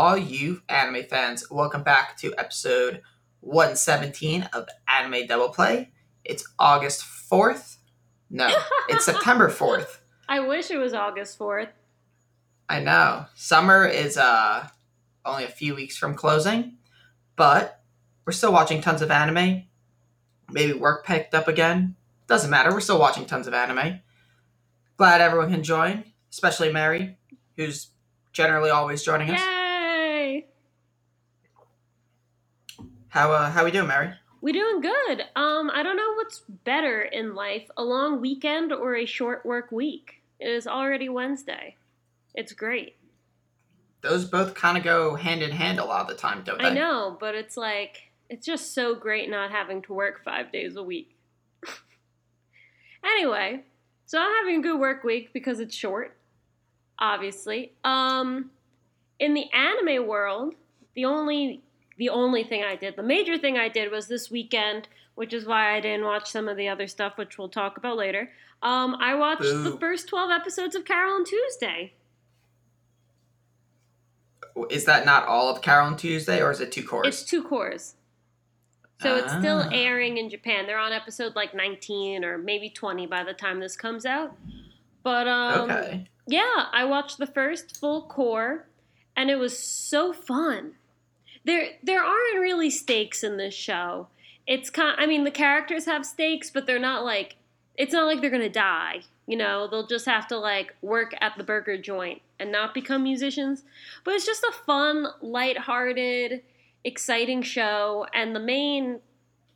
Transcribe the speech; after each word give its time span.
all 0.00 0.16
you 0.16 0.62
anime 0.66 1.02
fans. 1.10 1.44
Welcome 1.50 1.82
back 1.82 2.16
to 2.20 2.32
episode 2.38 3.02
117 3.40 4.48
of 4.54 4.66
Anime 4.88 5.26
Double 5.26 5.50
Play. 5.50 5.90
It's 6.24 6.42
August 6.58 7.04
4th. 7.30 7.76
No, 8.30 8.48
it's 8.88 9.04
September 9.04 9.50
4th. 9.50 9.98
I 10.26 10.40
wish 10.40 10.70
it 10.70 10.78
was 10.78 10.94
August 10.94 11.38
4th. 11.38 11.68
I 12.66 12.80
know. 12.80 13.26
Summer 13.34 13.84
is 13.84 14.16
uh 14.16 14.68
only 15.26 15.44
a 15.44 15.48
few 15.48 15.74
weeks 15.74 15.98
from 15.98 16.14
closing, 16.14 16.78
but 17.36 17.82
we're 18.24 18.32
still 18.32 18.54
watching 18.54 18.80
tons 18.80 19.02
of 19.02 19.10
anime. 19.10 19.64
Maybe 20.50 20.72
work 20.72 21.04
picked 21.04 21.34
up 21.34 21.46
again. 21.46 21.94
Doesn't 22.26 22.48
matter. 22.48 22.72
We're 22.72 22.80
still 22.80 22.98
watching 22.98 23.26
tons 23.26 23.46
of 23.46 23.52
anime. 23.52 24.00
Glad 24.96 25.20
everyone 25.20 25.50
can 25.50 25.62
join, 25.62 26.04
especially 26.32 26.72
Mary, 26.72 27.18
who's 27.58 27.90
generally 28.32 28.70
always 28.70 29.02
joining 29.02 29.28
us. 29.28 29.40
Yay! 29.40 29.59
How 33.10 33.32
uh 33.32 33.50
how 33.50 33.64
we 33.64 33.72
doing, 33.72 33.88
Mary? 33.88 34.12
We 34.40 34.52
doing 34.52 34.80
good. 34.80 35.22
Um, 35.36 35.70
I 35.74 35.82
don't 35.82 35.96
know 35.96 36.14
what's 36.14 36.42
better 36.64 37.02
in 37.02 37.34
life, 37.34 37.68
a 37.76 37.84
long 37.84 38.20
weekend 38.20 38.72
or 38.72 38.96
a 38.96 39.04
short 39.04 39.44
work 39.44 39.70
week. 39.70 40.22
It 40.38 40.48
is 40.48 40.66
already 40.66 41.08
Wednesday. 41.08 41.76
It's 42.34 42.52
great. 42.52 42.96
Those 44.00 44.24
both 44.24 44.54
kind 44.54 44.78
of 44.78 44.84
go 44.84 45.16
hand 45.16 45.42
in 45.42 45.50
hand 45.50 45.78
a 45.78 45.84
lot 45.84 46.02
of 46.02 46.08
the 46.08 46.14
time, 46.14 46.42
don't 46.44 46.58
they? 46.58 46.68
I 46.68 46.72
know, 46.72 47.16
but 47.20 47.34
it's 47.34 47.56
like 47.56 48.12
it's 48.30 48.46
just 48.46 48.74
so 48.74 48.94
great 48.94 49.28
not 49.28 49.50
having 49.50 49.82
to 49.82 49.92
work 49.92 50.24
five 50.24 50.52
days 50.52 50.76
a 50.76 50.82
week. 50.82 51.16
anyway, 53.04 53.64
so 54.06 54.18
I'm 54.18 54.32
having 54.38 54.60
a 54.60 54.62
good 54.62 54.78
work 54.78 55.02
week 55.02 55.32
because 55.32 55.58
it's 55.58 55.74
short, 55.74 56.16
obviously. 56.98 57.72
Um, 57.82 58.52
in 59.18 59.34
the 59.34 59.52
anime 59.52 60.06
world, 60.06 60.54
the 60.94 61.06
only 61.06 61.62
the 62.00 62.08
only 62.08 62.42
thing 62.42 62.64
I 62.64 62.76
did, 62.76 62.96
the 62.96 63.02
major 63.02 63.36
thing 63.36 63.58
I 63.58 63.68
did 63.68 63.92
was 63.92 64.08
this 64.08 64.30
weekend, 64.30 64.88
which 65.16 65.34
is 65.34 65.44
why 65.44 65.76
I 65.76 65.80
didn't 65.80 66.06
watch 66.06 66.30
some 66.30 66.48
of 66.48 66.56
the 66.56 66.66
other 66.66 66.86
stuff, 66.86 67.18
which 67.18 67.36
we'll 67.36 67.50
talk 67.50 67.76
about 67.76 67.98
later. 67.98 68.30
Um, 68.62 68.96
I 68.98 69.14
watched 69.14 69.42
the 69.42 69.76
first 69.78 70.08
twelve 70.08 70.30
episodes 70.30 70.74
of 70.74 70.86
Carol 70.86 71.16
and 71.16 71.26
Tuesday. 71.26 71.92
Is 74.70 74.86
that 74.86 75.04
not 75.04 75.26
all 75.26 75.48
of 75.54 75.60
Carol 75.60 75.88
and 75.88 75.98
Tuesday, 75.98 76.42
or 76.42 76.50
is 76.50 76.60
it 76.60 76.72
two 76.72 76.82
cours? 76.82 77.06
It's 77.06 77.22
two 77.22 77.42
cours. 77.42 77.94
So 79.00 79.16
it's 79.16 79.32
still 79.32 79.60
Ah. 79.64 79.70
airing 79.72 80.16
in 80.18 80.28
Japan. 80.30 80.66
They're 80.66 80.78
on 80.78 80.92
episode 80.92 81.34
like 81.36 81.54
19 81.54 82.24
or 82.24 82.36
maybe 82.38 82.68
20 82.70 83.06
by 83.06 83.22
the 83.24 83.32
time 83.34 83.60
this 83.60 83.76
comes 83.76 84.04
out. 84.06 84.34
But 85.02 85.26
um 85.28 85.70
okay. 85.70 86.08
yeah, 86.26 86.66
I 86.72 86.84
watched 86.84 87.16
the 87.18 87.26
first 87.26 87.78
full 87.78 88.02
cour 88.02 88.66
and 89.16 89.30
it 89.30 89.36
was 89.36 89.58
so 89.58 90.12
fun. 90.12 90.74
There 91.44 91.68
there 91.82 92.02
aren't 92.02 92.40
really 92.40 92.70
stakes 92.70 93.22
in 93.22 93.36
this 93.36 93.54
show. 93.54 94.08
It's 94.46 94.70
kind 94.70 94.96
I 94.98 95.06
mean 95.06 95.24
the 95.24 95.30
characters 95.30 95.86
have 95.86 96.04
stakes, 96.04 96.50
but 96.50 96.66
they're 96.66 96.78
not 96.78 97.04
like 97.04 97.36
it's 97.76 97.92
not 97.92 98.06
like 98.06 98.20
they're 98.20 98.30
going 98.30 98.42
to 98.42 98.48
die. 98.48 99.00
You 99.26 99.36
know, 99.36 99.68
they'll 99.68 99.86
just 99.86 100.06
have 100.06 100.26
to 100.28 100.38
like 100.38 100.74
work 100.82 101.14
at 101.20 101.38
the 101.38 101.44
burger 101.44 101.78
joint 101.78 102.20
and 102.38 102.50
not 102.50 102.74
become 102.74 103.04
musicians. 103.04 103.62
But 104.04 104.14
it's 104.14 104.26
just 104.26 104.42
a 104.42 104.52
fun, 104.66 105.06
lighthearted, 105.22 106.42
exciting 106.84 107.42
show 107.42 108.06
and 108.12 108.34
the 108.34 108.40
main 108.40 109.00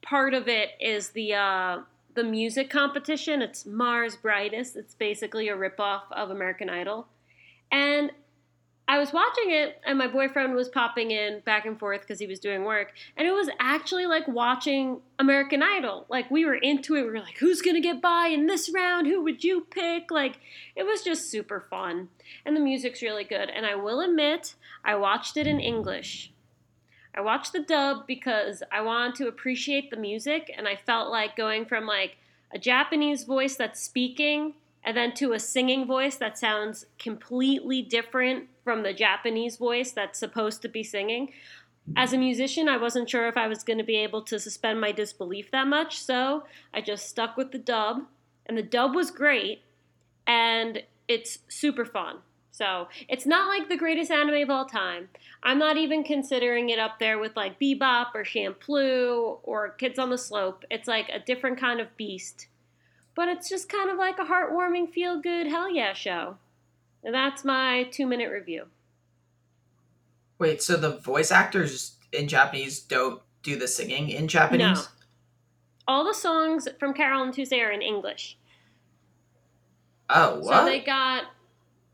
part 0.02 0.34
of 0.34 0.46
it 0.46 0.70
is 0.78 1.10
the 1.10 1.34
uh 1.34 1.78
the 2.14 2.24
music 2.24 2.70
competition. 2.70 3.42
It's 3.42 3.66
Mars 3.66 4.16
Brightest. 4.16 4.76
It's 4.76 4.94
basically 4.94 5.48
a 5.48 5.56
ripoff 5.56 6.02
of 6.12 6.30
American 6.30 6.70
Idol. 6.70 7.08
And 7.72 8.12
I 8.86 8.98
was 8.98 9.14
watching 9.14 9.50
it, 9.50 9.80
and 9.86 9.96
my 9.96 10.06
boyfriend 10.06 10.54
was 10.54 10.68
popping 10.68 11.10
in 11.10 11.40
back 11.40 11.64
and 11.64 11.78
forth 11.78 12.02
because 12.02 12.18
he 12.18 12.26
was 12.26 12.38
doing 12.38 12.64
work. 12.64 12.92
And 13.16 13.26
it 13.26 13.32
was 13.32 13.48
actually 13.58 14.04
like 14.04 14.28
watching 14.28 15.00
American 15.18 15.62
Idol. 15.62 16.04
Like, 16.10 16.30
we 16.30 16.44
were 16.44 16.54
into 16.54 16.94
it. 16.94 17.02
We 17.02 17.10
were 17.10 17.20
like, 17.20 17.38
who's 17.38 17.62
to 17.62 17.80
get 17.80 18.02
by 18.02 18.26
in 18.26 18.46
this 18.46 18.70
round? 18.74 19.06
Who 19.06 19.22
would 19.22 19.42
you 19.42 19.66
pick? 19.70 20.10
Like, 20.10 20.38
it 20.76 20.82
was 20.82 21.02
just 21.02 21.30
super 21.30 21.60
fun. 21.60 22.10
And 22.44 22.54
the 22.54 22.60
music's 22.60 23.00
really 23.00 23.24
good. 23.24 23.48
And 23.48 23.64
I 23.64 23.74
will 23.74 24.00
admit, 24.00 24.54
I 24.84 24.96
watched 24.96 25.38
it 25.38 25.46
in 25.46 25.60
English. 25.60 26.30
I 27.16 27.22
watched 27.22 27.52
the 27.52 27.62
dub 27.62 28.06
because 28.06 28.62
I 28.70 28.82
wanted 28.82 29.14
to 29.16 29.28
appreciate 29.28 29.90
the 29.90 29.96
music, 29.96 30.52
and 30.54 30.66
I 30.66 30.76
felt 30.76 31.10
like 31.10 31.36
going 31.36 31.64
from 31.64 31.86
like 31.86 32.16
a 32.52 32.58
Japanese 32.58 33.24
voice 33.24 33.56
that's 33.56 33.82
speaking 33.82 34.54
and 34.82 34.96
then 34.96 35.14
to 35.14 35.32
a 35.32 35.38
singing 35.38 35.86
voice 35.86 36.16
that 36.16 36.38
sounds 36.38 36.86
completely 36.98 37.80
different 37.80 38.48
from 38.64 38.82
the 38.82 38.92
Japanese 38.92 39.56
voice 39.56 39.92
that's 39.92 40.18
supposed 40.18 40.62
to 40.62 40.68
be 40.68 40.82
singing. 40.82 41.32
As 41.94 42.14
a 42.14 42.18
musician, 42.18 42.68
I 42.68 42.78
wasn't 42.78 43.10
sure 43.10 43.28
if 43.28 43.36
I 43.36 43.46
was 43.46 43.62
going 43.62 43.78
to 43.78 43.84
be 43.84 43.96
able 43.96 44.22
to 44.22 44.40
suspend 44.40 44.80
my 44.80 44.90
disbelief 44.90 45.50
that 45.50 45.66
much, 45.66 46.00
so 46.00 46.44
I 46.72 46.80
just 46.80 47.08
stuck 47.08 47.36
with 47.36 47.52
the 47.52 47.58
dub, 47.58 48.04
and 48.46 48.56
the 48.56 48.62
dub 48.62 48.94
was 48.94 49.10
great, 49.10 49.60
and 50.26 50.82
it's 51.06 51.40
super 51.48 51.84
fun. 51.84 52.16
So 52.50 52.88
it's 53.08 53.26
not 53.26 53.48
like 53.48 53.68
the 53.68 53.76
greatest 53.76 54.12
anime 54.12 54.42
of 54.44 54.48
all 54.48 54.64
time. 54.64 55.08
I'm 55.42 55.58
not 55.58 55.76
even 55.76 56.04
considering 56.04 56.70
it 56.70 56.78
up 56.78 57.00
there 57.00 57.18
with 57.18 57.36
like 57.36 57.58
Bebop 57.58 58.14
or 58.14 58.22
Champloo 58.22 59.40
or 59.42 59.70
Kids 59.70 59.98
on 59.98 60.10
the 60.10 60.16
Slope. 60.16 60.64
It's 60.70 60.86
like 60.86 61.08
a 61.08 61.18
different 61.18 61.58
kind 61.58 61.80
of 61.80 61.96
beast. 61.96 62.46
But 63.16 63.28
it's 63.28 63.48
just 63.48 63.68
kind 63.68 63.90
of 63.90 63.96
like 63.96 64.20
a 64.20 64.24
heartwarming, 64.24 64.92
feel 64.92 65.20
good, 65.20 65.48
hell 65.48 65.68
yeah 65.68 65.94
show. 65.94 66.36
That's 67.04 67.44
my 67.44 67.84
two 67.92 68.06
minute 68.06 68.30
review. 68.30 68.66
Wait, 70.38 70.62
so 70.62 70.76
the 70.76 70.96
voice 70.98 71.30
actors 71.30 71.96
in 72.12 72.28
Japanese 72.28 72.80
don't 72.80 73.20
do 73.42 73.56
the 73.56 73.68
singing 73.68 74.08
in 74.08 74.26
Japanese? 74.26 74.78
No. 74.78 74.84
All 75.86 76.04
the 76.04 76.14
songs 76.14 76.66
from 76.80 76.94
Carol 76.94 77.22
and 77.22 77.32
Tuesday 77.32 77.60
are 77.60 77.70
in 77.70 77.82
English. 77.82 78.38
Oh, 80.08 80.40
what? 80.40 80.60
So 80.60 80.64
they 80.64 80.80
got 80.80 81.24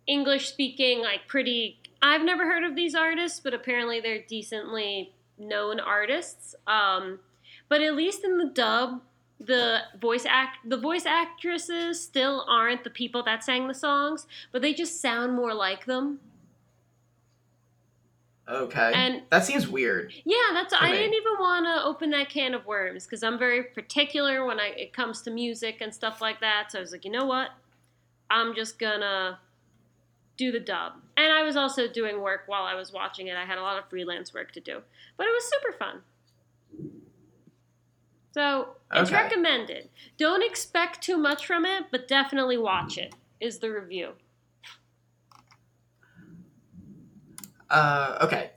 English 0.06 0.48
speaking, 0.48 1.00
like 1.00 1.26
pretty. 1.26 1.80
I've 2.00 2.22
never 2.22 2.44
heard 2.44 2.64
of 2.64 2.76
these 2.76 2.94
artists, 2.94 3.40
but 3.40 3.52
apparently 3.52 4.00
they're 4.00 4.22
decently 4.26 5.12
known 5.38 5.80
artists. 5.80 6.54
Um, 6.66 7.18
but 7.68 7.82
at 7.82 7.94
least 7.94 8.24
in 8.24 8.38
the 8.38 8.46
dub, 8.46 9.02
the 9.40 9.80
voice 9.98 10.26
act 10.26 10.58
the 10.68 10.76
voice 10.76 11.06
actresses 11.06 12.00
still 12.00 12.44
aren't 12.48 12.84
the 12.84 12.90
people 12.90 13.22
that 13.24 13.42
sang 13.42 13.68
the 13.68 13.74
songs, 13.74 14.26
but 14.52 14.60
they 14.62 14.74
just 14.74 15.00
sound 15.00 15.34
more 15.34 15.54
like 15.54 15.86
them. 15.86 16.20
okay. 18.48 18.92
and- 18.94 19.22
that 19.30 19.44
seems 19.44 19.66
weird. 19.66 20.12
Yeah, 20.24 20.36
that's. 20.52 20.74
I 20.78 20.90
me. 20.90 20.98
didn't 20.98 21.14
even 21.14 21.34
want 21.38 21.66
to 21.66 21.84
open 21.84 22.10
that 22.10 22.28
can 22.28 22.52
of 22.54 22.66
worms 22.66 23.06
because 23.06 23.22
I'm 23.22 23.38
very 23.38 23.62
particular 23.64 24.44
when 24.44 24.60
I 24.60 24.68
it 24.76 24.92
comes 24.92 25.22
to 25.22 25.30
music 25.30 25.78
and 25.80 25.94
stuff 25.94 26.20
like 26.20 26.40
that. 26.40 26.72
So 26.72 26.78
I 26.78 26.80
was 26.82 26.92
like, 26.92 27.04
you 27.04 27.10
know 27.10 27.24
what? 27.26 27.50
I'm 28.28 28.54
just 28.54 28.78
gonna 28.78 29.38
do 30.36 30.52
the 30.52 30.60
dub. 30.60 30.92
And 31.16 31.32
I 31.32 31.42
was 31.42 31.56
also 31.56 31.86
doing 31.88 32.20
work 32.20 32.42
while 32.46 32.64
I 32.64 32.74
was 32.74 32.92
watching 32.92 33.26
it. 33.28 33.36
I 33.36 33.44
had 33.44 33.58
a 33.58 33.62
lot 33.62 33.78
of 33.78 33.88
freelance 33.88 34.32
work 34.34 34.52
to 34.52 34.60
do, 34.60 34.82
but 35.16 35.26
it 35.26 35.30
was 35.30 35.44
super 35.44 35.72
fun. 35.78 36.02
So 38.32 38.76
it's 38.92 39.10
Okay. 39.10 39.22
recommended. 39.22 39.88
Don't 40.18 40.42
expect 40.42 41.02
too 41.02 41.16
much 41.16 41.46
from 41.46 41.64
it, 41.64 41.84
but 41.90 42.06
definitely 42.08 42.58
watch 42.58 42.96
it. 42.98 43.14
Is 43.40 43.58
the 43.58 43.70
review? 43.70 44.12
Uh, 47.68 48.18
okay. 48.22 48.50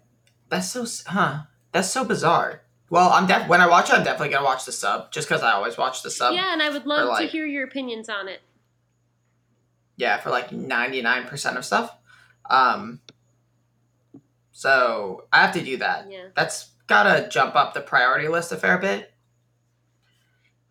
That's 0.50 0.70
so 0.72 0.86
huh. 1.08 1.44
That's 1.72 1.90
so 1.90 2.04
bizarre. 2.04 2.62
Well, 2.90 3.10
I'm 3.10 3.26
def- 3.26 3.48
when 3.48 3.62
I 3.62 3.68
watch 3.68 3.90
it, 3.90 3.96
I'm 3.96 4.04
definitely 4.04 4.30
gonna 4.30 4.46
watch 4.46 4.66
the 4.66 4.72
sub, 4.72 5.12
just 5.12 5.28
because 5.28 5.42
I 5.42 5.54
always 5.54 5.78
watch 5.78 6.04
the 6.04 6.12
sub. 6.12 6.36
yeah, 6.36 6.54
and 6.54 6.62
I 6.62 6.70
would 6.70 6.86
love 6.86 7.18
to 7.18 7.26
hear 7.26 7.46
your 7.46 7.64
opinions 7.66 8.10
on 8.10 8.28
it. 8.28 8.42
Yeah, 9.96 10.18
for 10.20 10.30
like 10.30 10.50
99% 10.50 11.56
of 11.58 11.66
stuff. 11.66 11.96
Um, 12.50 13.00
so 14.52 15.26
I 15.32 15.42
have 15.42 15.54
to 15.54 15.64
do 15.64 15.78
that. 15.78 16.12
Yeah. 16.12 16.28
That's 16.36 16.70
gotta 16.88 17.28
jump 17.30 17.56
up 17.56 17.74
the 17.74 17.82
priority 17.82 18.28
list 18.28 18.52
a 18.52 18.58
fair 18.58 18.78
bit. 18.78 19.13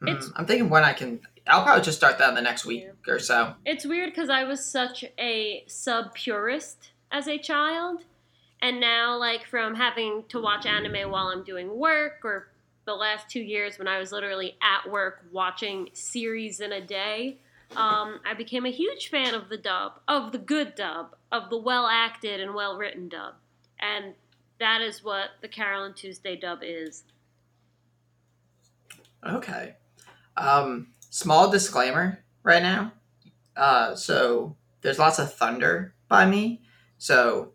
It's- 0.08 0.30
I'm 0.36 0.46
thinking 0.46 0.68
when 0.68 0.84
I 0.84 0.92
can. 0.92 1.20
I'll 1.46 1.64
probably 1.64 1.82
just 1.82 1.98
start 1.98 2.18
that 2.18 2.28
in 2.28 2.34
the 2.36 2.42
next 2.42 2.64
week 2.64 2.86
or 3.08 3.18
so. 3.18 3.54
It's 3.64 3.84
weird 3.84 4.10
because 4.10 4.30
I 4.30 4.44
was 4.44 4.64
such 4.64 5.04
a 5.18 5.64
sub 5.66 6.14
purist 6.14 6.92
as 7.10 7.26
a 7.26 7.36
child, 7.38 8.04
and 8.60 8.78
now, 8.78 9.16
like, 9.16 9.44
from 9.46 9.74
having 9.74 10.24
to 10.28 10.40
watch 10.40 10.66
anime 10.66 11.10
while 11.10 11.26
I'm 11.28 11.42
doing 11.42 11.76
work, 11.76 12.20
or 12.24 12.48
the 12.84 12.94
last 12.94 13.28
two 13.28 13.40
years 13.40 13.78
when 13.78 13.88
I 13.88 13.98
was 13.98 14.12
literally 14.12 14.56
at 14.62 14.90
work 14.90 15.24
watching 15.32 15.90
series 15.94 16.60
in 16.60 16.72
a 16.72 16.80
day, 16.80 17.38
um, 17.76 18.20
I 18.24 18.34
became 18.36 18.64
a 18.66 18.70
huge 18.70 19.08
fan 19.08 19.34
of 19.34 19.48
the 19.48 19.56
dub, 19.56 20.00
of 20.06 20.30
the 20.32 20.38
good 20.38 20.74
dub, 20.74 21.16
of 21.32 21.50
the 21.50 21.56
well 21.58 21.86
acted 21.86 22.40
and 22.40 22.54
well 22.54 22.76
written 22.76 23.08
dub. 23.08 23.34
And 23.80 24.14
that 24.60 24.80
is 24.80 25.02
what 25.02 25.30
the 25.40 25.48
Carol 25.48 25.84
and 25.84 25.96
Tuesday 25.96 26.36
dub 26.36 26.60
is. 26.62 27.02
Okay. 29.24 29.74
Um, 30.42 30.88
small 31.10 31.50
disclaimer 31.50 32.18
right 32.42 32.62
now. 32.62 32.92
Uh, 33.56 33.94
so 33.94 34.56
there's 34.80 34.98
lots 34.98 35.18
of 35.18 35.32
thunder 35.32 35.94
by 36.08 36.26
me. 36.26 36.62
So 36.98 37.52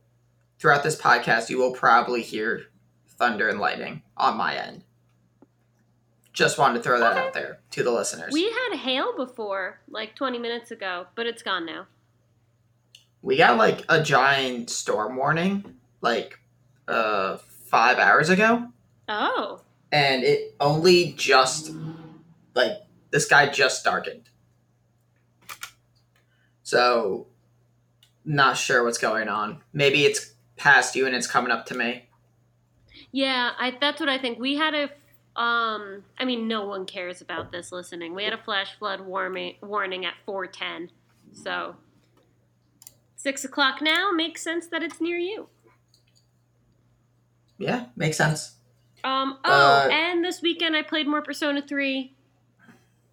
throughout 0.60 0.84
this 0.84 1.00
podcast, 1.00 1.50
you 1.50 1.57
will 1.57 1.72
probably 1.74 2.22
hear 2.22 2.63
thunder 3.07 3.50
and 3.50 3.60
lightning 3.60 4.04
on 4.16 4.38
my 4.38 4.56
end. 4.56 4.84
Just 6.34 6.57
wanted 6.60 6.75
to 6.75 6.84
throw 6.84 7.00
that 7.00 7.13
Okay. 7.18 7.28
out 7.28 7.34
there 7.34 7.60
to 7.72 7.84
the 7.84 7.92
listeners. 7.92 8.31
We 8.31 8.44
had 8.44 8.78
hail 8.78 9.16
before, 9.18 9.80
like 9.89 10.16
20 10.16 10.38
minutes 10.38 10.69
ago, 10.72 11.07
but 11.16 11.25
it's 11.25 11.42
gone 11.42 11.66
now. 11.66 11.88
we 13.24 13.36
got 13.36 13.57
like 13.57 13.84
a 13.89 14.01
giant 14.01 14.69
storm 14.69 15.16
warning 15.18 15.66
like 16.01 16.39
uh 16.88 17.36
five 17.38 17.98
hours 17.98 18.30
ago 18.30 18.68
Oh. 19.10 19.62
and 19.92 20.24
it 20.24 20.56
only 20.62 21.13
just 21.18 21.72
like 22.57 22.74
this 23.12 23.25
guy 23.25 23.48
just 23.48 23.83
darkened 23.83 24.30
so 26.63 27.27
not 28.25 28.57
sure 28.57 28.83
what's 28.83 28.98
going 28.98 29.30
on 29.30 29.62
maybe 29.74 30.04
it's 30.06 30.33
past 30.57 30.95
you 30.95 31.06
and 31.06 31.15
it's 31.15 31.27
coming 31.27 31.51
up 31.51 31.65
to 31.65 31.75
me 31.75 32.04
Yeah, 33.12 33.51
I, 33.57 33.77
that's 33.80 34.00
what 34.00 34.09
I 34.09 34.18
think. 34.18 34.38
We 34.39 34.56
had 34.57 34.74
a, 34.74 34.83
um, 35.42 36.04
I 36.19 36.25
mean, 36.25 36.48
no 36.48 36.65
one 36.65 36.86
cares 36.86 37.21
about 37.21 37.51
this 37.51 37.71
listening. 37.71 38.13
We 38.13 38.24
had 38.25 38.33
a 38.33 38.38
flash 38.44 38.75
flood 38.77 39.01
warming, 39.01 39.56
warning 39.62 40.06
at 40.06 40.15
410. 40.25 40.89
So, 41.31 41.75
6 43.15 43.45
o'clock 43.45 43.81
now 43.81 44.12
makes 44.12 44.44
sense 44.44 44.68
that 44.68 44.83
it's 44.83 45.00
near 45.00 45.18
you. 45.18 45.48
yeah 47.60 47.86
makes 47.95 48.18
sense 48.18 48.56
Um, 49.03 49.39
oh, 49.45 49.51
Uh, 49.51 49.89
and 49.92 50.24
this 50.25 50.42
weekend 50.42 50.75
I 50.75 50.81
played 50.81 51.07
more 51.07 51.21
Persona 51.21 51.62
3. 51.62 52.13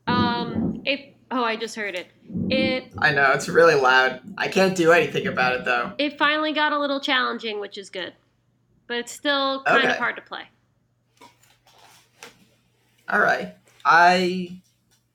Um, 0.07 0.83
if, 0.85 1.01
oh, 1.31 1.43
I 1.45 1.57
just 1.57 1.77
heard 1.77 1.95
it. 1.95 2.09
It, 2.51 2.93
i 2.99 3.13
know 3.13 3.33
it's 3.33 3.49
really 3.49 3.75
loud 3.75 4.21
i 4.39 4.49
can't 4.49 4.75
do 4.75 4.93
anything 4.93 5.27
about 5.27 5.55
it 5.55 5.65
though 5.65 5.93
it 5.99 6.19
finally 6.19 6.53
got 6.53 6.73
a 6.73 6.79
little 6.79 7.01
challenging, 7.01 7.61
which 7.61 7.77
is 7.79 7.91
good. 7.91 8.13
But 8.87 8.97
it's 8.99 9.13
still 9.13 9.63
kind 9.65 9.85
of 9.89 9.97
hard 9.97 10.17
to 10.17 10.23
play. 10.23 10.43
all 13.09 13.21
right 13.21 13.55
i 13.85 14.61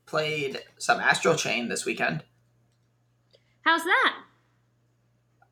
played 0.06 0.60
some 0.78 1.00
astral 1.00 1.36
chain 1.36 1.68
this 1.68 1.86
weekend 1.86 2.24
How's 3.62 3.84
that? 3.84 4.16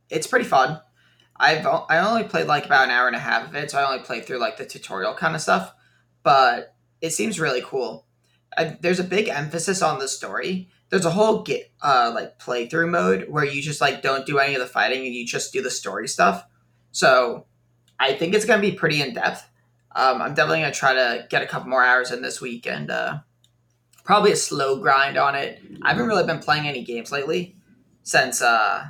it's 0.10 0.28
pretty 0.28 0.46
fun. 0.46 0.80
I've 1.40 1.66
I 1.66 2.00
only 2.00 2.24
played 2.24 2.48
like 2.48 2.66
about 2.66 2.86
an 2.86 2.92
hour 2.92 3.08
and 3.08 3.16
a 3.16 3.20
half 3.20 3.48
of 3.50 3.56
it, 3.56 3.70
so 3.70 3.78
I 3.78 3.86
only 3.92 4.04
played 4.04 4.26
through 4.26 4.40
like 4.40 4.58
the 4.58 4.66
tutorial 4.66 5.14
kind 5.14 5.36
of 5.36 5.42
stuff. 5.42 5.74
But 6.24 6.74
it 7.02 7.12
seems 7.12 7.40
really 7.40 7.62
cool. 7.64 8.06
I, 8.58 8.78
there's 8.82 9.00
a 9.00 9.04
big 9.04 9.30
emphasis 9.30 9.82
on 9.82 10.00
the 10.00 10.08
story. 10.08 10.70
There's 10.90 11.06
a 11.06 11.12
whole 11.12 11.44
get 11.44 11.72
uh 11.82 12.12
like 12.14 12.40
playthrough 12.40 12.90
mode 12.90 13.30
where 13.30 13.46
you 13.46 13.62
just 13.62 13.82
like 13.82 14.02
don't 14.02 14.26
do 14.26 14.40
any 14.40 14.56
of 14.56 14.62
the 14.62 14.68
fighting 14.68 15.06
and 15.06 15.14
you 15.14 15.26
just 15.26 15.54
do 15.54 15.62
the 15.62 15.72
story 15.72 16.08
stuff. 16.08 16.46
So 16.92 17.46
I 18.00 18.14
think 18.14 18.34
it's 18.34 18.46
gonna 18.46 18.62
be 18.62 18.72
pretty 18.72 19.02
in 19.02 19.14
depth. 19.14 19.48
Um, 19.96 20.22
I'm 20.22 20.34
definitely 20.34 20.62
gonna 20.62 20.74
try 20.74 20.94
to 20.94 21.28
get 21.30 21.44
a 21.44 21.48
couple 21.48 21.70
more 21.70 21.84
hours 21.84 22.12
in 22.12 22.22
this 22.22 22.42
week 22.42 22.68
and 22.68 22.90
uh, 22.90 23.20
probably 24.04 24.32
a 24.32 24.36
slow 24.36 24.80
grind 24.80 25.18
on 25.18 25.36
it. 25.36 25.62
I 25.82 25.90
haven't 25.90 26.08
really 26.08 26.26
been 26.26 26.40
playing 26.40 26.68
any 26.68 26.84
games 26.84 27.12
lately 27.12 27.56
since 28.04 28.42
uh 28.42 28.90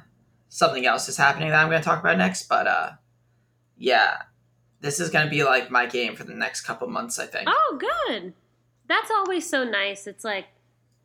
something 0.49 0.85
else 0.85 1.07
is 1.07 1.17
happening 1.17 1.49
that 1.49 1.61
I'm 1.61 1.69
going 1.69 1.81
to 1.81 1.85
talk 1.85 1.99
about 1.99 2.17
next. 2.17 2.47
But 2.47 2.67
uh, 2.67 2.91
yeah, 3.77 4.23
this 4.81 4.99
is 4.99 5.09
going 5.09 5.25
to 5.25 5.29
be 5.29 5.43
like 5.43 5.69
my 5.69 5.85
game 5.85 6.15
for 6.15 6.23
the 6.23 6.33
next 6.33 6.61
couple 6.61 6.87
months, 6.87 7.19
I 7.19 7.25
think. 7.25 7.47
Oh, 7.47 7.79
good. 7.79 8.33
That's 8.87 9.11
always 9.11 9.49
so 9.49 9.63
nice. 9.63 10.07
It's 10.07 10.23
like, 10.23 10.47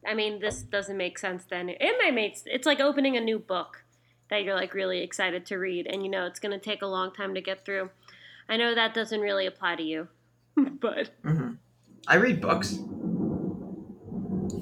I 0.07 0.15
mean, 0.15 0.41
this 0.41 0.63
doesn't 0.63 0.97
make 0.97 1.19
sense 1.19 1.45
then. 1.45 1.69
It 1.69 1.97
might 2.03 2.15
make, 2.15 2.39
it's 2.47 2.67
like 2.67 2.81
opening 2.81 3.17
a 3.17 3.21
new 3.21 3.39
book 3.39 3.85
that 4.31 4.45
you're 4.45 4.55
like 4.55 4.75
really 4.75 5.03
excited 5.03 5.45
to 5.47 5.57
read 5.57 5.87
and 5.87 6.03
you 6.03 6.11
know 6.11 6.25
it's 6.25 6.41
going 6.41 6.59
to 6.59 6.65
take 6.65 6.83
a 6.83 6.87
long 6.87 7.13
time 7.13 7.35
to 7.35 7.41
get 7.41 7.65
through. 7.65 7.91
I 8.49 8.57
know 8.57 8.75
that 8.75 8.95
doesn't 8.95 9.21
really 9.21 9.47
apply 9.47 9.77
to 9.77 9.83
you, 9.83 10.09
but 10.57 11.11
hmm 11.23 11.53
I 12.09 12.17
read 12.17 12.41
books. 12.41 12.71
Th- 12.71 12.81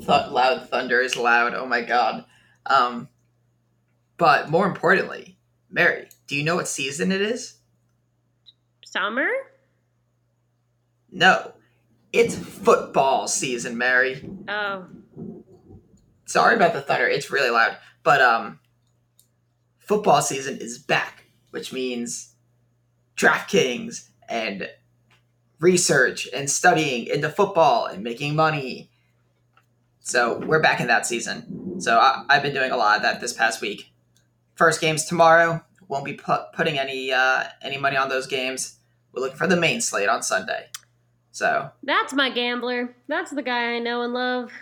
loud 0.07 0.69
thunder 0.69 1.01
is 1.01 1.17
loud. 1.17 1.55
Oh 1.55 1.67
my 1.67 1.81
god. 1.81 2.27
Um, 2.67 3.09
but 4.19 4.51
more 4.51 4.67
importantly, 4.67 5.39
Mary, 5.71 6.09
do 6.27 6.37
you 6.37 6.43
know 6.43 6.57
what 6.57 6.69
season 6.69 7.13
it 7.13 7.23
is? 7.23 7.55
summer? 8.85 9.29
No, 11.13 11.53
it's 12.13 12.37
football 12.37 13.29
season, 13.29 13.79
Mary. 13.79 14.29
Oh, 14.49 14.87
sorry 16.27 16.57
about 16.57 16.73
the 16.73 16.81
thunder. 16.81 17.07
It's 17.07 17.31
really 17.31 17.51
loud. 17.51 17.77
But 18.03 18.21
um 18.21 18.61
football 19.79 20.23
season 20.23 20.59
is 20.59 20.79
back 20.79 21.25
which 21.51 21.73
means 21.73 22.35
draftkings 23.17 24.09
and 24.29 24.69
research 25.59 26.29
and 26.33 26.49
studying 26.49 27.07
into 27.07 27.29
football 27.29 27.87
and 27.87 28.03
making 28.03 28.37
money. 28.37 28.89
So 29.99 30.39
we're 30.39 30.63
back 30.63 30.81
in 30.81 30.87
that 30.87 31.07
season. 31.07 31.81
So 31.81 31.99
I, 31.99 32.25
i've 32.29 32.43
been 32.43 32.55
doing 32.55 32.71
a 32.71 32.77
lot 32.77 32.97
of 32.97 33.03
that 33.03 33.21
this 33.21 33.33
past 33.33 33.61
week. 33.61 33.93
First 34.55 34.81
games 34.81 35.05
tomorrow. 35.05 35.63
Won't 35.89 36.05
be 36.05 36.15
pu- 36.15 36.47
putting 36.55 36.79
any 36.79 37.13
uh 37.13 37.45
any 37.63 37.77
money 37.77 37.97
on 37.97 38.09
those 38.09 38.27
games. 38.27 38.79
We're 39.13 39.23
looking 39.23 39.39
for 39.39 39.49
the 39.49 39.57
main 39.57 39.81
slate 39.81 40.09
on 40.09 40.23
sunday 40.23 40.69
so 41.33 41.71
that's 41.83 42.13
my 42.13 42.31
gambler. 42.31 42.95
That's 43.09 43.31
the 43.31 43.43
guy 43.43 43.75
I 43.75 43.79
know 43.79 44.03
and 44.03 44.13
love. 44.13 44.53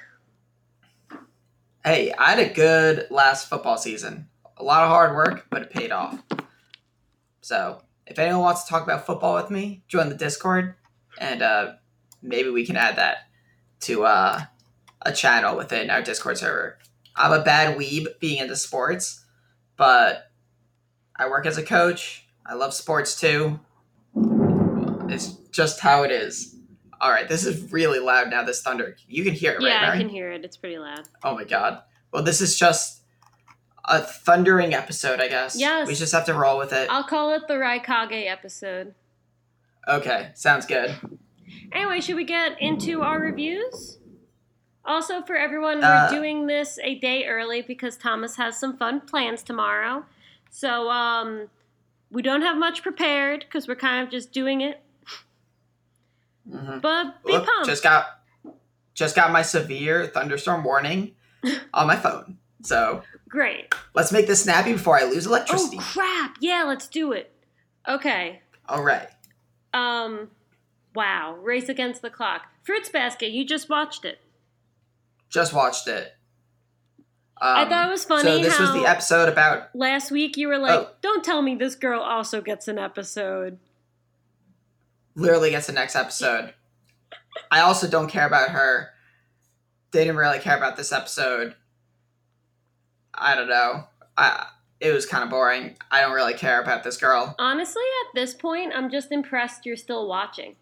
Hey, 1.84 2.12
I 2.12 2.30
had 2.30 2.38
a 2.38 2.52
good 2.52 3.06
last 3.10 3.48
football 3.48 3.78
season. 3.78 4.28
A 4.56 4.64
lot 4.64 4.82
of 4.82 4.90
hard 4.90 5.14
work, 5.14 5.46
but 5.50 5.62
it 5.62 5.70
paid 5.70 5.92
off. 5.92 6.22
So, 7.40 7.82
if 8.06 8.18
anyone 8.18 8.42
wants 8.42 8.64
to 8.64 8.70
talk 8.70 8.82
about 8.82 9.06
football 9.06 9.34
with 9.34 9.50
me, 9.50 9.82
join 9.88 10.08
the 10.08 10.14
Discord, 10.14 10.74
and 11.18 11.40
uh, 11.40 11.72
maybe 12.20 12.50
we 12.50 12.66
can 12.66 12.76
add 12.76 12.96
that 12.96 13.28
to 13.80 14.04
uh, 14.04 14.42
a 15.02 15.12
channel 15.12 15.56
within 15.56 15.88
our 15.88 16.02
Discord 16.02 16.38
server. 16.38 16.78
I'm 17.16 17.32
a 17.32 17.42
bad 17.42 17.78
weeb 17.78 18.18
being 18.20 18.38
into 18.38 18.56
sports, 18.56 19.24
but 19.76 20.30
I 21.16 21.28
work 21.28 21.46
as 21.46 21.58
a 21.58 21.62
coach. 21.62 22.26
I 22.44 22.54
love 22.54 22.74
sports 22.74 23.18
too. 23.18 23.60
It's 25.08 25.28
just 25.50 25.80
how 25.80 26.02
it 26.02 26.10
is. 26.10 26.57
All 27.00 27.10
right, 27.10 27.28
this 27.28 27.44
is 27.46 27.70
really 27.72 27.98
loud 28.00 28.30
now. 28.30 28.42
This 28.42 28.60
thunder, 28.62 28.96
you 29.08 29.24
can 29.24 29.34
hear 29.34 29.52
it, 29.52 29.58
right? 29.58 29.68
yeah, 29.68 29.90
I 29.92 29.96
can 29.98 30.08
hear 30.08 30.30
it. 30.32 30.44
It's 30.44 30.56
pretty 30.56 30.78
loud. 30.78 31.02
Oh 31.22 31.34
my 31.34 31.44
god. 31.44 31.82
Well, 32.12 32.22
this 32.22 32.40
is 32.40 32.58
just 32.58 33.02
a 33.84 34.00
thundering 34.00 34.74
episode, 34.74 35.20
I 35.20 35.28
guess. 35.28 35.58
Yes. 35.58 35.86
We 35.88 35.94
just 35.94 36.12
have 36.12 36.24
to 36.26 36.34
roll 36.34 36.58
with 36.58 36.72
it. 36.72 36.88
I'll 36.90 37.04
call 37.04 37.32
it 37.34 37.46
the 37.48 37.54
Raikage 37.54 38.26
episode. 38.28 38.94
Okay, 39.86 40.30
sounds 40.34 40.66
good. 40.66 40.94
Anyway, 41.72 42.00
should 42.00 42.16
we 42.16 42.24
get 42.24 42.60
into 42.60 43.02
our 43.02 43.18
reviews? 43.20 43.98
Also, 44.84 45.22
for 45.22 45.36
everyone, 45.36 45.82
Uh, 45.84 46.08
we're 46.10 46.18
doing 46.18 46.46
this 46.46 46.78
a 46.82 46.94
day 46.98 47.26
early 47.26 47.62
because 47.62 47.96
Thomas 47.96 48.36
has 48.36 48.58
some 48.58 48.76
fun 48.76 49.00
plans 49.02 49.42
tomorrow. 49.42 50.04
So, 50.50 50.90
um, 50.90 51.48
we 52.10 52.22
don't 52.22 52.40
have 52.42 52.56
much 52.56 52.82
prepared 52.82 53.40
because 53.40 53.68
we're 53.68 53.76
kind 53.76 54.02
of 54.04 54.10
just 54.10 54.32
doing 54.32 54.60
it. 54.62 54.82
Mhm. 56.48 56.80
But 56.80 57.22
be 57.24 57.32
pumped. 57.32 57.66
just 57.66 57.82
got 57.82 58.20
just 58.94 59.14
got 59.14 59.30
my 59.30 59.42
severe 59.42 60.06
thunderstorm 60.06 60.64
warning 60.64 61.14
on 61.74 61.86
my 61.86 61.96
phone. 61.96 62.38
So 62.62 63.02
Great. 63.28 63.72
let's 63.94 64.10
make 64.12 64.26
this 64.26 64.42
snappy 64.42 64.72
before 64.72 64.98
I 64.98 65.04
lose 65.04 65.26
electricity. 65.26 65.76
Oh 65.78 65.82
crap! 65.82 66.36
Yeah, 66.40 66.64
let's 66.64 66.88
do 66.88 67.12
it. 67.12 67.32
Okay. 67.86 68.40
All 68.68 68.82
right. 68.82 69.08
Um. 69.72 70.30
Wow. 70.94 71.36
Race 71.40 71.68
against 71.68 72.02
the 72.02 72.10
clock. 72.10 72.46
Fruits 72.64 72.88
Basket. 72.88 73.30
You 73.30 73.44
just 73.44 73.68
watched 73.68 74.04
it. 74.04 74.20
Just 75.28 75.52
watched 75.52 75.86
it. 75.86 76.14
I 77.40 77.62
Um, 77.62 77.68
thought 77.68 77.86
it 77.86 77.90
was 77.92 78.04
funny 78.04 78.22
So 78.22 78.38
this 78.42 78.58
was 78.58 78.72
the 78.72 78.84
episode 78.86 79.28
about 79.28 79.68
Last 79.76 80.10
week 80.10 80.36
you 80.36 80.48
were 80.48 80.58
like, 80.58 80.80
Oh. 80.80 80.90
"Don't 81.02 81.24
tell 81.24 81.40
me 81.40 81.54
this 81.54 81.76
girl 81.76 82.00
also 82.00 82.40
gets 82.40 82.66
an 82.66 82.78
episode." 82.78 83.58
Literally 85.18 85.50
gets 85.50 85.66
the 85.66 85.72
next 85.72 85.96
episode. 85.96 86.54
I 87.50 87.60
also 87.60 87.88
don't 87.88 88.08
care 88.08 88.26
about 88.26 88.50
her. 88.50 88.90
They 89.90 90.04
didn't 90.04 90.16
really 90.16 90.38
care 90.38 90.56
about 90.56 90.76
this 90.76 90.92
episode. 90.92 91.54
I 93.14 93.34
don't 93.34 93.48
know. 93.48 93.84
I 94.16 94.46
it 94.80 94.92
was 94.92 95.06
kind 95.06 95.24
of 95.24 95.30
boring. 95.30 95.76
I 95.90 96.00
don't 96.00 96.12
really 96.12 96.34
care 96.34 96.62
about 96.62 96.84
this 96.84 96.96
girl. 96.96 97.34
Honestly, 97.38 97.82
at 98.06 98.14
this 98.14 98.32
point, 98.32 98.72
I'm 98.74 98.90
just 98.90 99.10
impressed 99.10 99.66
you're 99.66 99.76
still 99.76 100.06
watching. 100.06 100.54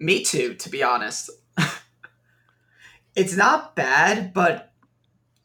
Me 0.00 0.24
too, 0.24 0.54
to 0.54 0.70
be 0.70 0.82
honest. 0.82 1.30
it's 3.14 3.36
not 3.36 3.76
bad, 3.76 4.32
but 4.32 4.72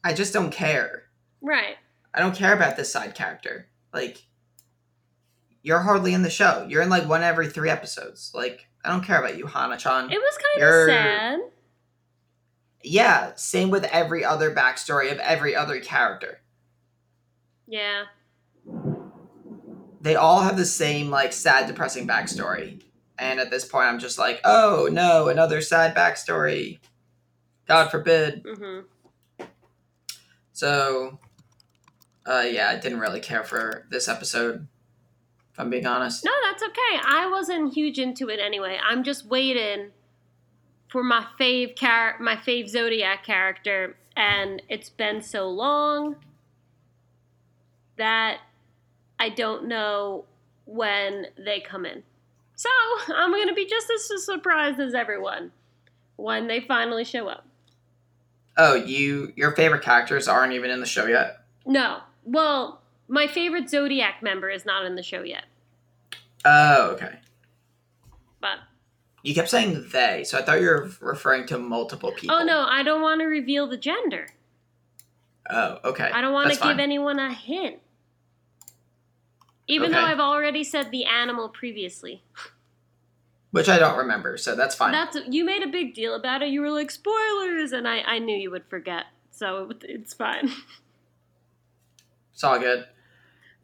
I 0.02 0.14
just 0.14 0.32
don't 0.32 0.50
care. 0.50 1.04
Right. 1.42 1.76
I 2.14 2.20
don't 2.20 2.34
care 2.34 2.54
about 2.54 2.76
this 2.76 2.90
side 2.90 3.14
character. 3.14 3.68
Like 3.92 4.24
you're 5.68 5.80
hardly 5.80 6.14
in 6.14 6.22
the 6.22 6.30
show. 6.30 6.64
You're 6.66 6.80
in 6.80 6.88
like 6.88 7.06
one 7.06 7.22
every 7.22 7.46
3 7.46 7.68
episodes. 7.68 8.30
Like 8.34 8.66
I 8.82 8.88
don't 8.90 9.04
care 9.04 9.18
about 9.18 9.36
you, 9.36 9.46
Hana-chan. 9.46 10.10
It 10.10 10.18
was 10.18 10.38
kind 10.38 10.60
You're- 10.60 10.82
of 10.94 10.98
sad. 10.98 11.40
Yeah, 12.82 13.32
same 13.34 13.68
with 13.68 13.84
every 13.84 14.24
other 14.24 14.54
backstory 14.54 15.12
of 15.12 15.18
every 15.18 15.54
other 15.54 15.78
character. 15.80 16.40
Yeah. 17.66 18.04
they 20.00 20.14
all 20.16 20.40
have 20.40 20.56
the 20.56 20.64
same 20.64 21.10
like 21.10 21.32
sad, 21.34 21.66
depressing 21.66 22.06
backstory. 22.08 22.80
And 23.18 23.38
at 23.40 23.50
this 23.50 23.64
point, 23.66 23.88
I'm 23.88 23.98
just 23.98 24.16
like, 24.18 24.40
oh 24.44 24.88
no, 24.90 25.28
another 25.28 25.60
sad 25.60 25.94
backstory. 25.94 26.78
God 27.66 27.90
forbid. 27.90 28.42
hmm 28.46 28.80
So, 30.52 31.18
uh, 32.26 32.44
yeah, 32.48 32.70
I 32.70 32.76
didn't 32.76 33.00
really 33.00 33.20
care 33.20 33.44
for 33.44 33.86
this 33.90 34.08
episode. 34.08 34.66
If 35.58 35.62
I'm 35.62 35.70
being 35.70 35.86
honest. 35.86 36.24
No, 36.24 36.30
that's 36.44 36.62
okay. 36.62 37.00
I 37.04 37.28
wasn't 37.28 37.74
huge 37.74 37.98
into 37.98 38.28
it 38.28 38.38
anyway. 38.38 38.78
I'm 38.80 39.02
just 39.02 39.26
waiting 39.26 39.90
for 40.86 41.02
my 41.02 41.26
fave 41.38 41.74
char- 41.74 42.16
my 42.20 42.36
fave 42.36 42.68
Zodiac 42.68 43.24
character, 43.24 43.96
and 44.16 44.62
it's 44.68 44.88
been 44.88 45.20
so 45.20 45.48
long 45.48 46.14
that 47.96 48.38
I 49.18 49.30
don't 49.30 49.66
know 49.66 50.26
when 50.64 51.26
they 51.36 51.58
come 51.58 51.84
in. 51.84 52.04
So 52.54 52.68
I'm 53.08 53.32
gonna 53.32 53.52
be 53.52 53.66
just 53.66 53.90
as 53.90 54.24
surprised 54.24 54.78
as 54.78 54.94
everyone 54.94 55.50
when 56.14 56.46
they 56.46 56.60
finally 56.60 57.04
show 57.04 57.26
up. 57.26 57.44
Oh, 58.56 58.74
you 58.74 59.32
your 59.34 59.56
favorite 59.56 59.82
characters 59.82 60.28
aren't 60.28 60.52
even 60.52 60.70
in 60.70 60.78
the 60.78 60.86
show 60.86 61.06
yet. 61.06 61.40
No, 61.66 62.02
well, 62.22 62.80
my 63.08 63.26
favorite 63.26 63.68
Zodiac 63.70 64.22
member 64.22 64.48
is 64.50 64.64
not 64.66 64.84
in 64.84 64.94
the 64.94 65.02
show 65.02 65.22
yet, 65.22 65.44
Oh, 66.44 66.90
okay. 66.92 67.18
but 68.40 68.58
You 69.22 69.34
kept 69.34 69.48
saying 69.48 69.88
they, 69.92 70.24
so 70.24 70.38
I 70.38 70.42
thought 70.42 70.60
you 70.60 70.66
were 70.68 70.90
referring 71.00 71.46
to 71.48 71.58
multiple 71.58 72.12
people. 72.12 72.36
oh 72.36 72.44
no, 72.44 72.60
I 72.68 72.82
don't 72.82 73.02
want 73.02 73.20
to 73.20 73.26
reveal 73.26 73.66
the 73.66 73.76
gender. 73.78 74.28
Oh, 75.50 75.78
okay. 75.84 76.10
I 76.12 76.20
don't 76.20 76.32
want 76.34 76.50
to 76.52 76.56
That's 76.58 76.66
give 76.68 76.78
anyone 76.78 77.18
a 77.18 77.32
hint. 77.32 77.78
Even 79.66 79.92
though 79.92 80.00
I've 80.00 80.20
already 80.20 80.62
said 80.64 80.90
the 80.90 81.04
animal 81.06 81.48
previously. 81.48 82.22
Which 83.50 83.68
I 83.68 83.78
don't 83.78 83.96
remember, 83.98 84.36
so 84.36 84.54
that's 84.54 84.74
fine. 84.74 84.92
That's 84.92 85.16
you 85.28 85.44
made 85.44 85.62
a 85.62 85.66
big 85.68 85.94
deal 85.94 86.14
about 86.14 86.42
it. 86.42 86.48
You 86.50 86.60
were 86.60 86.70
like 86.70 86.90
spoilers, 86.90 87.72
and 87.72 87.88
I 87.88 88.00
I 88.00 88.18
knew 88.18 88.36
you 88.36 88.50
would 88.50 88.66
forget, 88.66 89.06
so 89.30 89.70
it, 89.70 89.84
it's 89.88 90.12
fine. 90.14 90.50
It's 92.32 92.44
all 92.44 92.58
good. 92.60 92.86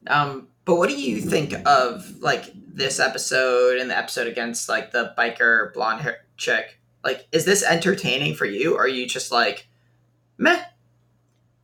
Um, 0.06 0.49
but 0.64 0.76
what 0.76 0.88
do 0.88 1.00
you 1.00 1.20
think 1.20 1.54
of 1.66 2.20
like 2.20 2.44
this 2.54 2.99
episode 3.00 3.78
and 3.78 3.90
the 3.90 3.96
episode 3.96 4.26
against 4.26 4.68
like 4.68 4.92
the 4.92 5.14
biker 5.16 5.73
blonde 5.73 6.00
hair 6.02 6.25
chick? 6.37 6.78
Like, 7.02 7.26
is 7.32 7.44
this 7.44 7.62
entertaining 7.62 8.34
for 8.34 8.46
you, 8.46 8.75
or 8.76 8.82
are 8.84 8.88
you 8.88 9.06
just 9.06 9.30
like, 9.30 9.68
meh? 10.38 10.62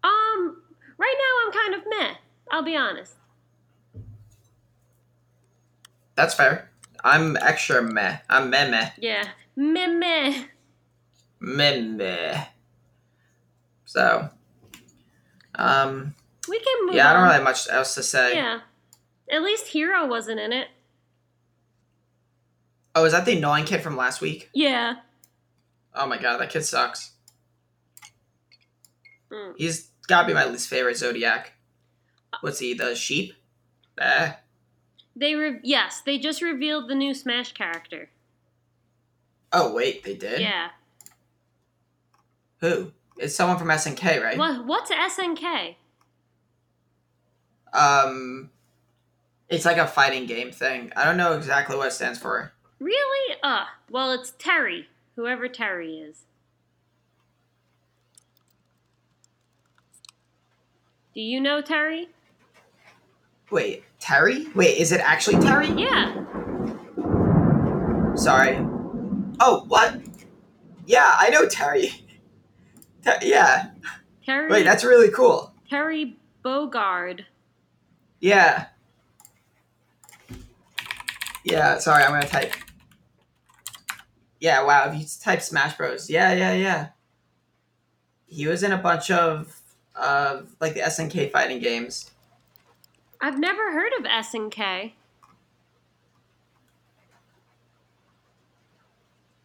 Um, 0.04 0.62
right 0.98 1.16
now 1.18 1.46
I'm 1.46 1.52
kind 1.52 1.74
of 1.74 1.80
meh. 1.88 2.14
I'll 2.50 2.62
be 2.62 2.76
honest. 2.76 3.14
That's 6.14 6.34
fair. 6.34 6.70
I'm 7.02 7.36
extra 7.38 7.82
meh. 7.82 8.18
I'm 8.28 8.50
meh 8.50 8.68
meh 8.68 8.90
Yeah, 8.98 9.24
meh 9.56 9.86
meh. 9.86 10.44
meh 11.40 11.80
meh. 11.80 12.44
So, 13.86 14.28
um, 15.54 16.14
We 16.48 16.58
can 16.58 16.86
move. 16.86 16.94
yeah, 16.94 17.10
I 17.10 17.12
don't 17.12 17.22
really 17.22 17.34
have 17.34 17.44
much 17.44 17.68
else 17.70 17.94
to 17.94 18.02
say. 18.02 18.34
Yeah, 18.34 18.60
at 19.30 19.42
least 19.42 19.68
Hiro 19.68 20.06
wasn't 20.06 20.40
in 20.40 20.52
it. 20.52 20.68
Oh, 22.94 23.04
is 23.04 23.12
that 23.12 23.24
the 23.24 23.36
annoying 23.36 23.64
kid 23.64 23.82
from 23.82 23.96
last 23.96 24.20
week? 24.20 24.50
Yeah. 24.52 24.96
Oh 25.94 26.06
my 26.06 26.18
god, 26.18 26.38
that 26.40 26.50
kid 26.50 26.64
sucks. 26.64 27.12
Mm. 29.30 29.54
He's 29.56 29.90
gotta 30.08 30.26
be 30.26 30.34
my 30.34 30.46
least 30.46 30.68
favorite 30.68 30.96
Zodiac. 30.96 31.52
What's 32.40 32.58
he, 32.58 32.74
the 32.74 32.94
sheep? 32.94 33.34
Eh. 33.98 34.32
They 35.14 35.34
re- 35.34 35.60
yes, 35.62 36.00
they 36.04 36.18
just 36.18 36.42
revealed 36.42 36.88
the 36.88 36.94
new 36.94 37.14
Smash 37.14 37.52
character. 37.52 38.10
Oh 39.52 39.72
wait, 39.72 40.04
they 40.04 40.14
did? 40.14 40.40
Yeah. 40.40 40.70
Who? 42.60 42.92
It's 43.18 43.34
someone 43.34 43.58
from 43.58 43.68
SNK, 43.68 44.22
right? 44.22 44.38
What 44.38 44.66
what's 44.66 44.90
SNK? 44.90 45.76
Um 47.72 48.50
it's 49.48 49.64
like 49.64 49.78
a 49.78 49.86
fighting 49.86 50.26
game 50.26 50.52
thing. 50.52 50.92
I 50.94 51.04
don't 51.04 51.16
know 51.16 51.32
exactly 51.32 51.76
what 51.76 51.88
it 51.88 51.92
stands 51.92 52.18
for. 52.18 52.52
Really? 52.78 53.36
Uh, 53.42 53.64
well, 53.90 54.12
it's 54.12 54.32
Terry, 54.38 54.88
whoever 55.16 55.48
Terry 55.48 55.98
is. 55.98 56.22
Do 61.12 61.20
you 61.20 61.40
know 61.40 61.60
Terry? 61.60 62.08
Wait, 63.50 63.82
Terry? 63.98 64.46
Wait, 64.54 64.78
is 64.78 64.92
it 64.92 65.00
actually 65.00 65.42
Terry? 65.44 65.68
Yeah. 65.72 66.14
Sorry. 68.14 68.56
Oh, 69.40 69.64
what? 69.66 70.00
Yeah, 70.86 71.12
I 71.18 71.30
know 71.30 71.48
Terry. 71.48 71.88
Te- 73.04 73.28
yeah. 73.28 73.70
Terry 74.24 74.50
Wait, 74.50 74.62
that's 74.62 74.84
really 74.84 75.10
cool. 75.10 75.52
Terry 75.68 76.16
Bogard. 76.44 77.24
Yeah. 78.20 78.66
Yeah, 81.44 81.78
sorry, 81.78 82.04
I'm 82.04 82.10
gonna 82.10 82.26
type. 82.26 82.54
Yeah, 84.40 84.62
wow, 84.64 84.90
if 84.90 84.98
you 84.98 85.06
type 85.22 85.42
Smash 85.42 85.76
Bros. 85.76 86.08
Yeah, 86.10 86.32
yeah, 86.32 86.52
yeah. 86.52 86.88
He 88.26 88.46
was 88.46 88.62
in 88.62 88.72
a 88.72 88.78
bunch 88.78 89.10
of 89.10 89.56
of 89.94 90.54
like 90.60 90.74
the 90.74 90.80
SNK 90.80 91.32
fighting 91.32 91.60
games. 91.60 92.10
I've 93.20 93.38
never 93.38 93.72
heard 93.72 93.92
of 93.98 94.04
SNK. 94.04 94.92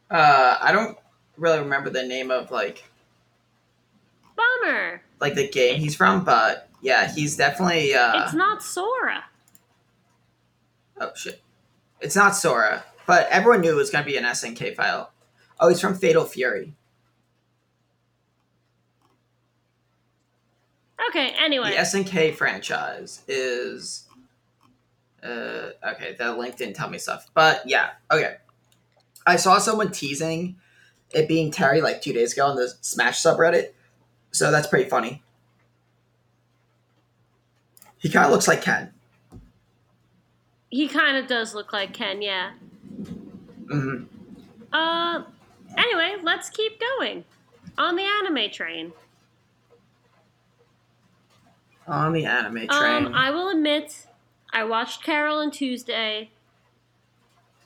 Uh 0.09 0.57
I 0.61 0.71
don't 0.71 0.97
really 1.37 1.59
remember 1.59 1.89
the 1.89 2.03
name 2.03 2.31
of 2.31 2.51
like 2.51 2.83
Bummer. 4.35 5.01
like 5.19 5.33
the 5.35 5.49
game 5.49 5.79
he's 5.79 5.95
from, 5.95 6.23
but 6.23 6.69
yeah, 6.85 7.11
he's 7.11 7.35
definitely 7.35 7.95
uh 7.95 8.25
it's 8.25 8.35
not 8.35 8.61
Sora. 8.61 9.23
oh 11.01 11.11
shit. 11.15 11.41
It's 11.99 12.15
not 12.15 12.35
Sora, 12.35 12.83
but 13.07 13.27
everyone 13.29 13.61
knew 13.61 13.71
it 13.71 13.75
was 13.75 13.89
gonna 13.89 14.05
be 14.05 14.17
an 14.17 14.23
SNK 14.23 14.75
file. 14.75 15.11
Oh, 15.59 15.67
he's 15.67 15.81
from 15.81 15.95
Fatal 15.95 16.25
Fury. 16.25 16.75
Okay, 21.09 21.33
anyway. 21.39 21.71
The 21.71 21.77
SNK 21.77 22.35
franchise 22.35 23.23
is 23.27 24.07
uh 25.23 25.71
okay, 25.89 26.15
that 26.19 26.37
link 26.37 26.55
didn't 26.55 26.75
tell 26.75 26.89
me 26.91 26.99
stuff. 26.99 27.31
But 27.33 27.63
yeah, 27.65 27.91
okay. 28.11 28.35
I 29.25 29.37
saw 29.37 29.57
someone 29.57 29.91
teasing 29.91 30.57
it 31.09 31.27
being 31.27 31.49
Terry 31.49 31.81
like 31.81 32.03
two 32.03 32.13
days 32.13 32.33
ago 32.33 32.45
on 32.45 32.57
the 32.57 32.71
Smash 32.81 33.23
subreddit. 33.23 33.69
So 34.29 34.51
that's 34.51 34.67
pretty 34.67 34.87
funny. 34.87 35.23
He 38.05 38.11
kinda 38.11 38.29
looks 38.29 38.47
like 38.47 38.61
Ken. 38.61 38.93
He 40.69 40.87
kind 40.87 41.17
of 41.17 41.25
does 41.25 41.55
look 41.55 41.73
like 41.73 41.91
Ken, 41.91 42.21
yeah. 42.21 42.51
hmm 43.67 44.03
Uh, 44.71 45.23
anyway, 45.75 46.17
let's 46.21 46.51
keep 46.51 46.79
going 46.79 47.23
on 47.79 47.95
the 47.95 48.03
anime 48.03 48.51
train. 48.51 48.93
On 51.87 52.13
the 52.13 52.25
anime 52.25 52.67
train. 52.67 53.07
Um, 53.07 53.15
I 53.15 53.31
will 53.31 53.49
admit, 53.49 54.05
I 54.53 54.65
watched 54.65 55.01
Carol 55.01 55.39
and 55.39 55.51
Tuesday. 55.51 56.29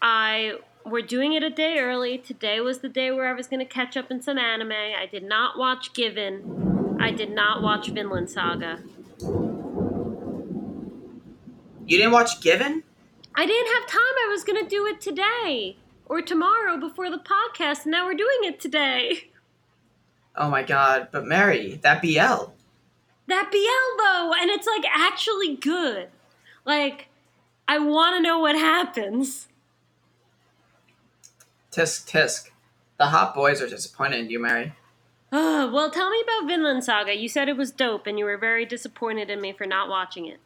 I 0.01 0.59
we're 0.85 1.01
doing 1.01 1.33
it 1.33 1.43
a 1.43 1.49
day 1.49 1.79
early. 1.79 2.17
Today 2.17 2.61
was 2.61 2.79
the 2.79 2.87
day 2.87 3.11
where 3.11 3.27
I 3.27 3.33
was 3.33 3.47
going 3.47 3.59
to 3.59 3.65
catch 3.65 3.97
up 3.97 4.09
in 4.09 4.21
some 4.21 4.37
anime. 4.37 4.71
I 4.71 5.05
did 5.05 5.23
not 5.23 5.57
watch 5.57 5.91
Given. 5.91 6.95
I 6.97 7.11
did 7.11 7.29
not 7.29 7.61
watch 7.61 7.89
Vinland 7.89 8.29
Saga. 8.29 8.79
You 11.89 11.97
didn't 11.97 12.11
watch 12.11 12.39
Given? 12.41 12.83
I 13.35 13.45
didn't 13.45 13.73
have 13.73 13.87
time. 13.87 14.01
I 14.01 14.27
was 14.29 14.43
going 14.43 14.63
to 14.63 14.69
do 14.69 14.85
it 14.85 15.01
today 15.01 15.77
or 16.05 16.21
tomorrow 16.21 16.77
before 16.77 17.09
the 17.09 17.17
podcast, 17.17 17.83
and 17.83 17.91
now 17.91 18.05
we're 18.05 18.13
doing 18.13 18.39
it 18.43 18.59
today. 18.59 19.29
Oh 20.35 20.49
my 20.49 20.63
god, 20.63 21.09
but 21.11 21.25
Mary, 21.25 21.79
that 21.81 22.01
BL. 22.01 22.51
That 23.27 23.51
BL 23.51 24.03
though, 24.03 24.33
and 24.39 24.49
it's 24.49 24.67
like 24.67 24.85
actually 24.89 25.55
good. 25.55 26.09
Like, 26.63 27.07
I 27.67 27.79
want 27.79 28.15
to 28.15 28.21
know 28.21 28.39
what 28.39 28.55
happens. 28.55 29.47
Tisk 31.71 32.09
tisk. 32.09 32.49
The 32.97 33.07
hot 33.07 33.33
boys 33.33 33.61
are 33.61 33.67
disappointed 33.67 34.19
in 34.19 34.29
you, 34.29 34.39
Mary. 34.39 34.73
Uh, 35.31 35.69
well, 35.73 35.89
tell 35.91 36.09
me 36.09 36.21
about 36.21 36.47
Vinland 36.47 36.83
Saga. 36.83 37.15
You 37.15 37.29
said 37.29 37.49
it 37.49 37.57
was 37.57 37.71
dope, 37.71 38.07
and 38.07 38.19
you 38.19 38.25
were 38.25 38.37
very 38.37 38.65
disappointed 38.65 39.29
in 39.29 39.41
me 39.41 39.53
for 39.53 39.65
not 39.65 39.89
watching 39.89 40.25
it. 40.25 40.39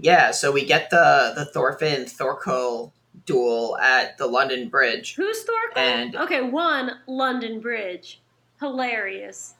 Yeah, 0.00 0.30
so 0.30 0.52
we 0.52 0.64
get 0.64 0.90
the 0.90 1.32
the 1.34 1.44
Thorfinn 1.46 2.06
Thorkel 2.06 2.92
duel 3.26 3.76
at 3.78 4.16
the 4.18 4.26
London 4.26 4.68
Bridge. 4.68 5.14
Who's 5.16 5.42
Thorkel? 5.42 5.82
And- 5.82 6.16
okay, 6.16 6.40
one 6.40 6.92
London 7.06 7.60
Bridge, 7.60 8.20
hilarious. 8.60 9.54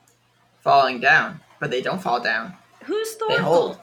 falling 0.61 1.01
down, 1.01 1.41
but 1.61 1.71
they 1.71 1.83
don't 1.83 2.01
fall 2.03 2.21
down. 2.21 2.55
Who's 2.85 3.15
Thorkel? 3.15 3.37
They 3.37 3.43
hold. 3.43 3.79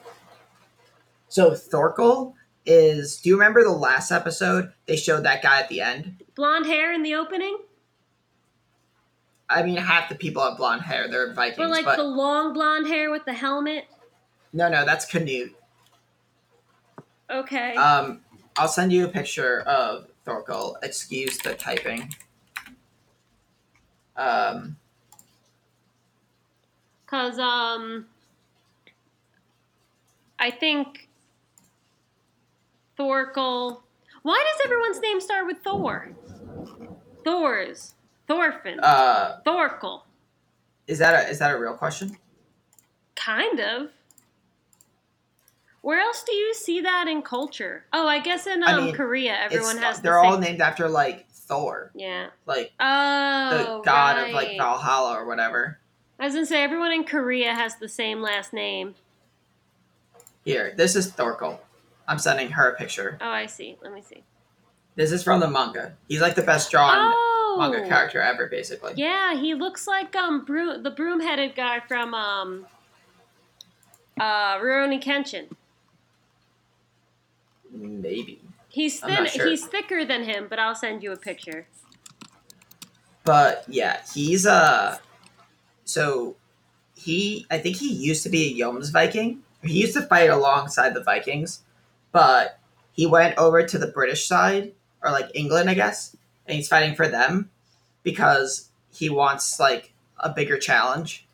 So 1.27 1.53
Thorkel 1.55 2.35
is 2.65 3.17
do 3.21 3.29
you 3.29 3.35
remember 3.35 3.63
the 3.63 3.69
last 3.71 4.11
episode 4.11 4.71
they 4.85 4.95
showed 4.95 5.23
that 5.23 5.41
guy 5.43 5.59
at 5.59 5.67
the 5.69 5.81
end? 5.81 6.23
Blonde 6.35 6.65
hair 6.65 6.93
in 6.93 7.03
the 7.03 7.15
opening? 7.15 7.57
I 9.49 9.61
mean, 9.63 9.77
half 9.77 10.09
the 10.09 10.15
people 10.15 10.41
have 10.43 10.57
blonde 10.57 10.81
hair. 10.81 11.07
They're 11.07 11.33
Vikings, 11.33 11.59
Or 11.59 11.67
like 11.67 11.85
but 11.85 11.97
the 11.97 12.03
long 12.03 12.53
blonde 12.53 12.87
hair 12.87 13.11
with 13.11 13.25
the 13.25 13.33
helmet? 13.33 13.85
no, 14.53 14.69
no, 14.69 14.85
that's 14.85 15.05
Canute. 15.05 15.53
Okay. 17.29 17.75
Um, 17.75 18.21
I'll 18.57 18.67
send 18.67 18.91
you 18.93 19.05
a 19.05 19.09
picture 19.09 19.61
of 19.61 20.07
Thorkel. 20.23 20.77
Excuse 20.83 21.37
the 21.39 21.53
typing. 21.55 22.13
Um, 24.15 24.77
Cause 27.07 27.37
um 27.37 28.05
I 30.39 30.51
think 30.51 31.09
Thorkel 32.97 33.83
Why 34.23 34.43
does 34.51 34.65
everyone's 34.65 34.99
name 35.01 35.19
start 35.19 35.45
with 35.45 35.57
Thor? 35.63 36.13
Thors. 37.23 37.93
Thorfinn. 38.27 38.79
uh, 38.79 39.39
Thorkel. 39.43 40.05
is 40.87 40.99
that 40.99 41.25
a 41.25 41.29
is 41.29 41.39
that 41.39 41.51
a 41.53 41.59
real 41.59 41.73
question? 41.73 42.17
Kind 43.15 43.59
of. 43.59 43.89
Where 45.85 45.99
else 46.01 46.23
do 46.23 46.33
you 46.33 46.55
see 46.55 46.81
that 46.81 47.07
in 47.07 47.21
culture? 47.21 47.85
Oh, 47.93 48.07
I 48.07 48.17
guess 48.17 48.47
in 48.47 48.63
um, 48.63 48.69
I 48.69 48.81
mean, 48.85 48.95
Korea, 48.95 49.37
everyone 49.39 49.77
has. 49.77 49.99
they're 50.01 50.13
the 50.13 50.17
all 50.19 50.39
named 50.39 50.59
after 50.59 50.89
like 50.89 51.29
Thor, 51.29 51.91
Yeah. 51.93 52.29
like 52.47 52.71
Oh. 52.79 53.49
the 53.51 53.81
god 53.85 54.17
of 54.27 54.33
like. 54.33 54.57
Valhalla 54.57 55.13
or 55.15 55.25
whatever. 55.27 55.77
I 56.19 56.25
was 56.25 56.33
gonna 56.33 56.47
say 56.47 56.63
everyone 56.63 56.91
in 56.91 57.03
Korea 57.03 57.53
has 57.53 57.75
the 57.75 57.87
same 57.87 58.19
last 58.23 58.51
name. 58.51 58.95
Here, 60.43 60.73
this 60.75 60.95
is 60.95 61.11
Thorkel. 61.11 61.61
I'm 62.07 62.17
sending 62.17 62.49
her 62.53 62.71
a 62.71 62.75
picture. 62.75 63.19
Oh, 63.21 63.29
I 63.29 63.45
see. 63.45 63.77
Let 63.83 63.93
me 63.93 64.01
see. 64.01 64.23
This 64.95 65.11
is 65.11 65.23
from 65.23 65.39
the 65.39 65.47
manga. 65.47 65.93
He's 66.07 66.19
like 66.19 66.33
the 66.33 66.41
best 66.41 66.71
drawn 66.71 66.95
oh, 67.13 67.57
manga 67.59 67.87
character 67.87 68.19
ever, 68.19 68.47
basically. 68.47 68.93
Yeah, 68.95 69.35
he 69.39 69.53
looks 69.53 69.85
like 69.85 70.15
um 70.15 70.45
Bro- 70.45 70.81
the 70.81 70.89
broom-headed 70.89 71.53
guy 71.53 71.79
from 71.81 72.15
um 72.15 72.65
uh 74.19 74.57
Rurouni 74.57 74.99
Kenshin. 74.99 75.45
Maybe. 77.75 78.41
He's 78.69 78.99
thin. 78.99 79.25
sure. 79.27 79.47
He's 79.47 79.65
thicker 79.65 80.05
than 80.05 80.23
him, 80.23 80.47
but 80.49 80.59
I'll 80.59 80.75
send 80.75 81.03
you 81.03 81.11
a 81.11 81.17
picture. 81.17 81.67
But 83.23 83.65
yeah, 83.67 84.01
he's 84.13 84.45
uh 84.45 84.97
so 85.83 86.35
he 86.95 87.45
I 87.49 87.57
think 87.57 87.77
he 87.77 87.91
used 87.91 88.23
to 88.23 88.29
be 88.29 88.51
a 88.61 88.63
Jomsviking. 88.65 89.39
He 89.63 89.81
used 89.81 89.93
to 89.93 90.01
fight 90.03 90.29
alongside 90.29 90.93
the 90.93 91.03
Vikings, 91.03 91.61
but 92.11 92.59
he 92.91 93.05
went 93.05 93.37
over 93.37 93.65
to 93.65 93.77
the 93.77 93.87
British 93.87 94.25
side 94.27 94.73
or 95.01 95.11
like 95.11 95.29
England, 95.33 95.69
I 95.69 95.73
guess, 95.73 96.15
and 96.45 96.55
he's 96.55 96.67
fighting 96.67 96.95
for 96.95 97.07
them 97.07 97.49
because 98.03 98.69
he 98.91 99.09
wants 99.09 99.59
like 99.59 99.91
a 100.19 100.29
bigger 100.29 100.57
challenge 100.57 101.27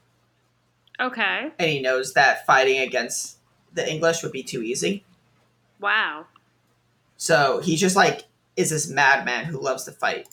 Okay. 0.99 1.51
and 1.59 1.69
he 1.69 1.81
knows 1.81 2.13
that 2.13 2.45
fighting 2.45 2.79
against 2.79 3.37
the 3.73 3.87
English 3.89 4.23
would 4.23 4.31
be 4.31 4.43
too 4.43 4.61
easy. 4.61 5.03
Wow. 5.79 6.25
So 7.21 7.59
he's 7.59 7.79
just 7.79 7.95
like 7.95 8.23
is 8.57 8.71
this 8.71 8.89
madman 8.89 9.45
who 9.45 9.61
loves 9.61 9.83
to 9.83 9.91
fight. 9.91 10.27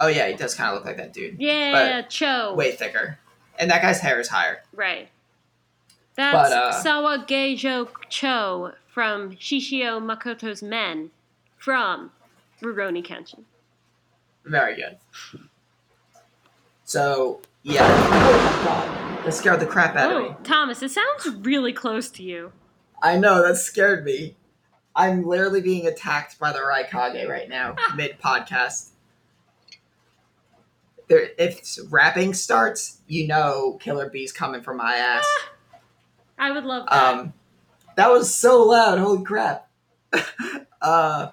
Oh 0.00 0.08
yeah, 0.08 0.26
he 0.26 0.34
does 0.34 0.56
kind 0.56 0.70
of 0.70 0.74
look 0.74 0.84
like 0.84 0.96
that 0.96 1.12
dude. 1.12 1.40
Yeah, 1.40 2.02
Cho. 2.02 2.52
Way 2.54 2.72
thicker. 2.72 3.20
And 3.60 3.70
that 3.70 3.80
guy's 3.80 4.00
hair 4.00 4.18
is 4.18 4.26
higher. 4.26 4.64
Right. 4.74 5.08
That's 6.16 6.50
But, 6.50 6.52
uh, 6.52 6.82
Sawagejo 6.82 7.88
Cho 8.08 8.72
from 8.92 9.36
Shishio 9.36 10.02
Makoto's 10.02 10.64
Men 10.64 11.12
from 11.56 12.10
Rurouni 12.60 13.06
Kenshin. 13.06 13.44
Very 14.44 14.74
good. 14.74 14.98
So 16.82 17.40
yeah. 17.62 17.86
Oh. 17.86 19.22
That 19.24 19.32
scared 19.32 19.60
the 19.60 19.66
crap 19.66 19.94
out 19.94 20.12
of 20.12 20.22
me. 20.22 20.28
Oh, 20.30 20.36
Thomas, 20.42 20.82
it 20.82 20.90
sounds 20.90 21.28
really 21.46 21.72
close 21.72 22.10
to 22.10 22.24
you. 22.24 22.50
I 23.00 23.16
know, 23.16 23.46
that 23.46 23.58
scared 23.58 24.04
me. 24.04 24.34
I'm 24.94 25.24
literally 25.24 25.60
being 25.60 25.86
attacked 25.86 26.38
by 26.38 26.52
the 26.52 26.58
Raikage 26.58 27.28
right 27.28 27.48
now, 27.48 27.76
mid 27.96 28.18
podcast. 28.18 28.90
If 31.08 31.78
rapping 31.90 32.32
starts, 32.32 33.00
you 33.06 33.26
know 33.26 33.78
Killer 33.80 34.08
Bee's 34.08 34.32
coming 34.32 34.62
for 34.62 34.74
my 34.74 34.94
ass. 34.94 35.26
I 36.38 36.50
would 36.52 36.64
love 36.64 36.86
that. 36.88 36.94
Um, 36.94 37.32
that 37.96 38.10
was 38.10 38.34
so 38.34 38.62
loud. 38.62 38.98
Holy 38.98 39.22
crap. 39.22 39.68
uh, 40.82 41.30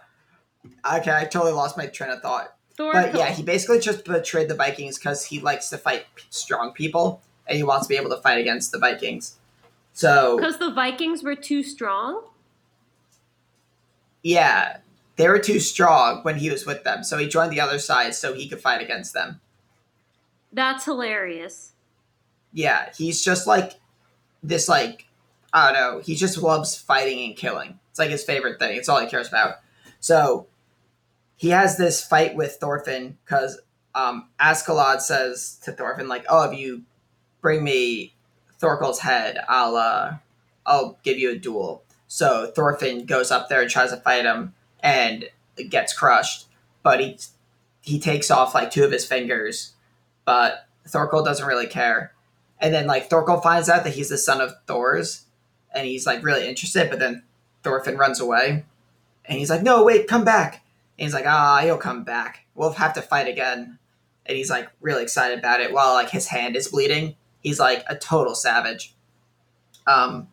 okay, 0.93 1.12
I 1.12 1.26
totally 1.26 1.54
lost 1.54 1.78
my 1.78 1.88
train 1.88 2.12
of 2.12 2.22
thought. 2.22 2.56
Thor. 2.76 2.93
But 2.93 3.15
yeah, 3.15 3.32
he 3.32 3.43
basically 3.43 3.80
just 3.80 4.06
betrayed 4.06 4.50
the 4.50 4.56
Vikings 4.56 4.98
because 4.98 5.26
he 5.26 5.39
likes 5.39 5.69
to 5.69 5.78
fight 5.78 6.06
strong 6.30 6.72
people 6.72 7.22
and 7.48 7.58
he 7.58 7.63
wants 7.63 7.88
to 7.88 7.89
be 7.89 7.98
able 7.98 8.10
to 8.12 8.22
fight 8.22 8.39
against 8.39 8.72
the 8.72 8.80
Vikings. 8.80 9.38
So 9.91 10.38
because 10.38 10.60
the 10.60 10.72
Vikings 10.72 11.24
were 11.24 11.36
too 11.36 11.63
strong. 11.63 12.24
Yeah, 14.23 14.77
they 15.15 15.27
were 15.27 15.39
too 15.39 15.60
strong 15.60 16.21
when 16.23 16.38
he 16.38 16.49
was 16.49 16.65
with 16.65 16.84
them. 16.84 17.03
So 17.03 17.17
he 17.17 17.27
joined 17.27 17.51
the 17.51 17.62
other 17.62 17.79
side 17.79 18.15
so 18.15 18.34
he 18.34 18.47
could 18.47 18.62
fight 18.62 18.82
against 18.82 19.13
them. 19.13 19.41
That's 20.51 20.86
hilarious. 20.86 21.73
Yeah, 22.53 22.89
he's 22.97 23.23
just 23.23 23.45
like 23.45 23.79
this 24.41 24.67
like 24.67 25.05
I 25.51 25.71
don't 25.71 25.82
know, 25.82 25.99
he 25.99 26.15
just 26.15 26.38
loves 26.38 26.77
fighting 26.77 27.23
and 27.25 27.36
killing. 27.36 27.79
It's 27.89 27.99
like 27.99 28.12
his 28.12 28.23
favorite 28.23 28.60
thing. 28.60 28.77
It's 28.77 28.88
all 28.88 29.01
he 29.01 29.08
cares 29.08 29.27
about. 29.27 29.55
So 29.99 30.47
he 31.36 31.49
has 31.49 31.77
this 31.77 32.05
fight 32.05 32.36
with 32.36 32.55
Thorfinn 32.55 33.17
because 33.25 33.60
um 33.95 34.29
Askeladd 34.39 35.01
says 35.01 35.60
to 35.63 35.71
Thorfinn 35.71 36.08
like, 36.08 36.25
"Oh, 36.29 36.49
if 36.49 36.58
you 36.58 36.84
bring 37.41 37.63
me 37.63 38.13
Thorkel's 38.58 38.99
head, 38.99 39.39
I'll 39.47 39.75
uh 39.75 40.17
I'll 40.65 40.97
give 41.03 41.17
you 41.17 41.32
a 41.32 41.38
duel." 41.38 41.84
So 42.12 42.52
Thorfinn 42.56 43.06
goes 43.06 43.30
up 43.30 43.50
there 43.50 43.62
and 43.62 43.69
tries 43.69 43.91
to 43.91 43.98
fight 43.98 44.26
him 44.26 44.56
and 44.82 45.26
gets 45.69 45.93
crushed, 45.93 46.48
but 46.82 47.00
he 47.00 47.19
he 47.82 48.00
takes 48.00 48.32
off 48.32 48.56
like 48.56 48.72
two 48.72 48.84
of 48.84 48.91
his 48.91 49.06
fingers, 49.06 49.74
but 50.26 50.67
Thorkel 50.88 51.24
doesn't 51.24 51.45
really 51.45 51.67
care. 51.67 52.13
And 52.60 52.74
then 52.74 52.88
like 52.88 53.10
Thorkel 53.12 53.39
finds 53.39 53.69
out 53.69 53.84
that 53.84 53.93
he's 53.93 54.10
the 54.10 54.17
son 54.17 54.41
of 54.41 54.54
Thors, 54.65 55.26
and 55.72 55.86
he's 55.86 56.08
like 56.08 56.24
really 56.24 56.48
interested, 56.48 56.89
but 56.89 56.98
then 56.98 57.22
Thorfinn 57.62 57.98
runs 57.98 58.19
away. 58.19 58.65
And 59.26 59.38
he's 59.38 59.52
like, 59.52 59.62
No, 59.62 59.84
wait, 59.84 60.08
come 60.08 60.26
back. 60.26 60.63
And 60.98 61.06
he's 61.06 61.13
like, 61.13 61.28
Ah, 61.28 61.62
he'll 61.62 61.78
come 61.78 62.04
back. 62.04 62.48
We'll 62.56 62.72
have 62.72 62.93
to 62.93 63.04
fight 63.04 63.28
again. 63.28 63.78
And 64.26 64.36
he's 64.36 64.50
like 64.50 64.67
really 64.82 65.04
excited 65.04 65.38
about 65.38 65.62
it 65.62 65.72
while 65.72 65.93
like 65.93 66.10
his 66.10 66.28
hand 66.28 66.56
is 66.56 66.69
bleeding. 66.69 67.15
He's 67.41 67.60
like 67.60 67.84
a 67.88 67.95
total 67.95 68.34
savage. 68.34 68.95
Um 69.86 70.30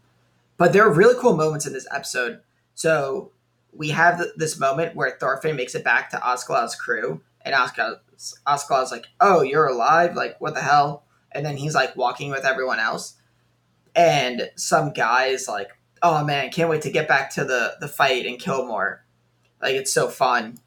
but 0.57 0.73
there 0.73 0.85
are 0.85 0.92
really 0.92 1.19
cool 1.21 1.37
moments 1.37 1.66
in 1.66 1.73
this 1.73 1.87
episode. 1.92 2.40
So 2.75 3.33
we 3.73 3.90
have 3.90 4.19
th- 4.19 4.33
this 4.37 4.59
moment 4.59 4.97
where 4.97 5.16
Thorfinn 5.19 5.57
makes 5.57 5.75
it 5.75 5.85
back 5.85 6.11
to 6.11 6.16
Askeladd's 6.19 6.75
crew, 6.75 7.21
and 7.42 7.55
Askeladd's 7.55 8.92
like, 8.92 9.07
"Oh, 9.21 9.42
you're 9.42 9.66
alive? 9.66 10.14
Like, 10.16 10.40
what 10.40 10.55
the 10.55 10.62
hell?" 10.62 11.05
And 11.33 11.45
then 11.45 11.57
he's 11.57 11.75
like 11.75 11.97
walking 11.97 12.31
with 12.31 12.45
everyone 12.45 12.81
else, 12.81 13.14
and 13.95 14.51
some 14.57 14.92
guy 14.92 15.27
is 15.27 15.49
like, 15.49 15.71
"Oh 16.03 16.25
man, 16.25 16.51
can't 16.51 16.71
wait 16.71 16.83
to 16.83 16.90
get 16.90 17.09
back 17.09 17.31
to 17.35 17.45
the 17.45 17.77
the 17.81 17.88
fight 17.88 18.27
and 18.27 18.38
kill 18.38 18.66
more. 18.66 19.05
Like, 19.61 19.75
it's 19.75 19.92
so 19.92 20.09
fun." 20.09 20.59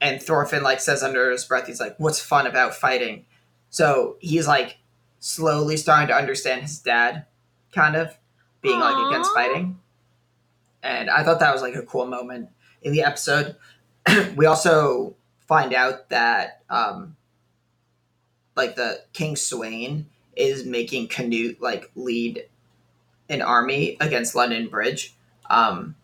And 0.00 0.22
Thorfinn 0.22 0.62
like 0.62 0.80
says 0.80 1.02
under 1.02 1.30
his 1.30 1.44
breath, 1.44 1.66
he's 1.66 1.80
like, 1.80 1.96
"What's 1.98 2.20
fun 2.20 2.46
about 2.46 2.74
fighting?" 2.74 3.26
So 3.70 4.16
he's 4.20 4.46
like 4.48 4.78
slowly 5.20 5.76
starting 5.76 6.08
to 6.08 6.14
understand 6.14 6.62
his 6.62 6.78
dad, 6.78 7.26
kind 7.72 7.96
of 7.96 8.16
being 8.60 8.80
like 8.80 9.08
against 9.08 9.32
fighting. 9.34 9.78
And 10.82 11.10
I 11.10 11.24
thought 11.24 11.40
that 11.40 11.52
was 11.52 11.62
like 11.62 11.74
a 11.74 11.82
cool 11.82 12.06
moment 12.06 12.48
in 12.82 12.92
the 12.92 13.02
episode. 13.02 13.56
we 14.36 14.46
also 14.46 15.14
find 15.46 15.72
out 15.74 16.10
that 16.10 16.62
um 16.70 17.16
like 18.56 18.76
the 18.76 19.00
King 19.12 19.34
Sweyn 19.34 20.04
is 20.36 20.66
making 20.66 21.08
Canute 21.08 21.60
like 21.60 21.90
lead 21.94 22.44
an 23.28 23.42
army 23.42 23.96
against 24.00 24.34
London 24.34 24.68
Bridge. 24.68 25.14
Um 25.50 25.94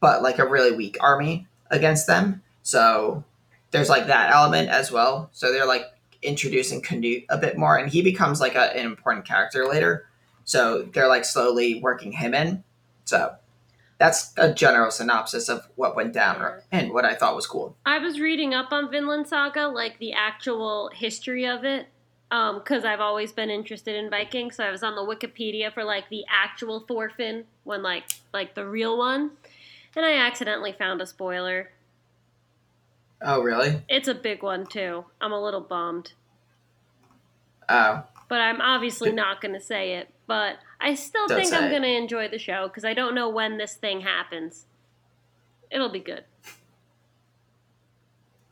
but 0.00 0.22
like 0.22 0.38
a 0.38 0.48
really 0.48 0.74
weak 0.74 0.96
army 1.00 1.46
against 1.70 2.06
them. 2.06 2.42
So 2.62 3.24
there's 3.70 3.88
like 3.88 4.06
that 4.08 4.32
element 4.32 4.68
as 4.68 4.92
well. 4.92 5.30
So 5.32 5.52
they're 5.52 5.66
like 5.66 5.86
introducing 6.22 6.80
Canute 6.80 7.24
a 7.28 7.38
bit 7.38 7.56
more 7.56 7.76
and 7.76 7.90
he 7.90 8.02
becomes 8.02 8.40
like 8.40 8.54
a, 8.54 8.76
an 8.76 8.86
important 8.86 9.26
character 9.26 9.66
later. 9.66 10.06
So 10.44 10.82
they're 10.82 11.08
like 11.08 11.24
slowly 11.24 11.80
working 11.80 12.12
him 12.12 12.34
in. 12.34 12.64
So 13.04 13.36
that's 13.98 14.32
a 14.36 14.52
general 14.52 14.90
synopsis 14.90 15.48
of 15.48 15.68
what 15.76 15.94
went 15.94 16.12
down 16.12 16.60
and 16.72 16.92
what 16.92 17.04
I 17.04 17.14
thought 17.14 17.36
was 17.36 17.46
cool. 17.46 17.76
I 17.86 17.98
was 17.98 18.18
reading 18.18 18.52
up 18.52 18.72
on 18.72 18.90
Vinland 18.90 19.28
Saga, 19.28 19.68
like 19.68 19.98
the 19.98 20.12
actual 20.12 20.90
history 20.92 21.46
of 21.46 21.64
it, 21.64 21.86
um, 22.32 22.58
because 22.58 22.84
I've 22.84 23.00
always 23.00 23.30
been 23.32 23.50
interested 23.50 23.94
in 23.94 24.10
Vikings. 24.10 24.56
So 24.56 24.64
I 24.64 24.70
was 24.70 24.82
on 24.82 24.96
the 24.96 25.02
Wikipedia 25.02 25.72
for 25.72 25.84
like 25.84 26.08
the 26.08 26.24
actual 26.28 26.80
Thorfinn, 26.80 27.44
when 27.64 27.82
like 27.82 28.04
like 28.32 28.54
the 28.54 28.66
real 28.66 28.98
one, 28.98 29.32
And 29.94 30.04
I 30.04 30.14
accidentally 30.16 30.72
found 30.72 31.00
a 31.00 31.06
spoiler. 31.06 31.70
Oh, 33.20 33.40
really? 33.40 33.82
It's 33.88 34.08
a 34.08 34.14
big 34.14 34.42
one 34.42 34.66
too. 34.66 35.04
I'm 35.20 35.32
a 35.32 35.40
little 35.40 35.60
bummed. 35.60 36.12
Oh, 37.68 38.02
But 38.28 38.40
I'm 38.40 38.60
obviously 38.60 39.12
not 39.12 39.40
going 39.40 39.54
to 39.54 39.60
say 39.60 39.94
it. 39.94 40.08
But 40.26 40.58
I 40.80 40.94
still 40.94 41.26
Don't 41.26 41.40
think 41.40 41.52
I'm 41.52 41.70
going 41.70 41.82
to 41.82 41.94
enjoy 41.94 42.28
the 42.28 42.38
show 42.38 42.68
because 42.68 42.84
I 42.84 42.94
don't 42.94 43.14
know 43.14 43.28
when 43.28 43.58
this 43.58 43.74
thing 43.74 44.00
happens. 44.00 44.66
It'll 45.70 45.88
be 45.90 46.00
good. 46.00 46.24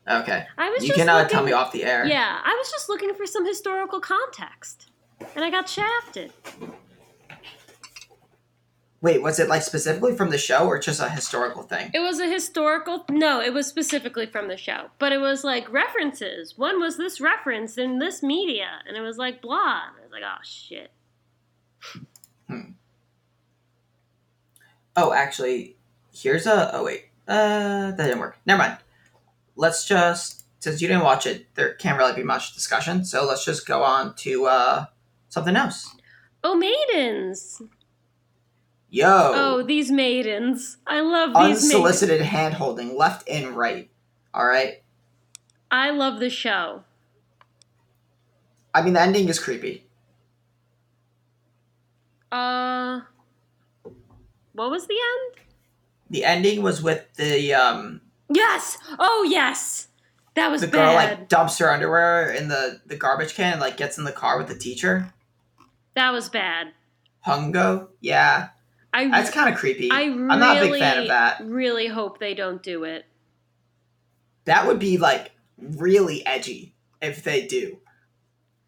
okay. 0.09 0.47
I 0.59 0.71
was 0.71 0.83
You 0.83 0.89
just 0.89 0.99
can 0.99 1.09
uh, 1.09 1.19
looking, 1.19 1.29
tell 1.31 1.45
me 1.45 1.53
off 1.53 1.73
the 1.73 1.85
air. 1.85 2.05
Yeah, 2.07 2.41
I 2.43 2.55
was 2.55 2.71
just 2.71 2.89
looking 2.89 3.15
for 3.15 3.27
some 3.27 3.47
historical 3.47 4.01
context, 4.01 4.91
and 5.37 5.45
I 5.45 5.51
got 5.51 5.69
shafted. 5.69 6.33
Wait, 9.03 9.23
was 9.23 9.39
it 9.39 9.49
like 9.49 9.63
specifically 9.63 10.15
from 10.15 10.29
the 10.29 10.37
show 10.37 10.67
or 10.67 10.79
just 10.79 11.01
a 11.01 11.09
historical 11.09 11.63
thing? 11.63 11.91
It 11.95 12.01
was 12.01 12.21
a 12.21 12.27
historical. 12.27 13.07
No, 13.09 13.41
it 13.41 13.55
was 13.55 13.67
specifically 13.67 14.27
from 14.27 14.49
the 14.49 14.59
show, 14.59 14.91
but 14.99 15.11
it 15.13 15.19
was 15.19 15.43
like 15.43 15.73
references. 15.73 16.59
When 16.59 16.79
was 16.81 16.99
this 16.99 17.19
reference 17.21 17.79
in 17.79 17.99
this 17.99 18.23
media? 18.23 18.69
And 18.87 18.97
it 18.99 19.01
was 19.01 19.17
like 19.17 19.41
blah. 19.41 19.85
And 19.89 19.97
I 19.99 20.03
was 20.03 20.13
like, 20.13 20.23
oh 20.23 20.41
shit. 20.43 20.91
Oh, 24.97 25.13
actually, 25.13 25.77
here's 26.13 26.47
a. 26.47 26.75
Oh 26.75 26.85
wait, 26.85 27.07
uh, 27.29 27.93
that 27.93 27.97
didn't 27.97 28.19
work. 28.19 28.39
Never 28.45 28.59
mind. 28.59 28.79
Let's 29.57 29.87
just 29.87 30.45
since 30.61 30.83
you 30.83 30.89
didn't 30.89 31.05
watch 31.05 31.27
it, 31.27 31.47
there 31.55 31.75
can't 31.75 31.99
really 31.99 32.13
be 32.15 32.23
much 32.23 32.55
discussion. 32.55 33.05
So 33.05 33.25
let's 33.27 33.45
just 33.45 33.67
go 33.67 33.83
on 33.83 34.15
to 34.17 34.47
uh 34.47 34.85
something 35.29 35.57
else. 35.57 35.95
Oh, 36.45 36.55
maidens. 36.55 37.63
Yo, 38.93 39.07
Oh, 39.35 39.63
these 39.63 39.91
maidens. 39.91 40.79
I 40.87 41.01
love 41.01 41.31
these 41.31 41.37
maidens. 41.37 41.65
unsolicited 41.65 42.21
hand 42.23 42.55
holding, 42.55 42.97
left 42.97 43.29
and 43.29 43.57
right. 43.57 43.89
All 44.35 44.47
right. 44.47 44.83
I 45.71 45.91
love 45.91 46.19
the 46.19 46.31
show. 46.31 46.83
I 48.75 48.83
mean, 48.83 48.95
the 48.95 49.01
ending 49.01 49.29
is 49.29 49.39
creepy. 49.39 49.87
Uh, 52.33 53.01
what 54.53 54.71
was 54.71 54.87
the 54.87 54.95
end? 54.95 55.45
The 56.11 56.25
ending 56.25 56.63
was 56.63 56.83
with 56.83 57.13
the 57.15 57.55
um 57.55 58.01
Yes. 58.33 58.79
Oh, 58.99 59.27
yes. 59.29 59.89
That 60.35 60.51
was 60.51 60.61
bad. 60.63 60.71
the 60.71 60.77
girl 60.77 60.95
like 60.95 61.29
dumps 61.29 61.59
her 61.59 61.71
underwear 61.71 62.31
in 62.33 62.49
the 62.49 62.81
the 62.87 62.97
garbage 62.97 63.35
can 63.35 63.53
and 63.55 63.61
like 63.61 63.77
gets 63.77 63.99
in 63.99 64.05
the 64.05 64.13
car 64.13 64.39
with 64.39 64.47
the 64.49 64.57
teacher. 64.57 65.13
that 65.95 66.13
was 66.13 66.29
bad. 66.29 66.69
Hongo, 67.27 67.89
yeah, 68.01 68.49
I 68.95 69.09
that's 69.09 69.31
kind 69.31 69.53
of 69.53 69.59
creepy. 69.59 69.91
I 69.91 70.05
really, 70.05 70.29
I'm 70.31 70.39
not 70.41 70.57
a 70.57 70.61
big 70.61 70.79
fan 70.81 70.99
of 71.03 71.09
that. 71.09 71.43
really 71.45 71.87
hope 71.89 72.19
they 72.19 72.33
don't 72.35 72.63
do 72.63 72.85
it. 72.85 73.05
That 74.47 74.67
would 74.67 74.79
be 74.79 74.97
like 74.97 75.33
really 75.59 76.25
edgy 76.25 76.75
if 77.03 77.23
they 77.23 77.47
do. 77.47 77.79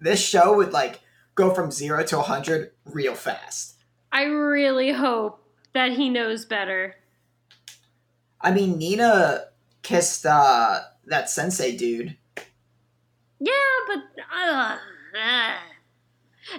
This 0.01 0.21
show 0.21 0.57
would 0.57 0.73
like 0.73 1.01
go 1.35 1.53
from 1.55 1.71
zero 1.71 2.05
to 2.05 2.19
a 2.19 2.23
hundred 2.23 2.73
real 2.85 3.15
fast. 3.15 3.77
I 4.11 4.25
really 4.25 4.93
hope 4.93 5.43
that 5.73 5.93
he 5.93 6.09
knows 6.09 6.45
better. 6.45 6.97
I 8.41 8.51
mean, 8.51 8.79
Nina 8.79 9.45
kissed 9.83 10.27
uh 10.27 10.81
that 11.07 11.31
sensei 11.31 11.77
dude. 11.77 12.17
Yeah, 13.41 13.53
but 13.89 13.99
uh, 14.37 14.77
uh. 15.21 15.57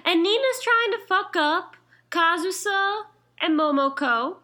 and 0.04 0.22
Nina's 0.22 0.62
trying 0.62 0.92
to 0.92 1.06
fuck 1.06 1.34
up 1.36 1.76
Kazusa 2.10 3.04
and 3.40 3.58
Momoko. 3.58 4.36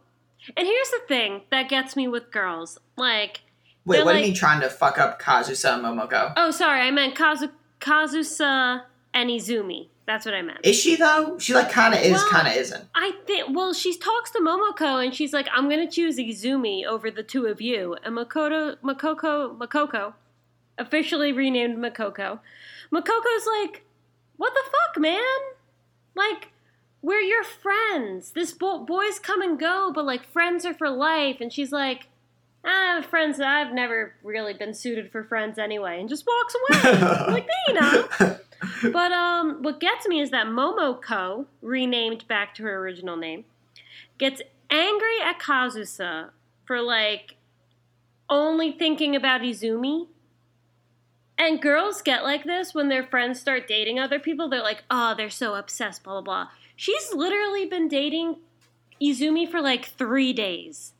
And 0.57 0.66
here's 0.66 0.90
the 0.90 1.01
thing 1.07 1.43
that 1.51 1.69
gets 1.69 1.97
me 1.97 2.09
with 2.09 2.31
girls, 2.31 2.79
like, 2.97 3.43
Wait, 3.85 4.05
what 4.05 4.12
do 4.12 4.19
you 4.19 4.27
mean 4.27 4.35
trying 4.35 4.61
to 4.62 4.71
fuck 4.71 4.99
up 4.99 5.21
Kazusa 5.21 5.75
and 5.75 5.85
Momoko? 5.85 6.33
oh, 6.37 6.51
sorry, 6.51 6.81
I 6.81 6.90
meant 6.90 7.14
Kazu 7.14 7.51
Kazusa 7.81 8.83
and 9.12 9.31
Izumi. 9.31 9.88
That's 10.11 10.27
what 10.27 10.35
I 10.35 10.42
meant. 10.42 10.59
Is 10.64 10.75
she 10.75 10.96
though? 10.96 11.38
She 11.38 11.55
like 11.55 11.70
kind 11.70 11.94
of 11.94 12.01
is, 12.01 12.14
Well- 12.14 12.29
kind 12.31 12.49
of 12.49 12.55
isn't. 12.55 12.85
I 12.96 13.12
think. 13.29 13.55
Well, 13.55 13.73
she 13.73 13.96
talks 13.96 14.33
to 14.33 14.40
Momoko 14.40 15.05
and 15.05 15.14
she's 15.14 15.33
like, 15.33 15.46
"I'm 15.55 15.68
gonna 15.70 15.88
choose 15.88 16.16
Izumi 16.18 16.85
over 16.85 17.12
the 17.12 17.23
two 17.23 17.46
of 17.46 17.61
you." 17.61 17.96
And 18.03 18.16
Makoto, 18.16 18.77
Makoko, 18.83 19.57
Makoko, 19.57 20.14
officially 20.79 21.31
renamed 21.31 21.79
Makoko. 21.79 22.40
Makoko's 22.92 23.46
like, 23.62 23.85
"What 24.37 24.53
the 24.53 24.64
fuck, 24.64 25.01
man? 25.01 25.38
Like, 26.16 26.49
we're 27.03 27.20
your 27.20 27.44
friends. 27.44 28.33
This 28.33 28.53
bo- 28.53 28.81
boys 28.85 29.20
come 29.20 29.42
and 29.42 29.61
go, 29.61 29.92
but 29.94 30.05
like 30.05 30.25
friends 30.33 30.66
are 30.66 30.75
for 30.75 30.90
life." 30.90 31.37
And 31.40 31.53
she's 31.53 31.70
like, 31.70 32.09
"Ah, 32.64 33.01
friends. 33.09 33.38
I've 33.38 33.73
never 33.73 34.14
really 34.25 34.55
been 34.55 34.75
suited 34.75 35.12
for 35.12 35.23
friends 35.23 35.57
anyway," 35.57 36.01
and 36.01 36.09
just 36.09 36.27
walks 36.27 36.57
away. 36.57 37.01
Like, 37.29 37.49
you 37.68 37.75
know. 37.75 38.09
But 38.83 39.12
um, 39.12 39.62
what 39.62 39.81
gets 39.81 40.07
me 40.07 40.20
is 40.20 40.31
that 40.31 40.46
Momoko, 40.46 41.46
renamed 41.62 42.27
back 42.29 42.55
to 42.57 42.62
her 42.62 42.77
original 42.79 43.16
name, 43.16 43.44
gets 44.18 44.42
angry 44.68 45.20
at 45.23 45.40
Kazusa 45.40 46.31
for 46.66 46.81
like 46.81 47.37
only 48.29 48.73
thinking 48.73 49.16
about 49.16 49.40
Izumi. 49.40 50.07
And 51.38 51.61
girls 51.61 52.03
get 52.03 52.23
like 52.23 52.44
this 52.44 52.75
when 52.75 52.88
their 52.88 53.03
friends 53.03 53.40
start 53.40 53.66
dating 53.66 53.99
other 53.99 54.18
people. 54.18 54.49
They're 54.49 54.62
like, 54.62 54.85
oh, 54.90 55.14
they're 55.16 55.31
so 55.31 55.55
obsessed, 55.55 56.05
blah, 56.05 56.20
blah, 56.20 56.44
blah. 56.44 56.49
She's 56.77 57.14
literally 57.14 57.64
been 57.64 57.88
dating 57.88 58.37
Izumi 59.03 59.51
for 59.51 59.61
like 59.61 59.87
three 59.87 60.33
days. 60.33 60.92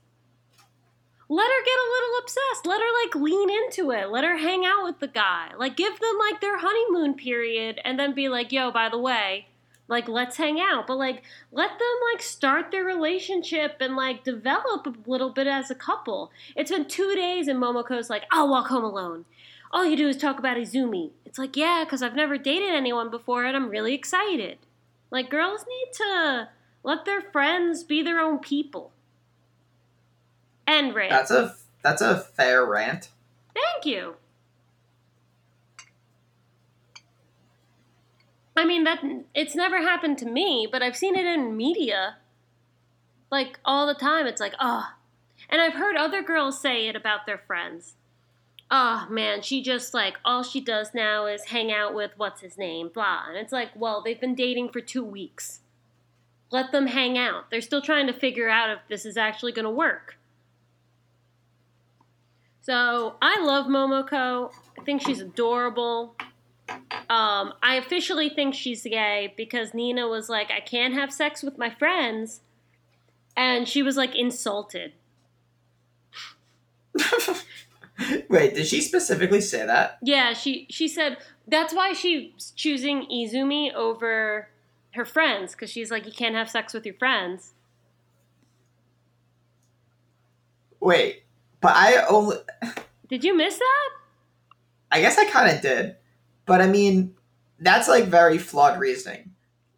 Let 1.33 1.47
her 1.47 1.65
get 1.65 1.79
a 1.79 1.93
little 1.93 2.19
obsessed. 2.19 2.67
Let 2.67 2.81
her 2.81 3.05
like 3.05 3.15
lean 3.15 3.51
into 3.51 3.93
it. 3.93 4.11
Let 4.11 4.25
her 4.25 4.37
hang 4.37 4.67
out 4.67 4.83
with 4.83 4.99
the 4.99 5.07
guy. 5.07 5.53
Like 5.57 5.77
give 5.77 6.01
them 6.01 6.19
like 6.19 6.41
their 6.41 6.59
honeymoon 6.59 7.15
period 7.15 7.81
and 7.85 8.01
then 8.01 8.17
be 8.17 8.29
like, 8.29 8.51
yo, 8.51 8.73
by 8.73 8.89
the 8.89 8.99
way, 8.99 9.47
like 9.87 10.09
let's 10.09 10.39
hang 10.39 10.59
out. 10.61 10.89
But 10.89 10.97
like 10.97 11.23
let 11.53 11.71
them 11.79 11.97
like 12.13 12.21
start 12.21 12.73
their 12.73 12.83
relationship 12.83 13.77
and 13.79 13.95
like 13.95 14.25
develop 14.25 14.89
a 14.89 15.09
little 15.09 15.31
bit 15.31 15.47
as 15.47 15.71
a 15.71 15.75
couple. 15.77 16.33
It's 16.57 16.73
been 16.73 16.89
two 16.89 17.15
days 17.15 17.47
and 17.47 17.63
Momoko's 17.63 18.11
like, 18.11 18.25
I'll 18.33 18.51
walk 18.51 18.67
home 18.67 18.85
alone. 18.85 19.25
All 19.71 19.85
you 19.85 19.97
do 19.97 20.09
is 20.09 20.17
talk 20.17 20.41
about 20.41 20.57
Izumi. 20.57 21.11
It's 21.25 21.39
like, 21.39 21.57
yeah, 21.57 21.85
because 21.85 22.03
I've 22.03 22.17
never 22.17 22.39
dated 22.39 22.75
anyone 22.75 23.09
before 23.09 23.45
and 23.45 23.57
I'm 23.57 23.71
really 23.71 23.95
excited. 23.95 24.59
Like 25.13 25.31
girls 25.31 25.65
need 25.69 25.93
to 25.93 26.49
let 26.83 27.05
their 27.05 27.21
friends 27.21 27.85
be 27.85 28.03
their 28.03 28.19
own 28.19 28.41
people. 28.41 28.91
End 30.71 30.95
rant. 30.95 31.11
That's 31.11 31.33
a 31.33 31.57
that's 31.83 32.01
a 32.01 32.19
fair 32.19 32.65
rant. 32.65 33.09
Thank 33.53 33.85
you. 33.85 34.15
I 38.57 38.65
mean 38.65 38.85
that 38.85 39.03
it's 39.35 39.57
never 39.57 39.79
happened 39.79 40.19
to 40.19 40.27
me, 40.27 40.69
but 40.71 40.83
I've 40.83 40.97
seen 40.97 41.17
it 41.17 41.27
in 41.27 41.57
media. 41.57 42.19
Like 43.33 43.59
all 43.65 43.87
the 43.87 43.95
time 43.95 44.27
it's 44.27 44.41
like, 44.41 44.55
"Oh." 44.61 44.93
And 45.49 45.61
I've 45.61 45.75
heard 45.75 45.97
other 45.97 46.23
girls 46.23 46.61
say 46.61 46.87
it 46.87 46.95
about 46.95 47.27
their 47.27 47.39
friends. 47.39 47.97
Oh 48.71 49.09
man, 49.11 49.43
she 49.43 49.63
just 49.63 49.93
like 49.93 50.19
all 50.25 50.45
she 50.45 50.61
does 50.61 50.95
now 50.95 51.27
is 51.27 51.47
hang 51.47 51.73
out 51.73 51.95
with 51.95 52.13
what's 52.17 52.43
his 52.43 52.57
name, 52.57 52.91
blah. 52.95 53.25
And 53.27 53.37
it's 53.37 53.53
like, 53.53 53.71
well, 53.75 54.01
they've 54.01 54.21
been 54.21 54.37
dating 54.37 54.69
for 54.69 54.81
2 54.81 55.03
weeks. 55.03 55.61
Let 56.53 56.71
them 56.71 56.87
hang 56.87 57.19
out. 57.19 57.51
They're 57.51 57.61
still 57.61 57.83
trying 57.83 58.07
to 58.07 58.13
figure 58.13 58.49
out 58.49 58.71
if 58.71 58.79
this 58.89 59.05
is 59.05 59.17
actually 59.17 59.51
going 59.51 59.65
to 59.65 59.71
work. 59.71 60.17
So 62.61 63.17
I 63.23 63.41
love 63.41 63.67
Momoko. 63.67 64.53
I 64.79 64.83
think 64.85 65.03
she's 65.03 65.21
adorable. 65.21 66.15
Um, 67.09 67.55
I 67.63 67.77
officially 67.77 68.29
think 68.29 68.55
she's 68.55 68.83
gay 68.83 69.35
because 69.37 69.75
Nina 69.75 70.07
was 70.07 70.29
like, 70.29 70.51
I 70.51 70.61
can't 70.61 70.95
have 70.95 71.13
sex 71.13 71.43
with 71.43 71.59
my 71.59 71.71
friends. 71.71 72.41
And 73.37 73.67
she 73.67 73.83
was 73.83 73.97
like 73.97 74.15
insulted. 74.15 74.93
Wait, 78.29 78.55
did 78.55 78.67
she 78.67 78.81
specifically 78.81 79.41
say 79.41 79.67
that? 79.67 79.99
Yeah, 80.03 80.33
she 80.33 80.67
she 80.71 80.89
said 80.89 81.19
that's 81.47 81.75
why 81.75 81.93
she's 81.93 82.53
choosing 82.57 83.07
Izumi 83.11 83.73
over 83.75 84.49
her 84.95 85.05
friends 85.05 85.53
because 85.53 85.71
she's 85.71 85.91
like, 85.91 86.07
you 86.07 86.13
can't 86.13 86.35
have 86.35 86.51
sex 86.51 86.75
with 86.75 86.85
your 86.85 86.95
friends. 86.95 87.55
Wait, 90.81 91.25
but 91.61 91.73
I 91.75 92.05
only 92.09 92.37
Did 93.09 93.25
you 93.25 93.37
miss 93.37 93.59
that? 93.59 93.91
I 94.91 95.01
guess 95.01 95.19
I 95.19 95.27
kind 95.27 95.55
of 95.55 95.63
did. 95.63 95.97
But 96.47 96.61
I 96.61 96.67
mean, 96.67 97.15
that's 97.59 97.89
like 97.89 98.05
very 98.05 98.39
flawed 98.39 98.81
reasoning. 98.81 99.33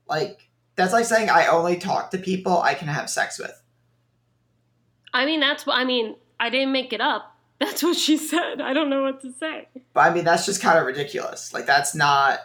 Like 0.08 0.48
that's 0.76 0.92
like 0.92 1.04
saying 1.04 1.30
I 1.30 1.46
only 1.46 1.76
talk 1.76 2.10
to 2.12 2.18
people 2.18 2.60
I 2.60 2.74
can 2.74 2.88
have 2.88 3.10
sex 3.10 3.38
with. 3.38 3.62
I 5.12 5.26
mean, 5.26 5.40
that's 5.40 5.66
what 5.66 5.76
I 5.76 5.84
mean. 5.84 6.16
I 6.40 6.50
didn't 6.50 6.72
make 6.72 6.92
it 6.92 7.00
up. 7.00 7.36
That's 7.62 7.80
what 7.80 7.96
she 7.96 8.16
said. 8.16 8.60
I 8.60 8.72
don't 8.72 8.90
know 8.90 9.02
what 9.02 9.20
to 9.20 9.32
say. 9.38 9.68
But 9.94 10.00
I 10.00 10.12
mean, 10.12 10.24
that's 10.24 10.46
just 10.46 10.60
kind 10.60 10.80
of 10.80 10.84
ridiculous. 10.84 11.52
Like 11.54 11.64
that's 11.64 11.94
not 11.94 12.40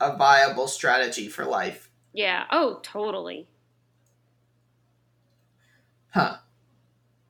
a 0.00 0.16
viable 0.16 0.66
strategy 0.66 1.28
for 1.28 1.44
life. 1.44 1.88
Yeah. 2.12 2.46
Oh, 2.50 2.80
totally. 2.82 3.46
Huh. 6.10 6.38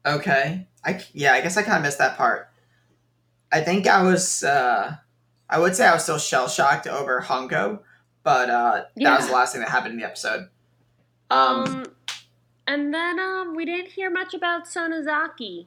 Okay. 0.07 0.67
I 0.85 1.03
yeah, 1.13 1.33
I 1.33 1.41
guess 1.41 1.57
I 1.57 1.63
kind 1.63 1.79
of 1.79 1.83
missed 1.83 1.99
that 1.99 2.17
part. 2.17 2.49
I 3.51 3.61
think 3.63 3.87
I 3.87 4.03
was 4.03 4.43
uh 4.45 4.97
I 5.49 5.59
would 5.59 5.75
say 5.77 5.87
I 5.87 5.95
was 5.95 6.03
still 6.03 6.19
shell 6.19 6.49
shocked 6.49 6.87
over 6.87 7.21
Hongo, 7.23 7.81
but 8.23 8.51
uh 8.51 8.85
that 8.97 9.17
was 9.19 9.29
the 9.29 9.33
last 9.33 9.53
thing 9.53 9.61
that 9.61 9.71
happened 9.71 9.95
in 9.95 10.01
the 10.01 10.07
episode. 10.07 10.49
Um, 11.31 11.65
Um, 11.65 11.87
and 12.67 12.95
then 12.95 13.19
um, 13.19 13.55
we 13.55 13.65
didn't 13.65 13.93
hear 13.93 14.11
much 14.11 14.35
about 14.35 14.67
Sonozaki. 14.67 15.67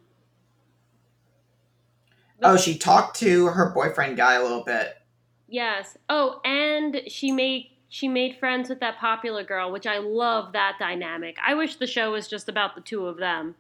oh, 2.44 2.58
she 2.58 2.78
talked 2.78 3.20
to 3.20 3.48
her 3.48 3.72
boyfriend 3.72 4.18
guy 4.18 4.36
a 4.36 4.42
little 4.44 4.64
bit. 4.64 4.96
Yes. 5.48 5.98
Oh, 6.10 6.42
and 6.46 7.02
she 7.08 7.32
made 7.32 7.72
she 7.90 8.08
made 8.08 8.38
friends 8.38 8.70
with 8.70 8.80
that 8.82 8.98
popular 9.00 9.44
girl, 9.44 9.72
which 9.72 9.88
I 9.88 9.98
love 9.98 10.54
that 10.54 10.76
dynamic. 10.78 11.38
I 11.46 11.54
wish 11.54 11.78
the 11.78 11.88
show 11.88 12.12
was 12.12 12.28
just 12.28 12.50
about 12.50 12.76
the 12.76 12.82
two 12.82 13.08
of 13.08 13.18
them. 13.18 13.56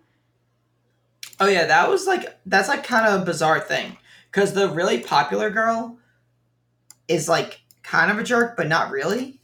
Oh 1.39 1.47
yeah, 1.47 1.65
that 1.65 1.89
was 1.89 2.07
like 2.07 2.37
that's 2.45 2.67
like 2.67 2.83
kind 2.83 3.07
of 3.07 3.21
a 3.21 3.25
bizarre 3.25 3.59
thing 3.59 3.97
cuz 4.31 4.53
the 4.53 4.69
really 4.69 4.99
popular 4.99 5.49
girl 5.49 5.97
is 7.07 7.29
like 7.29 7.61
kind 7.83 8.11
of 8.11 8.17
a 8.17 8.23
jerk 8.23 8.57
but 8.57 8.67
not 8.67 8.91
really. 8.91 9.39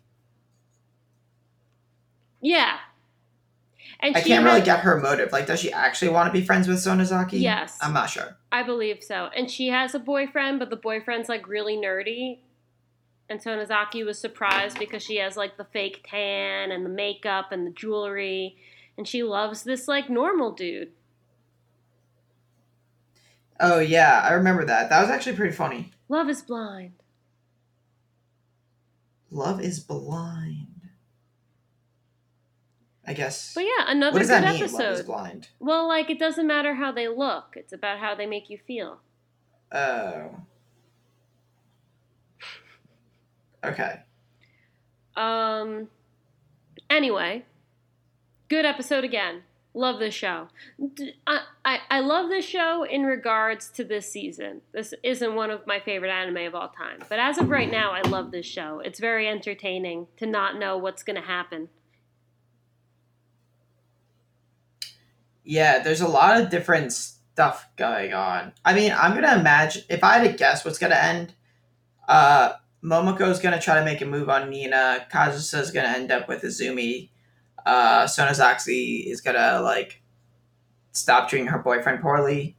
Yeah. 2.41 2.77
And 3.99 4.17
I 4.17 4.21
can't 4.21 4.43
really 4.43 4.61
get 4.61 4.81
her 4.81 4.99
motive. 4.99 5.31
Like 5.31 5.47
does 5.47 5.59
she 5.59 5.71
actually 5.71 6.09
want 6.09 6.27
to 6.27 6.37
be 6.37 6.45
friends 6.45 6.67
with 6.67 6.77
Sonozaki? 6.77 7.39
Yes. 7.39 7.77
I'm 7.81 7.93
not 7.93 8.09
sure. 8.09 8.37
I 8.51 8.63
believe 8.63 9.01
so. 9.01 9.29
And 9.35 9.49
she 9.49 9.69
has 9.69 9.95
a 9.95 9.99
boyfriend, 9.99 10.59
but 10.59 10.69
the 10.69 10.75
boyfriend's 10.75 11.29
like 11.29 11.47
really 11.47 11.77
nerdy. 11.77 12.39
And 13.29 13.41
Sonozaki 13.41 14.05
was 14.05 14.19
surprised 14.19 14.77
because 14.77 15.01
she 15.01 15.17
has 15.17 15.37
like 15.37 15.57
the 15.57 15.63
fake 15.63 16.05
tan 16.07 16.71
and 16.71 16.85
the 16.85 16.89
makeup 16.89 17.51
and 17.51 17.65
the 17.65 17.71
jewelry. 17.71 18.57
And 18.97 19.07
she 19.07 19.23
loves 19.23 19.63
this 19.63 19.87
like 19.87 20.09
normal 20.09 20.51
dude. 20.51 20.91
Oh 23.59 23.79
yeah, 23.79 24.21
I 24.23 24.33
remember 24.33 24.65
that. 24.65 24.89
That 24.89 25.01
was 25.01 25.09
actually 25.09 25.35
pretty 25.35 25.55
funny. 25.55 25.91
Love 26.09 26.29
is 26.29 26.41
blind. 26.41 26.93
Love 29.31 29.61
is 29.61 29.79
blind. 29.79 30.67
I 33.05 33.13
guess. 33.13 33.53
But 33.53 33.63
yeah, 33.65 33.85
another 33.87 34.13
what 34.13 34.19
does 34.19 34.29
good 34.29 34.43
that 34.43 34.53
mean? 34.53 34.63
episode. 34.63 34.83
Love 34.83 34.93
is 34.93 35.01
blind. 35.03 35.47
Well, 35.59 35.87
like 35.87 36.09
it 36.09 36.19
doesn't 36.19 36.47
matter 36.47 36.75
how 36.75 36.91
they 36.91 37.07
look; 37.07 37.53
it's 37.55 37.73
about 37.73 37.99
how 37.99 38.15
they 38.15 38.25
make 38.25 38.49
you 38.49 38.57
feel. 38.65 38.99
Oh. 39.71 40.29
Okay. 43.63 43.99
Um. 45.15 45.87
Anyway, 46.89 47.45
good 48.49 48.65
episode 48.65 49.03
again. 49.03 49.43
Love 49.75 49.99
this 49.99 50.13
show. 50.13 50.49
I 51.25 51.79
I 51.89 51.99
love 51.99 52.29
this 52.29 52.45
show 52.45 52.83
in 52.83 53.03
regards 53.03 53.69
to 53.69 53.83
this 53.83 54.11
season. 54.11 54.61
This 54.71 54.93
isn't 55.01 55.33
one 55.33 55.49
of 55.49 55.65
my 55.65 55.79
favorite 55.79 56.11
anime 56.11 56.45
of 56.45 56.53
all 56.53 56.69
time, 56.69 56.99
but 57.09 57.17
as 57.17 57.39
of 57.39 57.49
right 57.49 57.71
now, 57.71 57.91
I 57.91 58.01
love 58.01 58.31
this 58.31 58.45
show. 58.45 58.81
It's 58.85 58.99
very 58.99 59.27
entertaining 59.27 60.07
to 60.17 60.27
not 60.27 60.59
know 60.59 60.77
what's 60.77 61.01
going 61.01 61.15
to 61.15 61.27
happen. 61.27 61.69
Yeah, 65.43 65.79
there's 65.79 66.01
a 66.01 66.07
lot 66.07 66.39
of 66.39 66.49
different 66.49 66.93
stuff 67.33 67.67
going 67.75 68.13
on. 68.13 68.53
I 68.63 68.73
mean, 68.73 68.93
I'm 68.95 69.13
gonna 69.13 69.37
imagine 69.39 69.83
if 69.89 70.03
I 70.03 70.19
had 70.19 70.31
to 70.31 70.37
guess 70.37 70.63
what's 70.63 70.77
gonna 70.77 70.95
end, 70.95 71.33
uh 72.07 72.53
Momoko's 72.83 73.39
gonna 73.39 73.59
try 73.59 73.75
to 73.75 73.85
make 73.85 74.01
a 74.01 74.05
move 74.05 74.29
on 74.29 74.49
Nina, 74.49 75.05
Kazusa's 75.11 75.71
gonna 75.71 75.89
end 75.89 76.11
up 76.11 76.27
with 76.27 76.43
Izumi, 76.43 77.09
uh 77.65 78.03
Sonozaki 78.05 79.05
is 79.05 79.21
gonna 79.21 79.61
like 79.61 80.01
stop 80.91 81.29
treating 81.29 81.47
her 81.47 81.59
boyfriend 81.59 82.01
poorly. 82.01 82.55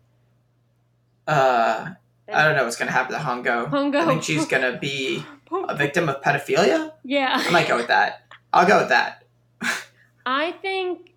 Uh 1.26 1.90
I 2.32 2.44
don't 2.44 2.56
know 2.56 2.64
what's 2.64 2.76
gonna 2.76 2.90
happen 2.90 3.12
to 3.12 3.22
Hongo. 3.22 3.68
Hongo. 3.70 4.00
I 4.00 4.06
think 4.06 4.22
she's 4.22 4.46
gonna 4.46 4.78
be 4.78 5.24
a 5.68 5.76
victim 5.76 6.08
of 6.08 6.22
pedophilia. 6.22 6.92
Yeah, 7.04 7.34
I 7.36 7.50
might 7.50 7.68
go 7.68 7.76
with 7.76 7.88
that. 7.88 8.22
I'll 8.52 8.66
go 8.66 8.78
with 8.78 8.88
that. 8.90 9.24
I 10.26 10.52
think 10.52 11.14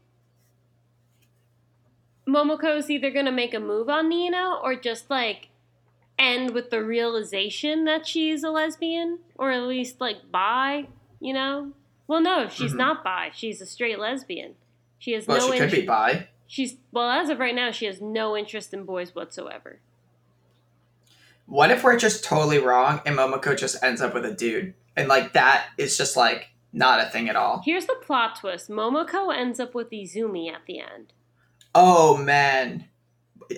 Momoko's 2.28 2.89
either 2.89 3.10
going 3.10 3.26
to 3.26 3.32
make 3.32 3.54
a 3.54 3.60
move 3.60 3.89
on 3.89 4.10
Nina 4.10 4.60
or 4.62 4.76
just 4.76 5.10
like 5.10 5.47
end 6.19 6.52
with 6.52 6.69
the 6.69 6.84
realization 6.84 7.86
that 7.86 8.06
she's 8.06 8.43
a 8.43 8.50
lesbian 8.50 9.19
or 9.36 9.52
at 9.52 9.63
least 9.63 10.02
like 10.02 10.30
bi, 10.32 10.88
you 11.19 11.34
know? 11.34 11.71
Well, 12.08 12.22
no, 12.22 12.48
she's 12.48 12.74
Mhm. 12.74 12.78
not 12.78 13.04
bi. 13.04 13.32
She's 13.34 13.60
a 13.62 13.65
straight 13.65 14.00
lesbian. 14.00 14.56
She 14.98 15.12
has 15.12 15.28
Well, 15.28 15.38
no 15.39 15.52
she 15.54 15.60
could 15.60 15.72
be 15.72 15.80
interest. 15.82 15.88
bi. 15.88 16.28
She's 16.48 16.78
well, 16.91 17.10
as 17.10 17.30
of 17.30 17.39
right 17.39 17.54
now, 17.56 17.72
she 17.72 17.86
has 17.86 18.02
no 18.02 18.36
interest 18.38 18.74
in 18.74 18.86
boys 18.86 19.13
whatsoever. 19.13 19.82
What 21.46 21.72
if 21.72 21.84
we're 21.84 21.98
just 21.98 22.24
totally 22.24 22.60
wrong 22.60 23.02
and 23.06 23.17
Momoko 23.17 23.58
just 23.58 23.82
ends 23.84 24.02
up 24.02 24.13
with 24.13 24.26
a 24.26 24.34
dude? 24.34 24.74
And 24.96 25.08
like 25.08 25.34
that 25.34 25.67
is 25.78 25.98
just 25.98 26.15
like 26.17 26.50
not 26.74 27.00
a 27.06 27.10
thing 27.10 27.30
at 27.30 27.36
all. 27.36 27.62
Here's 27.65 27.86
the 27.86 27.96
plot 28.02 28.38
twist: 28.39 28.70
Momoko 28.70 29.36
ends 29.36 29.60
up 29.60 29.74
with 29.76 29.89
Izumi 29.91 30.52
at 30.52 30.65
the 30.65 30.80
end. 30.80 31.13
Oh 31.76 32.17
man. 32.17 32.86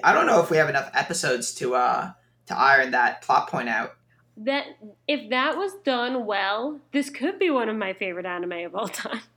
I 0.03 0.13
don't 0.13 0.27
know 0.27 0.41
if 0.41 0.51
we 0.51 0.57
have 0.57 0.69
enough 0.69 0.91
episodes 0.93 1.53
to 1.55 1.75
uh 1.75 2.11
to 2.47 2.57
iron 2.57 2.91
that 2.91 3.21
plot 3.21 3.49
point 3.49 3.69
out. 3.69 3.95
That 4.41 4.65
if 5.07 5.29
that 5.29 5.57
was 5.57 5.73
done 5.83 6.25
well, 6.25 6.79
this 6.93 7.09
could 7.09 7.37
be 7.37 7.49
one 7.49 7.67
of 7.67 7.75
my 7.75 7.93
favorite 7.93 8.25
anime 8.25 8.65
of 8.65 8.75
all 8.75 8.87
time. 8.87 9.21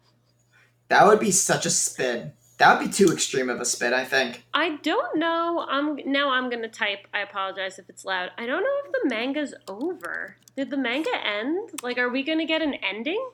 That 0.88 1.06
would 1.06 1.20
be 1.20 1.30
such 1.30 1.64
a 1.64 1.70
spin. 1.70 2.32
That 2.58 2.78
would 2.78 2.86
be 2.86 2.92
too 2.92 3.10
extreme 3.10 3.48
of 3.48 3.62
a 3.62 3.64
spin, 3.64 3.94
I 3.94 4.04
think. 4.04 4.44
I 4.52 4.76
don't 4.82 5.18
know. 5.18 5.64
I'm 5.66 5.96
now. 6.04 6.28
I'm 6.28 6.50
gonna 6.50 6.68
type. 6.68 7.08
I 7.14 7.20
apologize 7.20 7.78
if 7.78 7.88
it's 7.88 8.04
loud. 8.04 8.30
I 8.36 8.44
don't 8.44 8.62
know 8.62 8.76
if 8.84 8.92
the 8.92 9.08
manga's 9.08 9.54
over. 9.68 10.36
Did 10.54 10.68
the 10.68 10.76
manga 10.76 11.10
end? 11.26 11.70
Like, 11.82 11.96
are 11.96 12.10
we 12.10 12.22
gonna 12.22 12.44
get 12.44 12.60
an 12.60 12.74
ending? 12.74 13.26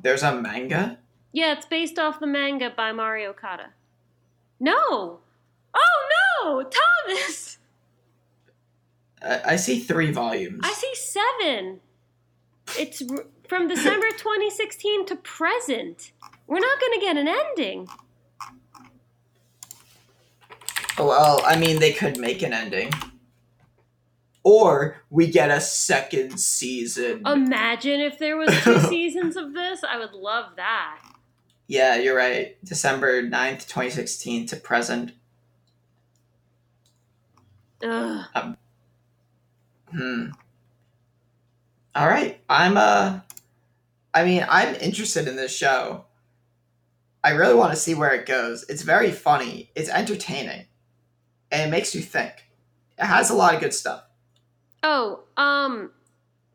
There's 0.00 0.22
a 0.22 0.32
manga? 0.40 0.98
Yeah, 1.32 1.54
it's 1.54 1.66
based 1.66 1.98
off 1.98 2.20
the 2.20 2.26
manga 2.28 2.70
by 2.70 2.92
Mari 2.92 3.26
Okada. 3.26 3.70
No. 4.60 5.18
Oh 5.74 6.08
no, 6.44 6.62
Thomas. 6.62 7.58
I, 9.22 9.40
I 9.52 9.56
see 9.56 9.80
three 9.80 10.10
volumes. 10.12 10.60
I 10.62 10.72
see 10.72 10.94
seven. 10.94 11.80
It's 12.78 13.02
r- 13.10 13.26
from 13.48 13.68
December 13.68 14.06
2016 14.16 15.06
to 15.06 15.16
present. 15.16 16.12
We're 16.46 16.60
not 16.60 16.80
gonna 16.80 17.00
get 17.00 17.16
an 17.16 17.28
ending. 17.28 17.88
Well, 20.98 21.42
I 21.44 21.56
mean, 21.56 21.78
they 21.78 21.92
could 21.92 22.16
make 22.18 22.42
an 22.42 22.52
ending. 22.52 22.90
Or 24.42 25.02
we 25.10 25.26
get 25.26 25.50
a 25.50 25.60
second 25.60 26.38
season. 26.38 27.22
Imagine 27.26 28.00
if 28.00 28.18
there 28.18 28.36
was 28.36 28.48
two 28.62 28.78
seasons 28.88 29.36
of 29.36 29.52
this. 29.54 29.82
I 29.82 29.98
would 29.98 30.12
love 30.12 30.52
that. 30.56 31.00
yeah, 31.66 31.96
you're 31.96 32.16
right. 32.16 32.56
December 32.64 33.22
9th, 33.24 33.66
2016 33.66 34.46
to 34.46 34.56
present. 34.56 35.12
Ugh. 37.82 38.24
Um, 38.34 38.56
Hmm. 39.96 40.26
All 41.94 42.06
right. 42.06 42.40
I'm 42.48 42.76
uh 42.76 43.20
I 44.12 44.24
mean, 44.24 44.44
I'm 44.48 44.74
interested 44.76 45.28
in 45.28 45.36
this 45.36 45.54
show. 45.56 46.04
I 47.24 47.30
really 47.30 47.54
want 47.54 47.72
to 47.72 47.78
see 47.78 47.94
where 47.94 48.12
it 48.12 48.26
goes. 48.26 48.64
It's 48.68 48.82
very 48.82 49.10
funny. 49.10 49.70
It's 49.74 49.90
entertaining. 49.90 50.66
And 51.50 51.68
it 51.68 51.70
makes 51.70 51.94
you 51.94 52.00
think. 52.00 52.32
It 52.98 53.04
has 53.04 53.30
a 53.30 53.34
lot 53.34 53.54
of 53.54 53.60
good 53.60 53.74
stuff. 53.74 54.04
Oh, 54.82 55.24
um, 55.36 55.90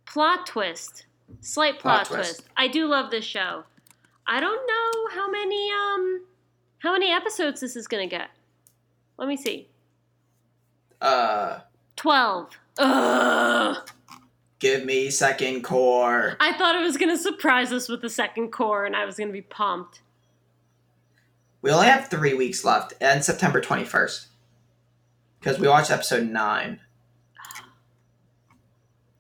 plot 0.06 0.48
twist. 0.48 1.06
Slight 1.42 1.80
plot, 1.80 2.08
Plot 2.08 2.18
twist. 2.18 2.36
twist. 2.40 2.50
I 2.58 2.68
do 2.68 2.88
love 2.88 3.12
this 3.12 3.26
show. 3.26 3.64
I 4.28 4.40
don't 4.40 4.68
know 4.68 5.16
how 5.16 5.30
many 5.30 5.72
um 5.72 6.26
how 6.80 6.92
many 6.94 7.12
episodes 7.12 7.62
this 7.62 7.76
is 7.76 7.88
gonna 7.88 8.08
get. 8.08 8.30
Let 9.18 9.28
me 9.28 9.38
see. 9.38 9.68
Uh 11.02 11.60
Twelve. 11.96 12.58
Ugh. 12.78 13.78
give 14.60 14.86
me 14.86 15.10
second 15.10 15.64
cour. 15.64 16.38
I 16.40 16.54
thought 16.58 16.76
it 16.76 16.82
was 16.82 16.98
gonna 16.98 17.18
surprise 17.18 17.72
us 17.72 17.90
with 17.90 18.02
the 18.02 18.10
second 18.10 18.52
cour, 18.52 18.86
and 18.86 18.96
I 18.96 19.06
was 19.06 19.18
gonna 19.18 19.32
be 19.32 19.42
pumped. 19.42 20.02
We 21.62 21.72
only 21.72 21.88
have 21.88 22.08
3 22.10 22.34
weeks 22.34 22.64
left 22.64 22.94
and 23.02 23.24
September 23.24 23.62
21st. 23.62 24.28
Cuz 25.42 25.60
we 25.60 25.68
watched 25.68 25.92
episode 25.92 26.28
9. 26.30 26.80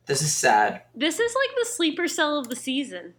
This 0.05 0.21
is 0.21 0.33
sad. 0.33 0.81
This 0.95 1.19
is 1.19 1.33
like 1.35 1.55
the 1.57 1.65
sleeper 1.65 2.07
cell 2.07 2.37
of 2.37 2.49
the 2.49 2.55
season. 2.55 3.13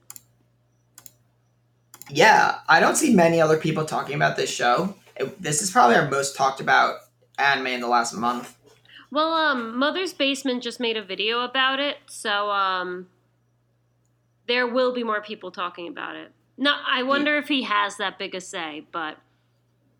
Yeah, 2.10 2.58
I 2.68 2.80
don't 2.80 2.96
see 2.96 3.14
many 3.14 3.40
other 3.40 3.56
people 3.56 3.84
talking 3.84 4.14
about 4.16 4.36
this 4.36 4.50
show. 4.50 4.94
It- 5.16 5.40
this 5.40 5.62
is 5.62 5.70
probably 5.70 5.96
our 5.96 6.08
most 6.10 6.36
talked 6.36 6.60
about 6.60 6.96
anime 7.38 7.68
in 7.68 7.80
the 7.80 7.86
last 7.88 8.12
month. 8.12 8.56
Well, 9.12 9.34
um, 9.34 9.78
Mother's 9.78 10.14
Basement 10.14 10.62
just 10.62 10.80
made 10.80 10.96
a 10.96 11.02
video 11.02 11.42
about 11.42 11.80
it, 11.80 11.98
so 12.06 12.50
um, 12.50 13.08
there 14.48 14.66
will 14.66 14.94
be 14.94 15.04
more 15.04 15.20
people 15.20 15.50
talking 15.50 15.86
about 15.86 16.16
it. 16.16 16.32
No, 16.56 16.74
I 16.86 17.02
wonder 17.02 17.36
if 17.36 17.46
he 17.46 17.64
has 17.64 17.98
that 17.98 18.18
big 18.18 18.34
a 18.34 18.40
say, 18.40 18.86
but 18.90 19.18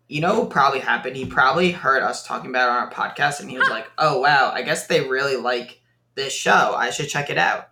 you 0.07 0.19
know 0.19 0.39
what 0.39 0.49
probably 0.49 0.79
happened? 0.79 1.15
He 1.15 1.25
probably 1.25 1.71
heard 1.71 2.01
us 2.01 2.25
talking 2.25 2.49
about 2.49 2.69
it 2.69 2.71
on 2.71 2.77
our 2.77 2.91
podcast 2.91 3.39
and 3.39 3.49
he 3.49 3.57
was 3.57 3.69
like, 3.69 3.89
oh, 3.97 4.19
wow, 4.19 4.51
I 4.51 4.63
guess 4.63 4.87
they 4.87 5.07
really 5.07 5.37
like 5.37 5.79
this 6.15 6.33
show. 6.33 6.73
I 6.75 6.89
should 6.89 7.07
check 7.07 7.29
it 7.29 7.37
out. 7.37 7.69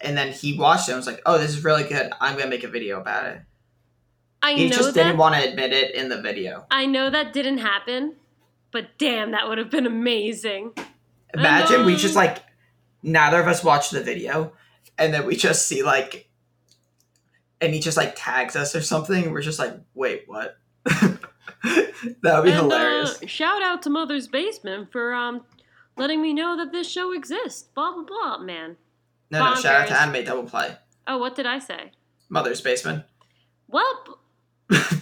And 0.00 0.16
then 0.16 0.32
he 0.32 0.58
watched 0.58 0.88
it 0.88 0.92
and 0.92 0.98
was 0.98 1.06
like, 1.06 1.22
oh, 1.24 1.38
this 1.38 1.50
is 1.50 1.64
really 1.64 1.84
good. 1.84 2.12
I'm 2.20 2.34
going 2.34 2.44
to 2.44 2.50
make 2.50 2.64
a 2.64 2.68
video 2.68 3.00
about 3.00 3.26
it. 3.26 3.40
I 4.42 4.54
He 4.54 4.68
know 4.68 4.76
just 4.76 4.94
that 4.94 5.04
didn't 5.04 5.18
want 5.18 5.34
to 5.36 5.48
admit 5.48 5.72
it 5.72 5.94
in 5.94 6.08
the 6.08 6.20
video. 6.20 6.66
I 6.70 6.86
know 6.86 7.10
that 7.10 7.32
didn't 7.32 7.58
happen, 7.58 8.16
but 8.72 8.98
damn, 8.98 9.32
that 9.32 9.48
would 9.48 9.58
have 9.58 9.70
been 9.70 9.86
amazing. 9.86 10.72
Imagine 11.34 11.84
we 11.84 11.96
just 11.96 12.16
like, 12.16 12.38
neither 13.02 13.40
of 13.40 13.46
us 13.46 13.62
watch 13.64 13.90
the 13.90 14.02
video 14.02 14.52
and 14.98 15.14
then 15.14 15.26
we 15.26 15.36
just 15.36 15.66
see 15.66 15.82
like, 15.82 16.28
and 17.60 17.74
he 17.74 17.80
just 17.80 17.96
like 17.96 18.14
tags 18.16 18.56
us 18.56 18.74
or 18.74 18.80
something. 18.80 19.32
We're 19.32 19.42
just 19.42 19.58
like, 19.58 19.74
wait, 19.94 20.24
what? 20.26 20.58
that 20.84 21.18
would 22.22 22.44
be 22.44 22.50
and 22.50 22.60
hilarious. 22.60 23.22
Uh, 23.22 23.26
shout 23.26 23.62
out 23.62 23.82
to 23.82 23.90
Mother's 23.90 24.28
Basement 24.28 24.90
for 24.92 25.12
um 25.12 25.42
letting 25.96 26.22
me 26.22 26.32
know 26.32 26.56
that 26.56 26.72
this 26.72 26.90
show 26.90 27.12
exists. 27.12 27.62
Blah 27.74 27.92
blah 27.92 28.04
blah, 28.04 28.38
man. 28.38 28.76
no, 29.30 29.50
no, 29.50 29.54
shout 29.56 29.82
out 29.82 29.88
to. 29.88 30.00
Anime 30.00 30.24
Double 30.24 30.44
Play. 30.44 30.76
Oh, 31.06 31.18
what 31.18 31.34
did 31.34 31.46
I 31.46 31.58
say? 31.58 31.92
Mother's 32.28 32.60
Basement. 32.60 33.04
Well, 33.68 34.20
that's 34.68 34.94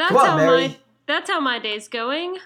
on, 0.00 0.26
how 0.26 0.36
Mary. 0.36 0.68
my 0.68 0.76
that's 1.06 1.30
how 1.30 1.40
my 1.40 1.58
day's 1.58 1.88
going. 1.88 2.38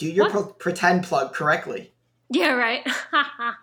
Do 0.00 0.10
your 0.10 0.30
pro- 0.30 0.46
pretend 0.46 1.04
plug 1.04 1.34
correctly. 1.34 1.92
Yeah, 2.30 2.52
right. 2.52 2.88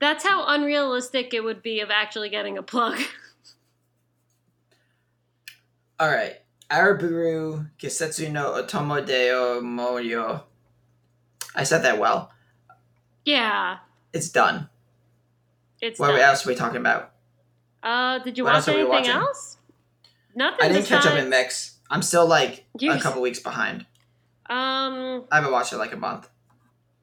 that's 0.00 0.26
how 0.26 0.44
unrealistic 0.48 1.32
it 1.32 1.44
would 1.44 1.62
be 1.62 1.78
of 1.80 1.88
actually 1.88 2.30
getting 2.30 2.58
a 2.58 2.64
plug. 2.64 2.98
All 6.00 6.08
right. 6.10 6.34
Araburu 6.68 7.70
Kisetsu 7.78 8.32
no 8.32 8.60
Otomo 8.60 9.06
deo 9.06 9.60
Moyo. 9.60 10.42
I 11.54 11.62
said 11.62 11.82
that 11.84 12.00
well. 12.00 12.32
yeah, 13.24 13.78
It's 14.12 14.28
done. 14.30 14.68
it's. 15.80 16.00
What 16.00 16.08
done. 16.08 16.18
else 16.20 16.44
are 16.44 16.48
we 16.48 16.56
talking 16.56 16.80
about? 16.80 17.12
Uh, 17.84 18.18
did 18.18 18.36
you 18.36 18.42
what 18.42 18.54
watch 18.54 18.66
else 18.68 18.76
anything 18.76 19.06
else? 19.12 19.58
Nothing. 20.34 20.58
I 20.60 20.68
didn't 20.72 20.86
catch 20.86 21.06
up 21.06 21.16
in 21.16 21.30
mix. 21.30 21.76
I'm 21.88 22.02
still 22.02 22.26
like 22.26 22.64
a 22.82 22.98
couple 22.98 23.22
weeks 23.22 23.38
behind. 23.38 23.86
Um, 24.48 25.24
I 25.30 25.36
haven't 25.36 25.52
watched 25.52 25.72
it 25.72 25.78
like 25.78 25.92
a 25.92 25.96
month. 25.96 26.28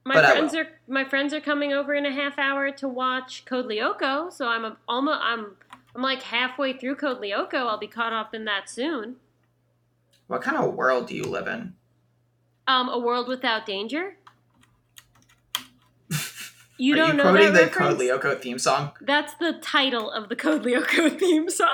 my 0.05 0.15
But 0.15 0.25
friends 0.25 0.55
are 0.55 0.67
my 0.87 1.03
friends 1.03 1.33
are 1.33 1.41
coming 1.41 1.73
over 1.73 1.93
in 1.93 2.05
a 2.05 2.11
half 2.11 2.37
hour 2.39 2.71
to 2.71 2.87
watch 2.87 3.45
Code 3.45 3.65
Lyoko, 3.65 4.31
so 4.31 4.47
I'm 4.47 4.63
a, 4.65 4.77
almost 4.87 5.19
I'm 5.21 5.55
I'm 5.95 6.01
like 6.01 6.21
halfway 6.23 6.73
through 6.77 6.95
Code 6.95 7.19
Lyoko. 7.21 7.55
I'll 7.55 7.77
be 7.77 7.87
caught 7.87 8.13
up 8.13 8.33
in 8.33 8.45
that 8.45 8.69
soon. 8.69 9.17
What 10.27 10.41
kind 10.41 10.57
of 10.57 10.73
world 10.73 11.07
do 11.07 11.15
you 11.15 11.23
live 11.23 11.47
in? 11.47 11.73
Um, 12.65 12.87
a 12.89 12.97
world 12.97 13.27
without 13.27 13.65
danger. 13.65 14.17
You 16.77 16.95
don't 16.95 17.11
you 17.11 17.13
know 17.17 17.23
quoting 17.23 17.53
that 17.53 17.59
the 17.59 17.65
reference? 17.67 17.97
Code 17.99 17.99
Lyoko 18.21 18.41
theme 18.41 18.57
song? 18.57 18.91
That's 18.99 19.35
the 19.35 19.53
title 19.61 20.09
of 20.09 20.27
the 20.27 20.35
Code 20.35 20.63
Lyoko 20.63 21.17
theme 21.19 21.47
song. 21.49 21.69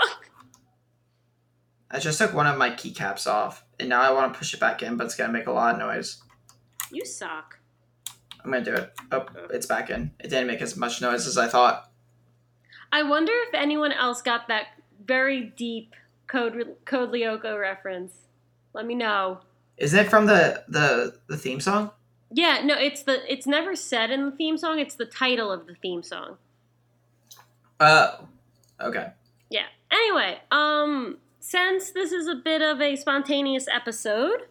I 1.89 1.99
just 1.99 2.17
took 2.19 2.33
one 2.33 2.45
of 2.45 2.57
my 2.57 2.69
keycaps 2.71 3.25
off, 3.25 3.63
and 3.79 3.89
now 3.89 4.01
I 4.01 4.11
want 4.11 4.33
to 4.33 4.37
push 4.37 4.53
it 4.53 4.59
back 4.59 4.83
in, 4.83 4.97
but 4.97 5.05
it's 5.05 5.15
gonna 5.15 5.33
make 5.33 5.47
a 5.47 5.51
lot 5.51 5.73
of 5.73 5.79
noise. 5.79 6.21
You 6.91 7.05
suck. 7.05 7.59
I'm 8.43 8.51
gonna 8.51 8.63
do 8.63 8.73
it. 8.73 8.93
Oh, 9.11 9.25
it's 9.51 9.65
back 9.65 9.89
in. 9.89 10.11
It 10.19 10.29
didn't 10.29 10.47
make 10.47 10.61
as 10.61 10.75
much 10.75 11.01
noise 11.01 11.27
as 11.27 11.37
I 11.37 11.47
thought. 11.47 11.91
I 12.91 13.03
wonder 13.03 13.33
if 13.47 13.53
anyone 13.53 13.91
else 13.91 14.21
got 14.21 14.47
that 14.47 14.67
very 15.05 15.53
deep 15.55 15.95
Code 16.27 16.75
Code 16.85 17.11
Lyoko 17.11 17.59
reference. 17.59 18.13
Let 18.73 18.85
me 18.85 18.95
know. 18.95 19.39
Is 19.77 19.93
it 19.93 20.09
from 20.09 20.25
the 20.25 20.63
the 20.67 21.19
the 21.27 21.37
theme 21.37 21.59
song? 21.59 21.91
Yeah, 22.31 22.61
no, 22.63 22.75
it's 22.75 23.03
the 23.03 23.31
it's 23.31 23.47
never 23.47 23.75
said 23.75 24.11
in 24.11 24.25
the 24.25 24.31
theme 24.31 24.57
song. 24.57 24.79
It's 24.79 24.95
the 24.95 25.05
title 25.05 25.51
of 25.51 25.67
the 25.67 25.75
theme 25.75 26.03
song. 26.03 26.37
Oh, 27.79 28.27
okay. 28.81 29.13
Yeah. 29.49 29.65
Anyway, 29.91 30.37
um, 30.51 31.17
since 31.39 31.91
this 31.91 32.11
is 32.11 32.27
a 32.27 32.35
bit 32.35 32.61
of 32.61 32.81
a 32.81 32.95
spontaneous 32.95 33.67
episode, 33.67 34.43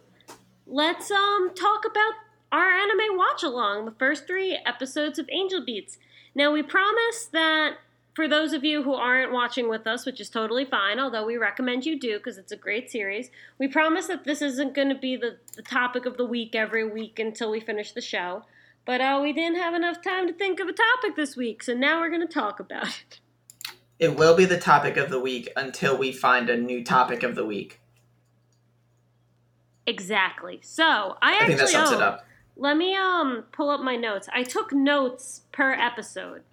let's 0.65 1.11
um 1.11 1.51
talk 1.55 1.85
about 1.85 2.13
our 2.51 2.71
anime 2.71 3.15
watch 3.17 3.43
along, 3.43 3.85
the 3.85 3.91
first 3.91 4.25
three 4.25 4.59
episodes 4.65 5.19
of 5.19 5.29
Angel 5.31 5.63
Beats. 5.63 5.97
Now 6.33 6.51
we 6.51 6.63
promise 6.63 7.29
that 7.31 7.77
for 8.15 8.27
those 8.27 8.53
of 8.53 8.63
you 8.63 8.83
who 8.83 8.93
aren't 8.93 9.31
watching 9.31 9.69
with 9.69 9.87
us, 9.87 10.05
which 10.05 10.19
is 10.19 10.29
totally 10.29 10.65
fine, 10.65 10.99
although 10.99 11.25
we 11.25 11.37
recommend 11.37 11.85
you 11.85 11.97
do 11.97 12.17
because 12.17 12.37
it's 12.37 12.51
a 12.51 12.57
great 12.57 12.89
series, 12.89 13.29
we 13.57 13.67
promise 13.67 14.07
that 14.07 14.25
this 14.25 14.41
isn't 14.41 14.73
going 14.73 14.89
to 14.89 14.95
be 14.95 15.15
the, 15.15 15.37
the 15.55 15.61
topic 15.61 16.05
of 16.05 16.17
the 16.17 16.25
week 16.25 16.55
every 16.55 16.83
week 16.83 17.19
until 17.19 17.51
we 17.51 17.59
finish 17.59 17.91
the 17.91 18.01
show. 18.01 18.43
But 18.85 18.99
uh, 18.99 19.19
we 19.21 19.31
didn't 19.31 19.59
have 19.59 19.73
enough 19.73 20.01
time 20.01 20.27
to 20.27 20.33
think 20.33 20.59
of 20.59 20.67
a 20.67 20.73
topic 20.73 21.15
this 21.15 21.37
week, 21.37 21.63
so 21.63 21.73
now 21.73 21.99
we're 21.99 22.09
going 22.09 22.27
to 22.27 22.33
talk 22.33 22.59
about 22.59 22.87
it. 22.87 23.19
It 23.99 24.15
will 24.15 24.35
be 24.35 24.45
the 24.45 24.57
topic 24.57 24.95
of 24.95 25.09
the 25.09 25.19
week 25.19 25.49
until 25.57 25.97
we 25.97 26.13
find 26.13 26.49
a 26.49 26.57
new 26.57 26.83
topic 26.83 27.21
of 27.21 27.35
the 27.35 27.45
week. 27.45 27.81
Exactly. 29.85 30.59
So 30.63 31.17
I 31.21 31.31
I 31.31 31.33
actually 31.33 31.47
think 31.47 31.59
that 31.59 31.69
sums 31.69 31.91
oh, 31.91 31.95
it 31.95 32.01
up. 32.01 32.25
Let 32.55 32.77
me 32.77 32.95
um 32.95 33.43
pull 33.51 33.69
up 33.69 33.81
my 33.81 33.95
notes. 33.95 34.29
I 34.33 34.43
took 34.43 34.71
notes 34.71 35.41
per 35.51 35.73
episode. 35.73 36.43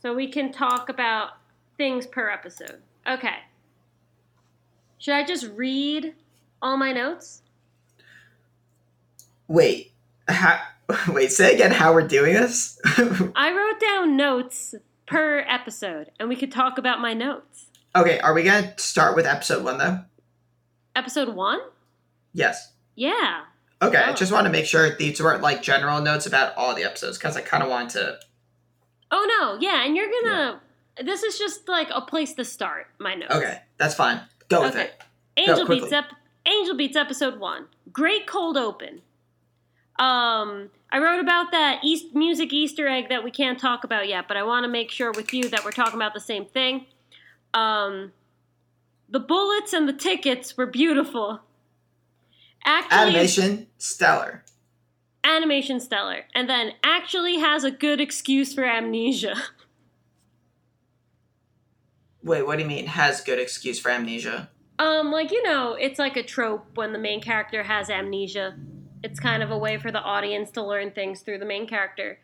So 0.00 0.14
we 0.14 0.28
can 0.28 0.52
talk 0.52 0.88
about 0.88 1.38
things 1.76 2.06
per 2.06 2.30
episode. 2.30 2.80
Okay. 3.08 3.36
Should 4.98 5.14
I 5.14 5.24
just 5.24 5.46
read 5.54 6.14
all 6.60 6.76
my 6.76 6.92
notes? 6.92 7.42
Wait, 9.48 9.92
how, 10.26 10.60
wait. 11.08 11.30
Say 11.30 11.54
again 11.54 11.70
how 11.70 11.92
we're 11.92 12.08
doing 12.08 12.34
this. 12.34 12.80
I 13.36 13.52
wrote 13.52 13.80
down 13.80 14.16
notes 14.16 14.74
per 15.06 15.44
episode 15.48 16.10
and 16.18 16.28
we 16.28 16.36
could 16.36 16.50
talk 16.52 16.78
about 16.78 17.00
my 17.00 17.12
notes. 17.14 17.66
okay, 17.96 18.18
are 18.20 18.34
we 18.34 18.42
gonna 18.42 18.74
start 18.78 19.14
with 19.16 19.26
episode 19.26 19.62
one 19.64 19.78
though? 19.78 20.00
Episode 20.96 21.30
1? 21.34 21.58
Yes. 22.32 22.72
Yeah. 22.94 23.42
Okay, 23.82 23.96
I 23.98 24.10
Oh. 24.10 24.14
just 24.14 24.30
want 24.32 24.46
to 24.46 24.50
make 24.52 24.64
sure 24.64 24.94
these 24.96 25.20
weren't 25.20 25.42
like 25.42 25.60
general 25.60 26.00
notes 26.00 26.24
about 26.24 26.56
all 26.56 26.72
the 26.74 26.84
episodes 26.84 27.18
because 27.18 27.36
I 27.36 27.40
kind 27.40 27.62
of 27.64 27.68
wanted 27.68 27.90
to. 27.94 28.18
Oh 29.10 29.26
no. 29.40 29.58
Yeah, 29.60 29.84
and 29.84 29.96
you're 29.96 30.08
going 30.08 30.24
to 30.26 30.60
This 31.04 31.24
is 31.24 31.36
just 31.36 31.68
like 31.68 31.88
a 31.92 32.00
place 32.00 32.34
to 32.34 32.44
start 32.44 32.86
my 33.00 33.14
notes. 33.16 33.34
Okay, 33.34 33.60
that's 33.76 33.96
fine. 33.96 34.20
Go 34.48 34.62
with 34.62 34.76
Okay. 34.76 34.84
it. 34.84 35.02
Angel. 35.36 35.66
Beats 35.66 35.90
ep- 35.92 36.12
Angel 36.46 36.76
Beats 36.76 36.96
episode 36.96 37.40
one. 37.40 37.66
Great 37.92 38.28
cold 38.28 38.56
open. 38.56 39.02
Um, 39.98 40.70
I 40.94 40.98
wrote 40.98 41.18
about 41.18 41.50
that 41.50 41.80
East 41.82 42.14
music 42.14 42.52
Easter 42.52 42.86
egg 42.86 43.08
that 43.08 43.24
we 43.24 43.32
can't 43.32 43.58
talk 43.58 43.82
about 43.82 44.06
yet, 44.06 44.28
but 44.28 44.36
I 44.36 44.44
want 44.44 44.62
to 44.62 44.68
make 44.68 44.92
sure 44.92 45.10
with 45.10 45.34
you 45.34 45.48
that 45.48 45.64
we're 45.64 45.72
talking 45.72 45.96
about 45.96 46.14
the 46.14 46.20
same 46.20 46.46
thing. 46.46 46.86
Um, 47.52 48.12
the 49.08 49.18
bullets 49.18 49.72
and 49.72 49.88
the 49.88 49.92
tickets 49.92 50.56
were 50.56 50.66
beautiful. 50.66 51.40
Actually, 52.64 53.08
Animation 53.08 53.66
stellar. 53.76 54.44
animation 55.24 55.80
stellar, 55.80 56.26
and 56.32 56.48
then 56.48 56.74
actually 56.84 57.40
has 57.40 57.64
a 57.64 57.72
good 57.72 58.00
excuse 58.00 58.54
for 58.54 58.64
amnesia. 58.64 59.34
Wait, 62.22 62.46
what 62.46 62.54
do 62.56 62.62
you 62.62 62.68
mean 62.68 62.86
has 62.86 63.20
good 63.20 63.40
excuse 63.40 63.80
for 63.80 63.90
amnesia? 63.90 64.48
Um, 64.78 65.10
like 65.10 65.32
you 65.32 65.42
know, 65.42 65.74
it's 65.74 65.98
like 65.98 66.16
a 66.16 66.22
trope 66.22 66.64
when 66.76 66.92
the 66.92 67.00
main 67.00 67.20
character 67.20 67.64
has 67.64 67.90
amnesia. 67.90 68.54
It's 69.04 69.20
kind 69.20 69.42
of 69.42 69.50
a 69.50 69.58
way 69.58 69.76
for 69.76 69.92
the 69.92 70.00
audience 70.00 70.50
to 70.52 70.62
learn 70.62 70.90
things 70.90 71.20
through 71.20 71.38
the 71.38 71.44
main 71.44 71.66
character. 71.66 72.18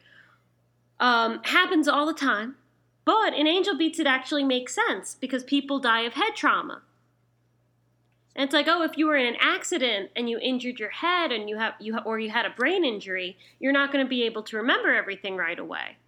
Um, 0.99 1.41
happens 1.45 1.87
all 1.87 2.07
the 2.07 2.15
time, 2.15 2.57
but 3.05 3.35
in 3.35 3.47
Angel 3.47 3.77
Beats, 3.77 3.99
it 3.99 4.07
actually 4.07 4.45
makes 4.45 4.75
sense 4.75 5.15
because 5.15 5.45
people 5.45 5.79
die 5.79 6.01
of 6.01 6.15
head 6.15 6.35
trauma. 6.35 6.81
And 8.35 8.45
it's 8.45 8.55
like, 8.55 8.67
oh, 8.67 8.83
if 8.83 8.97
you 8.97 9.07
were 9.07 9.17
in 9.17 9.27
an 9.27 9.37
accident 9.41 10.11
and 10.17 10.31
you 10.31 10.39
injured 10.39 10.79
your 10.79 10.91
head 10.91 11.33
and 11.33 11.51
you 11.51 11.59
have 11.59 11.75
you 11.81 11.95
ha- 11.95 12.03
or 12.07 12.19
you 12.19 12.31
had 12.31 12.47
a 12.47 12.51
brain 12.51 12.85
injury, 12.85 13.37
you're 13.59 13.73
not 13.73 13.93
going 13.93 14.05
to 14.05 14.09
be 14.09 14.23
able 14.23 14.43
to 14.45 14.57
remember 14.57 14.95
everything 14.95 15.37
right 15.37 15.59
away. 15.59 15.99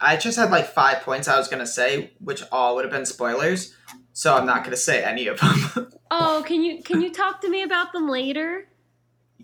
I 0.00 0.16
just 0.16 0.38
had 0.38 0.50
like 0.50 0.66
five 0.66 1.00
points 1.00 1.26
I 1.26 1.38
was 1.38 1.48
gonna 1.48 1.66
say, 1.66 2.10
which 2.20 2.42
all 2.52 2.74
would 2.74 2.84
have 2.84 2.92
been 2.92 3.06
spoilers, 3.06 3.74
so 4.12 4.36
I'm 4.36 4.46
not 4.46 4.62
gonna 4.62 4.76
say 4.76 5.02
any 5.02 5.26
of 5.26 5.40
them. 5.40 5.92
Oh, 6.08 6.44
can 6.46 6.62
you 6.62 6.84
can 6.84 7.00
you 7.02 7.10
talk 7.10 7.40
to 7.40 7.48
me 7.48 7.62
about 7.62 7.92
them 7.92 8.08
later? 8.08 8.68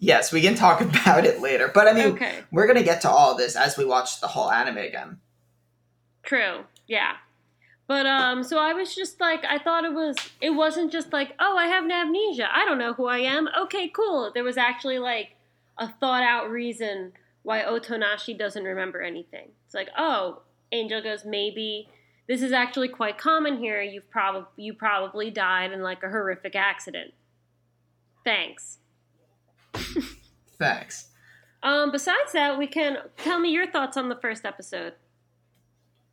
Yes, 0.03 0.33
we 0.33 0.43
can 0.43 0.55
talk 0.57 0.81
about 0.91 1.25
it 1.25 1.41
later, 1.41 1.71
but 1.73 1.87
I 1.89 1.93
mean, 1.93 2.09
Okay. 2.15 2.41
we're 2.51 2.67
gonna 2.67 2.83
get 2.83 3.01
to 3.03 3.11
all 3.11 3.37
this 3.37 3.55
as 3.57 3.79
we 3.79 3.85
watch 3.85 4.21
the 4.21 4.27
whole 4.27 4.51
anime 4.51 4.79
again. 4.79 5.21
True. 6.25 6.65
Yeah. 6.87 7.15
But 7.87 8.07
um 8.07 8.43
so 8.43 8.59
I 8.59 8.73
was 8.75 8.95
just 8.95 9.21
like 9.21 9.45
I 9.45 9.59
thought 9.59 9.85
it 9.85 9.93
was 9.93 10.17
it 10.41 10.51
wasn't 10.51 10.93
just 10.93 11.13
like, 11.13 11.35
"Oh, 11.39 11.57
I 11.57 11.67
have 11.67 11.85
an 11.85 11.91
amnesia. 11.93 12.49
I 12.53 12.65
don't 12.65 12.79
know 12.79 12.93
who 12.95 13.07
I 13.07 13.19
am." 13.19 13.49
Okay, 13.65 13.89
cool. 13.89 14.31
There 14.33 14.45
was 14.45 14.57
actually 14.57 14.99
like 14.99 15.37
a 15.79 15.89
thought 15.89 16.23
out 16.23 16.51
reason 16.51 17.13
why 17.43 17.63
Otonashi 17.63 18.39
doesn't 18.39 18.65
remember 18.65 19.01
anything. 19.01 19.49
It's 19.67 19.75
like, 19.75 19.89
"Oh, 19.99 20.43
Angel 20.71 21.03
goes, 21.03 21.25
maybe 21.25 21.89
this 22.29 22.41
is 22.41 22.53
actually 22.53 22.89
quite 22.89 23.19
common 23.19 23.59
here. 23.59 23.83
You've 23.83 24.09
probably 24.11 24.65
you 24.65 24.75
probably 24.75 25.31
died 25.31 25.73
in 25.73 25.83
like 25.83 26.03
a 26.03 26.09
horrific 26.09 26.55
accident." 26.57 27.13
Thanks. 28.25 28.79
Thanks. 30.59 31.09
Um, 31.63 31.91
besides 31.93 32.33
that, 32.33 32.59
we 32.59 32.67
can 32.67 32.99
tell 33.19 33.39
me 33.39 33.51
your 33.51 33.67
thoughts 33.71 33.97
on 33.97 34.09
the 34.09 34.17
first 34.17 34.45
episode. 34.45 34.95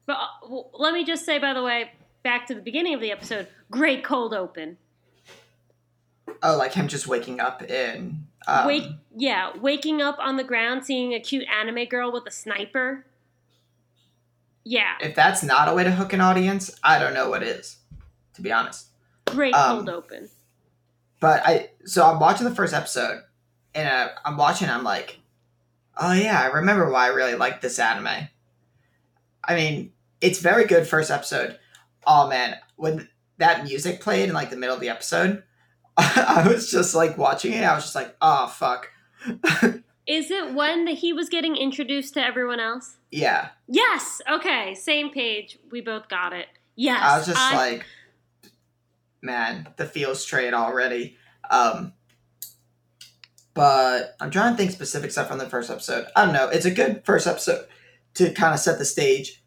But 0.06 0.18
uh, 0.18 0.28
w- 0.44 0.66
let 0.74 0.94
me 0.94 1.04
just 1.04 1.26
say, 1.26 1.40
by 1.40 1.54
the 1.54 1.64
way, 1.64 1.92
back 2.24 2.46
to 2.48 2.56
the 2.56 2.62
beginning 2.62 2.94
of 2.94 3.02
the 3.02 3.12
episode, 3.12 3.48
great 3.72 4.04
cold 4.04 4.34
open. 4.34 4.78
Oh, 6.44 6.56
like 6.58 6.74
him 6.74 6.88
just 6.88 7.08
waking 7.08 7.40
up 7.40 7.64
in. 7.64 8.26
Um, 8.48 8.68
Wake, 8.68 8.86
yeah, 9.16 9.56
waking 9.58 10.02
up 10.02 10.18
on 10.20 10.38
the 10.38 10.44
ground, 10.44 10.86
seeing 10.86 11.14
a 11.14 11.20
cute 11.20 11.46
anime 11.48 11.86
girl 11.86 12.12
with 12.12 12.26
a 12.28 12.32
sniper. 12.32 13.06
Yeah, 14.64 14.94
If 15.02 15.16
that's 15.16 15.42
not 15.42 15.68
a 15.68 15.74
way 15.74 15.84
to 15.84 15.92
hook 15.92 16.14
an 16.14 16.22
audience, 16.22 16.70
I 16.84 17.00
don't 17.00 17.14
know 17.14 17.30
what 17.30 17.42
is, 17.42 17.78
to 18.36 18.42
be 18.42 18.52
honest. 18.52 18.88
great 19.26 19.54
Um, 19.56 19.78
cold 19.78 19.90
open. 19.90 20.30
But 21.20 21.42
I, 21.46 21.70
so 21.86 22.06
I'm 22.06 22.20
watching 22.20 22.48
the 22.48 22.54
first 22.54 22.74
episode, 22.74 23.24
and 23.74 23.88
uh, 23.88 24.10
I'm 24.26 24.38
watching. 24.38 24.70
I'm 24.70 24.84
like, 24.84 25.20
oh 25.98 26.14
yeah, 26.14 26.42
I 26.42 26.48
remember 26.48 26.90
why 26.90 27.06
I 27.06 27.14
really 27.14 27.36
liked 27.36 27.62
this 27.62 27.80
anime. 27.80 28.28
I 29.44 29.56
mean, 29.56 29.92
it's 30.22 30.40
very 30.40 30.66
good 30.66 30.88
first 30.88 31.12
episode. 31.12 31.58
Oh 32.06 32.28
man, 32.28 32.56
when 32.76 33.10
that 33.38 33.64
music 33.64 34.02
played 34.02 34.30
in 34.30 34.36
like 34.36 34.50
the 34.50 34.58
middle 34.58 34.76
of 34.76 34.82
the 34.82 34.90
episode, 34.90 35.44
I 35.98 36.46
was 36.48 36.72
just 36.72 36.96
like 36.96 37.18
watching 37.18 37.54
it. 37.54 37.64
I 37.64 37.76
was 37.76 37.84
just 37.86 37.96
like, 37.96 38.16
oh 38.22 38.48
fuck, 38.48 38.90
Is 40.08 40.32
it 40.32 40.56
when 40.56 40.86
that 40.86 40.96
he 40.96 41.14
was 41.14 41.30
getting 41.30 41.56
introduced 41.56 42.16
to 42.16 42.26
everyone 42.26 42.60
else? 42.60 42.98
yeah. 43.12 43.50
Yes. 43.68 44.22
Okay. 44.30 44.74
Same 44.74 45.12
page. 45.12 45.60
We 45.72 45.82
both 45.82 46.10
got 46.10 46.34
it. 46.34 46.48
Yes. 46.76 47.00
I 47.02 47.18
was 47.18 47.28
just 47.28 47.54
like, 47.54 47.86
man, 49.22 49.68
the 49.78 49.86
feels 49.86 50.26
trade 50.26 50.54
already. 50.56 51.16
Um, 51.50 51.94
but 53.60 54.16
I'm 54.22 54.32
trying 54.32 54.54
to 54.54 54.58
think 54.58 54.72
specific 54.72 55.12
stuff 55.12 55.28
from 55.28 55.38
the 55.38 55.50
first 55.50 55.70
episode. 55.70 56.08
I 56.16 56.24
don't 56.24 56.34
know. 56.34 56.48
It's 56.48 56.64
a 56.64 56.72
good 56.72 57.04
first 57.04 57.28
episode 57.28 57.68
to 58.14 58.32
kind 58.32 58.54
of 58.54 58.60
set 58.62 58.78
the 58.78 58.86
stage. 58.86 59.44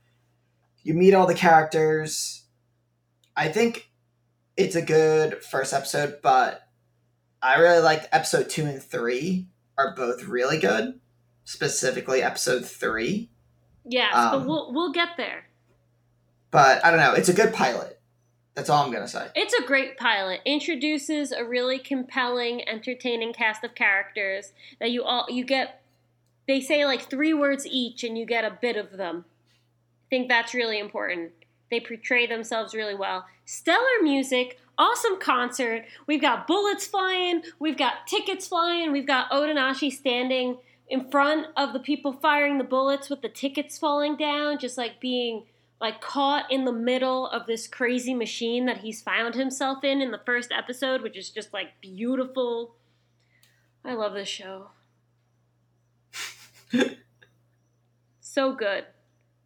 You 0.82 0.92
meet 0.92 1.14
all 1.14 1.26
the 1.26 1.32
characters. 1.32 2.44
I 3.34 3.48
think 3.48 3.90
it's 4.54 4.76
a 4.76 4.82
good 4.82 5.42
first 5.42 5.72
episode, 5.72 6.18
but 6.22 6.60
I 7.40 7.58
really 7.58 7.80
liked 7.80 8.06
episode 8.12 8.50
two 8.50 8.66
and 8.66 8.82
three 8.82 9.48
are 9.78 9.94
both 9.96 10.24
really 10.24 10.58
good. 10.58 11.00
Specifically, 11.44 12.22
episode 12.22 12.66
three. 12.66 13.30
yes, 13.86 14.14
um, 14.14 14.40
but 14.40 14.46
we'll 14.46 14.74
we'll 14.74 14.92
get 14.92 15.16
there. 15.16 15.44
But 16.50 16.84
I 16.84 16.90
don't 16.90 17.00
know. 17.00 17.14
It's 17.14 17.30
a 17.30 17.32
good 17.32 17.54
pilot. 17.54 17.98
That's 18.54 18.68
all 18.68 18.84
I'm 18.84 18.92
gonna 18.92 19.08
say. 19.08 19.28
It's 19.34 19.54
a 19.54 19.66
great 19.66 19.96
pilot. 19.96 20.40
Introduces 20.44 21.32
a 21.32 21.44
really 21.44 21.78
compelling, 21.78 22.68
entertaining 22.68 23.32
cast 23.32 23.64
of 23.64 23.74
characters 23.74 24.52
that 24.78 24.90
you 24.90 25.02
all 25.04 25.26
you 25.28 25.44
get. 25.44 25.82
They 26.46 26.60
say 26.60 26.84
like 26.84 27.08
three 27.08 27.32
words 27.32 27.66
each, 27.66 28.04
and 28.04 28.18
you 28.18 28.26
get 28.26 28.44
a 28.44 28.58
bit 28.60 28.76
of 28.76 28.92
them. 28.92 29.24
I 30.06 30.08
think 30.10 30.28
that's 30.28 30.54
really 30.54 30.78
important. 30.78 31.32
They 31.70 31.80
portray 31.80 32.26
themselves 32.26 32.74
really 32.74 32.94
well. 32.94 33.24
Stellar 33.46 34.02
music, 34.02 34.58
awesome 34.76 35.18
concert. 35.18 35.84
We've 36.06 36.20
got 36.20 36.46
bullets 36.46 36.86
flying. 36.86 37.42
We've 37.58 37.78
got 37.78 38.06
tickets 38.06 38.48
flying. 38.48 38.92
We've 38.92 39.06
got 39.06 39.30
Otonashi 39.30 39.90
standing 39.90 40.58
in 40.88 41.10
front 41.10 41.46
of 41.56 41.72
the 41.72 41.80
people 41.80 42.12
firing 42.12 42.58
the 42.58 42.64
bullets 42.64 43.08
with 43.08 43.22
the 43.22 43.28
tickets 43.30 43.78
falling 43.78 44.16
down, 44.16 44.58
just 44.58 44.76
like 44.76 45.00
being 45.00 45.44
like 45.82 46.00
caught 46.00 46.48
in 46.48 46.64
the 46.64 46.72
middle 46.72 47.26
of 47.26 47.48
this 47.48 47.66
crazy 47.66 48.14
machine 48.14 48.66
that 48.66 48.78
he's 48.78 49.02
found 49.02 49.34
himself 49.34 49.82
in 49.82 50.00
in 50.00 50.12
the 50.12 50.20
first 50.24 50.52
episode, 50.52 51.02
which 51.02 51.16
is 51.18 51.28
just 51.28 51.52
like 51.52 51.80
beautiful. 51.80 52.76
I 53.84 53.94
love 53.94 54.14
this 54.14 54.28
show. 54.28 54.68
so 58.20 58.54
good. 58.54 58.84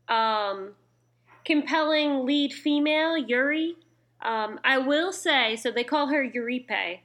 Um, 0.08 0.74
compelling 1.46 2.26
lead 2.26 2.52
female, 2.52 3.16
Yuri. 3.16 3.76
Um, 4.20 4.60
I 4.62 4.76
will 4.76 5.14
say, 5.14 5.56
so 5.56 5.70
they 5.70 5.84
call 5.84 6.08
her 6.08 6.22
Yuripe, 6.22 6.98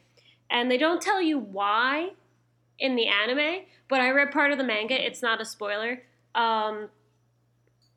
and 0.49 0.69
they 0.69 0.77
don't 0.77 1.01
tell 1.01 1.21
you 1.21 1.39
why 1.39 2.09
in 2.77 2.97
the 2.97 3.07
anime, 3.07 3.63
but 3.87 4.01
I 4.01 4.09
read 4.09 4.31
part 4.31 4.51
of 4.51 4.57
the 4.57 4.65
manga. 4.65 5.05
It's 5.05 5.21
not 5.21 5.39
a 5.39 5.45
spoiler. 5.45 6.03
Um, 6.35 6.89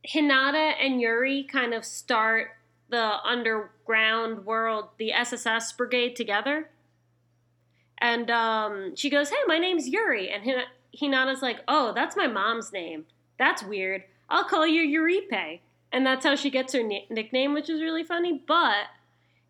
Hinata 0.07 0.75
and 0.81 1.01
Yuri 1.01 1.45
kind 1.45 1.75
of 1.75 1.85
start 1.85 2.51
the 2.91 3.17
underground 3.25 4.45
world, 4.45 4.89
the 4.99 5.13
SSS 5.13 5.73
brigade 5.73 6.15
together. 6.17 6.71
And 7.99 8.31
um, 8.31 8.97
she 8.97 9.09
goes, 9.09 9.31
Hey, 9.31 9.37
my 9.47 9.59
name's 9.59 9.89
Yuri. 9.89 10.31
And 10.31 10.43
Hin- 10.43 10.65
Hinata's 11.01 11.43
like, 11.43 11.61
Oh, 11.67 11.93
that's 11.95 12.17
my 12.17 12.27
mom's 12.27 12.73
name. 12.73 13.07
That's 13.39 13.63
weird. 13.63 14.05
I'll 14.29 14.45
call 14.45 14.67
you 14.67 14.83
Yuripe. 14.83 15.61
And 15.93 16.05
that's 16.05 16.25
how 16.27 16.35
she 16.35 16.51
gets 16.51 16.73
her 16.75 16.83
ni- 16.83 17.07
nickname, 17.09 17.55
which 17.55 17.71
is 17.71 17.81
really 17.81 18.05
funny. 18.05 18.43
But 18.47 18.87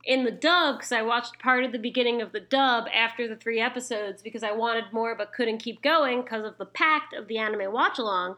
in 0.07 0.25
the 0.25 0.31
dub, 0.31 0.77
because 0.77 0.93
I 0.93 1.03
watched 1.03 1.39
part 1.39 1.65
of 1.65 1.73
the 1.73 1.79
beginning 1.79 2.21
of 2.21 2.33
the 2.33 2.41
dub 2.41 2.87
after 2.95 3.27
the 3.27 3.37
three 3.37 3.61
episodes 3.61 4.23
because 4.23 4.43
I 4.43 4.53
wanted 4.53 4.85
more 4.93 5.15
but 5.15 5.33
couldn't 5.33 5.59
keep 5.59 5.83
going 5.83 6.23
because 6.23 6.45
of 6.45 6.59
the 6.59 6.67
pact 6.67 7.15
of 7.15 7.27
the 7.29 7.39
anime 7.39 7.73
watch 7.73 7.99
along. 7.99 8.37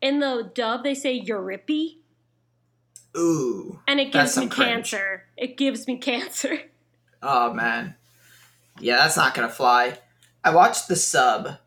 In 0.00 0.20
the 0.20 0.50
dub, 0.54 0.84
they 0.84 0.94
say 0.94 1.20
Euripi, 1.20 1.96
Ooh. 3.16 3.80
and 3.88 3.98
it 3.98 4.12
gives 4.12 4.36
me 4.36 4.42
some 4.42 4.48
cringe. 4.48 4.68
cancer. 4.70 5.24
It 5.36 5.56
gives 5.56 5.86
me 5.86 5.96
cancer. 5.98 6.60
Oh 7.22 7.52
man. 7.52 7.96
Yeah, 8.80 8.98
that's 8.98 9.16
not 9.16 9.34
gonna 9.34 9.48
fly. 9.48 9.98
I 10.44 10.54
watched 10.54 10.86
the 10.86 10.94
sub. 10.96 11.58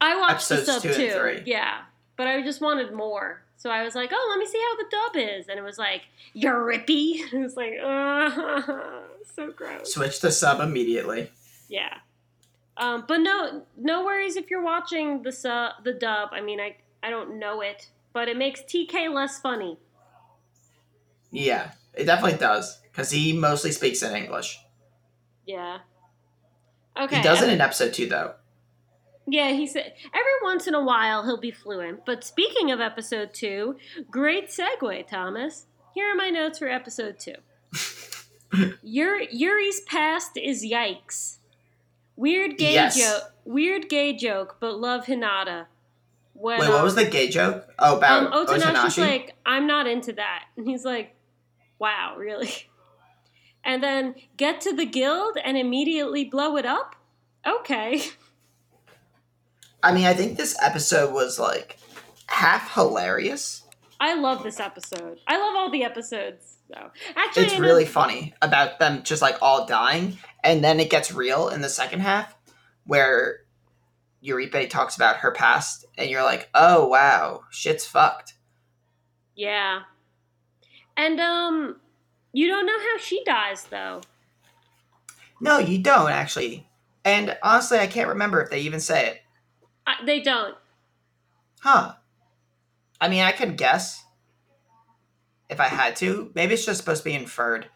I 0.00 0.18
watched 0.20 0.48
the 0.48 0.64
sub 0.64 0.80
two 0.82 0.88
and 0.88 0.96
too. 0.96 1.10
three. 1.10 1.42
Yeah, 1.44 1.80
but 2.16 2.28
I 2.28 2.40
just 2.42 2.60
wanted 2.60 2.92
more. 2.92 3.42
So 3.60 3.68
I 3.68 3.84
was 3.84 3.94
like, 3.94 4.08
oh, 4.10 4.26
let 4.30 4.38
me 4.38 4.46
see 4.46 4.58
how 4.58 4.76
the 4.76 4.86
dub 4.90 5.38
is. 5.38 5.48
And 5.48 5.58
it 5.58 5.62
was 5.62 5.76
like, 5.76 6.04
Euripi. 6.34 7.20
It 7.32 7.38
was 7.38 7.56
like, 7.58 7.74
uh, 7.84 9.02
so 9.34 9.50
gross. 9.50 9.92
Switch 9.92 10.20
the 10.20 10.32
sub 10.32 10.60
immediately. 10.60 11.30
Yeah. 11.68 11.98
Um, 12.78 13.04
but 13.06 13.18
no, 13.18 13.66
no 13.76 14.02
worries 14.02 14.36
if 14.36 14.50
you're 14.50 14.62
watching 14.62 15.22
the 15.22 15.30
su- 15.30 15.74
the 15.84 15.92
dub. 15.92 16.30
I 16.32 16.40
mean, 16.40 16.58
I 16.58 16.76
I 17.02 17.10
don't 17.10 17.38
know 17.38 17.60
it, 17.60 17.90
but 18.14 18.30
it 18.30 18.38
makes 18.38 18.62
TK 18.62 19.12
less 19.12 19.38
funny. 19.38 19.78
Yeah, 21.30 21.72
it 21.92 22.04
definitely 22.04 22.38
does. 22.38 22.80
Because 22.84 23.10
he 23.10 23.34
mostly 23.34 23.72
speaks 23.72 24.02
in 24.02 24.16
English. 24.16 24.58
Yeah. 25.46 25.80
Okay. 26.98 27.16
He 27.16 27.22
does 27.22 27.42
it 27.42 27.50
in 27.50 27.60
episode 27.60 27.92
two 27.92 28.08
though. 28.08 28.36
Yeah, 29.32 29.52
he 29.52 29.66
said 29.66 29.94
every 30.06 30.32
once 30.42 30.66
in 30.66 30.74
a 30.74 30.82
while 30.82 31.24
he'll 31.24 31.40
be 31.40 31.50
fluent. 31.52 32.04
But 32.04 32.24
speaking 32.24 32.70
of 32.70 32.80
episode 32.80 33.32
two, 33.32 33.76
great 34.10 34.48
segue, 34.48 35.06
Thomas. 35.06 35.66
Here 35.94 36.10
are 36.10 36.14
my 36.16 36.30
notes 36.30 36.58
for 36.58 36.68
episode 36.68 37.18
two. 37.18 37.34
Yuri, 38.82 39.28
Yuri's 39.30 39.80
past 39.82 40.36
is 40.36 40.64
yikes. 40.64 41.38
Weird 42.16 42.58
gay 42.58 42.74
Yes. 42.74 42.96
joke. 42.98 43.32
Weird 43.44 43.88
gay 43.88 44.12
joke, 44.16 44.56
but 44.60 44.78
love 44.78 45.06
Hinata. 45.06 45.66
When, 46.34 46.58
Wait, 46.60 46.68
what 46.68 46.78
um, 46.78 46.84
was 46.84 46.94
the 46.94 47.04
gay 47.04 47.28
joke? 47.28 47.66
Oh, 47.78 47.92
Um, 47.92 47.98
about 47.98 48.32
Otonashi's 48.32 48.64
Otonashi? 48.64 48.98
like, 48.98 49.36
I'm 49.46 49.66
not 49.66 49.86
into 49.86 50.12
that. 50.14 50.46
And 50.56 50.66
he's 50.66 50.84
like, 50.84 51.14
wow, 51.78 52.14
really? 52.16 52.50
And 53.62 53.82
then 53.82 54.14
get 54.38 54.60
to 54.62 54.74
the 54.74 54.86
guild 54.86 55.36
and 55.44 55.56
immediately 55.58 56.24
blow 56.24 56.56
it 56.56 56.64
up? 56.64 56.96
Okay. 57.46 58.00
I 59.82 59.92
mean, 59.92 60.04
I 60.04 60.14
think 60.14 60.36
this 60.36 60.56
episode 60.62 61.12
was 61.12 61.38
like 61.38 61.78
half 62.26 62.74
hilarious. 62.74 63.62
I 63.98 64.14
love 64.14 64.42
this 64.42 64.60
episode. 64.60 65.18
I 65.26 65.38
love 65.38 65.54
all 65.56 65.70
the 65.70 65.84
episodes. 65.84 66.56
So 66.68 66.90
actually, 67.16 67.46
It's 67.46 67.58
really 67.58 67.84
funny 67.84 68.34
about 68.40 68.78
them 68.78 69.02
just 69.02 69.20
like 69.22 69.36
all 69.42 69.66
dying, 69.66 70.18
and 70.44 70.62
then 70.62 70.80
it 70.80 70.90
gets 70.90 71.12
real 71.12 71.48
in 71.48 71.60
the 71.60 71.68
second 71.68 72.00
half, 72.00 72.34
where 72.84 73.40
Yuripe 74.24 74.70
talks 74.70 74.96
about 74.96 75.16
her 75.18 75.32
past, 75.32 75.84
and 75.98 76.08
you're 76.08 76.22
like, 76.22 76.48
oh 76.54 76.86
wow, 76.86 77.42
shit's 77.50 77.84
fucked. 77.86 78.34
yeah. 79.34 79.80
And 80.96 81.18
um, 81.18 81.76
you 82.32 82.46
don't 82.48 82.66
know 82.66 82.78
how 82.78 82.98
she 82.98 83.24
dies 83.24 83.64
though. 83.64 84.02
No, 85.40 85.58
you 85.58 85.78
don't 85.78 86.10
actually. 86.10 86.68
And 87.06 87.36
honestly, 87.42 87.78
I 87.78 87.86
can't 87.86 88.08
remember 88.10 88.42
if 88.42 88.50
they 88.50 88.60
even 88.60 88.80
say 88.80 89.06
it. 89.08 89.22
I, 89.86 90.04
they 90.04 90.20
don't. 90.20 90.56
Huh. 91.60 91.94
I 93.00 93.08
mean, 93.08 93.22
I 93.22 93.32
could 93.32 93.56
guess 93.56 94.04
if 95.48 95.60
I 95.60 95.66
had 95.68 95.96
to. 95.96 96.30
Maybe 96.34 96.54
it's 96.54 96.66
just 96.66 96.80
supposed 96.80 97.02
to 97.02 97.08
be 97.08 97.14
inferred. 97.14 97.68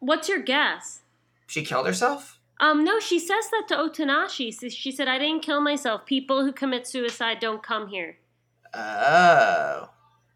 What's 0.00 0.28
your 0.28 0.40
guess? 0.40 1.00
She 1.46 1.64
killed 1.64 1.86
herself? 1.86 2.38
Um, 2.60 2.84
no, 2.84 3.00
she 3.00 3.18
says 3.18 3.48
that 3.50 3.64
to 3.68 3.76
Otonashi. 3.76 4.58
She- 4.58 4.70
She 4.70 4.92
said, 4.92 5.08
"I 5.08 5.18
didn't 5.18 5.42
kill 5.42 5.60
myself. 5.60 6.04
People 6.06 6.44
who 6.44 6.52
commit 6.52 6.86
suicide 6.86 7.38
don't 7.40 7.62
come 7.62 7.88
here." 7.88 8.18
Oh. 8.74 9.90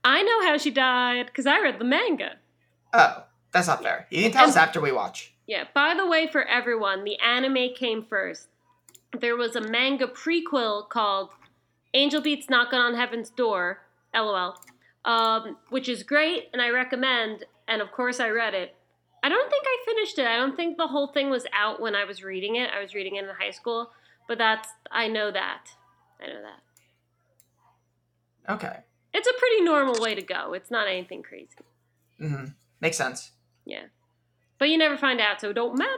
I 0.06 0.22
know 0.22 0.42
how 0.46 0.58
she 0.58 0.70
died 0.70 1.26
because 1.26 1.46
I 1.46 1.60
read 1.60 1.78
the 1.78 1.84
manga. 1.84 2.36
Oh, 2.92 3.24
that's 3.52 3.68
not 3.68 3.82
fair. 3.82 4.06
You 4.10 4.22
can 4.22 4.32
tell 4.32 4.48
us 4.48 4.56
after 4.56 4.80
we 4.80 4.92
watch. 4.92 5.34
Yeah, 5.46 5.64
by 5.74 5.94
the 5.94 6.06
way, 6.06 6.26
for 6.26 6.42
everyone, 6.46 7.04
the 7.04 7.18
anime 7.20 7.74
came 7.74 8.02
first. 8.04 8.48
There 9.20 9.36
was 9.36 9.56
a 9.56 9.60
manga 9.60 10.06
prequel 10.06 10.88
called 10.88 11.30
Angel 11.92 12.20
Beats 12.20 12.50
Knocking 12.50 12.78
on 12.78 12.94
Heaven's 12.94 13.30
Door, 13.30 13.80
lol, 14.14 14.56
um, 15.04 15.56
which 15.70 15.88
is 15.88 16.02
great 16.02 16.48
and 16.52 16.60
I 16.60 16.70
recommend. 16.70 17.44
And 17.66 17.80
of 17.80 17.92
course, 17.92 18.20
I 18.20 18.28
read 18.28 18.54
it. 18.54 18.74
I 19.22 19.28
don't 19.28 19.50
think 19.50 19.64
I 19.66 19.84
finished 19.86 20.18
it. 20.18 20.26
I 20.26 20.36
don't 20.36 20.54
think 20.54 20.76
the 20.76 20.88
whole 20.88 21.08
thing 21.08 21.30
was 21.30 21.46
out 21.52 21.80
when 21.80 21.94
I 21.94 22.04
was 22.04 22.22
reading 22.22 22.56
it. 22.56 22.68
I 22.76 22.82
was 22.82 22.94
reading 22.94 23.16
it 23.16 23.24
in 23.24 23.30
high 23.40 23.52
school, 23.52 23.90
but 24.28 24.38
that's 24.38 24.68
I 24.90 25.08
know 25.08 25.30
that. 25.30 25.68
I 26.20 26.26
know 26.26 26.42
that. 26.42 26.60
Okay. 28.52 28.76
It's 29.14 29.28
a 29.28 29.38
pretty 29.38 29.62
normal 29.62 30.00
way 30.00 30.14
to 30.14 30.22
go. 30.22 30.52
It's 30.52 30.70
not 30.70 30.88
anything 30.88 31.22
crazy. 31.22 31.48
Mm-hmm. 32.20 32.46
Makes 32.80 32.98
sense. 32.98 33.30
Yeah. 33.64 33.84
But 34.58 34.68
you 34.68 34.76
never 34.76 34.96
find 34.96 35.20
out, 35.20 35.40
so 35.40 35.50
it 35.50 35.54
don't 35.54 35.78
matter. 35.78 35.92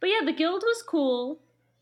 But 0.00 0.08
yeah, 0.08 0.24
the 0.24 0.32
guild 0.32 0.62
was 0.64 0.82
cool. 0.82 1.38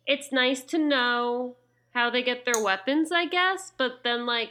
It's 0.07 0.33
nice 0.33 0.63
to 0.65 0.79
know 0.79 1.57
how 1.95 2.11
they 2.11 2.23
get 2.23 2.45
their 2.45 2.63
weapons, 2.63 3.13
I 3.13 3.27
guess, 3.27 3.73
but 3.77 4.03
then 4.03 4.27
like 4.27 4.51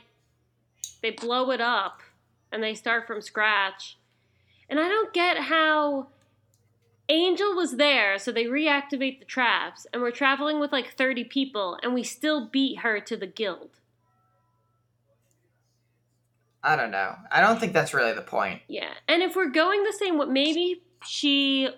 they 1.02 1.12
blow 1.12 1.52
it 1.52 1.62
up 1.62 2.02
and 2.52 2.64
they 2.64 2.74
start 2.74 3.06
from 3.06 3.22
scratch. 3.22 3.98
And 4.70 4.80
I 4.80 4.88
don't 4.88 5.14
get 5.14 5.38
how 5.38 6.08
Angel 7.10 7.54
was 7.54 7.76
there, 7.76 8.18
so 8.18 8.32
they 8.32 8.46
reactivate 8.46 9.20
the 9.20 9.26
traps, 9.26 9.86
and 9.92 10.02
we're 10.02 10.12
traveling 10.12 10.60
with 10.60 10.72
like 10.72 10.96
30 10.96 11.26
people, 11.26 11.78
and 11.84 11.94
we 11.94 12.02
still 12.02 12.48
beat 12.48 12.80
her 12.80 13.02
to 13.02 13.18
the 13.18 13.28
guild. 13.28 13.72
I 16.64 16.76
don't 16.76 16.92
know. 16.92 17.16
I 17.32 17.42
don't 17.42 17.60
think 17.60 17.74
that's 17.74 17.94
really 17.94 18.14
the 18.14 18.22
point. 18.22 18.62
Yeah. 18.68 18.94
And 19.08 19.22
if 19.22 19.36
we're 19.36 19.50
going 19.50 19.84
the 19.84 19.94
same 19.94 20.18
way, 20.18 20.28
maybe 20.28 20.82
she, 21.06 21.70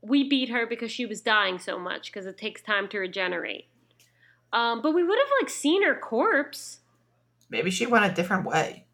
we 0.00 0.28
beat 0.28 0.48
her 0.48 0.66
because 0.66 0.90
she 0.90 1.04
was 1.04 1.20
dying 1.20 1.58
so 1.58 1.78
much 1.78 2.10
because 2.10 2.26
it 2.26 2.38
takes 2.38 2.62
time 2.62 2.88
to 2.88 2.98
regenerate. 2.98 3.66
Um, 4.52 4.80
but 4.82 4.92
we 4.92 5.04
would 5.04 5.18
have 5.18 5.28
like 5.40 5.50
seen 5.50 5.84
her 5.84 5.94
corpse, 5.94 6.80
Maybe 7.50 7.70
she 7.70 7.84
went 7.84 8.04
a 8.10 8.14
different 8.14 8.46
way. 8.46 8.86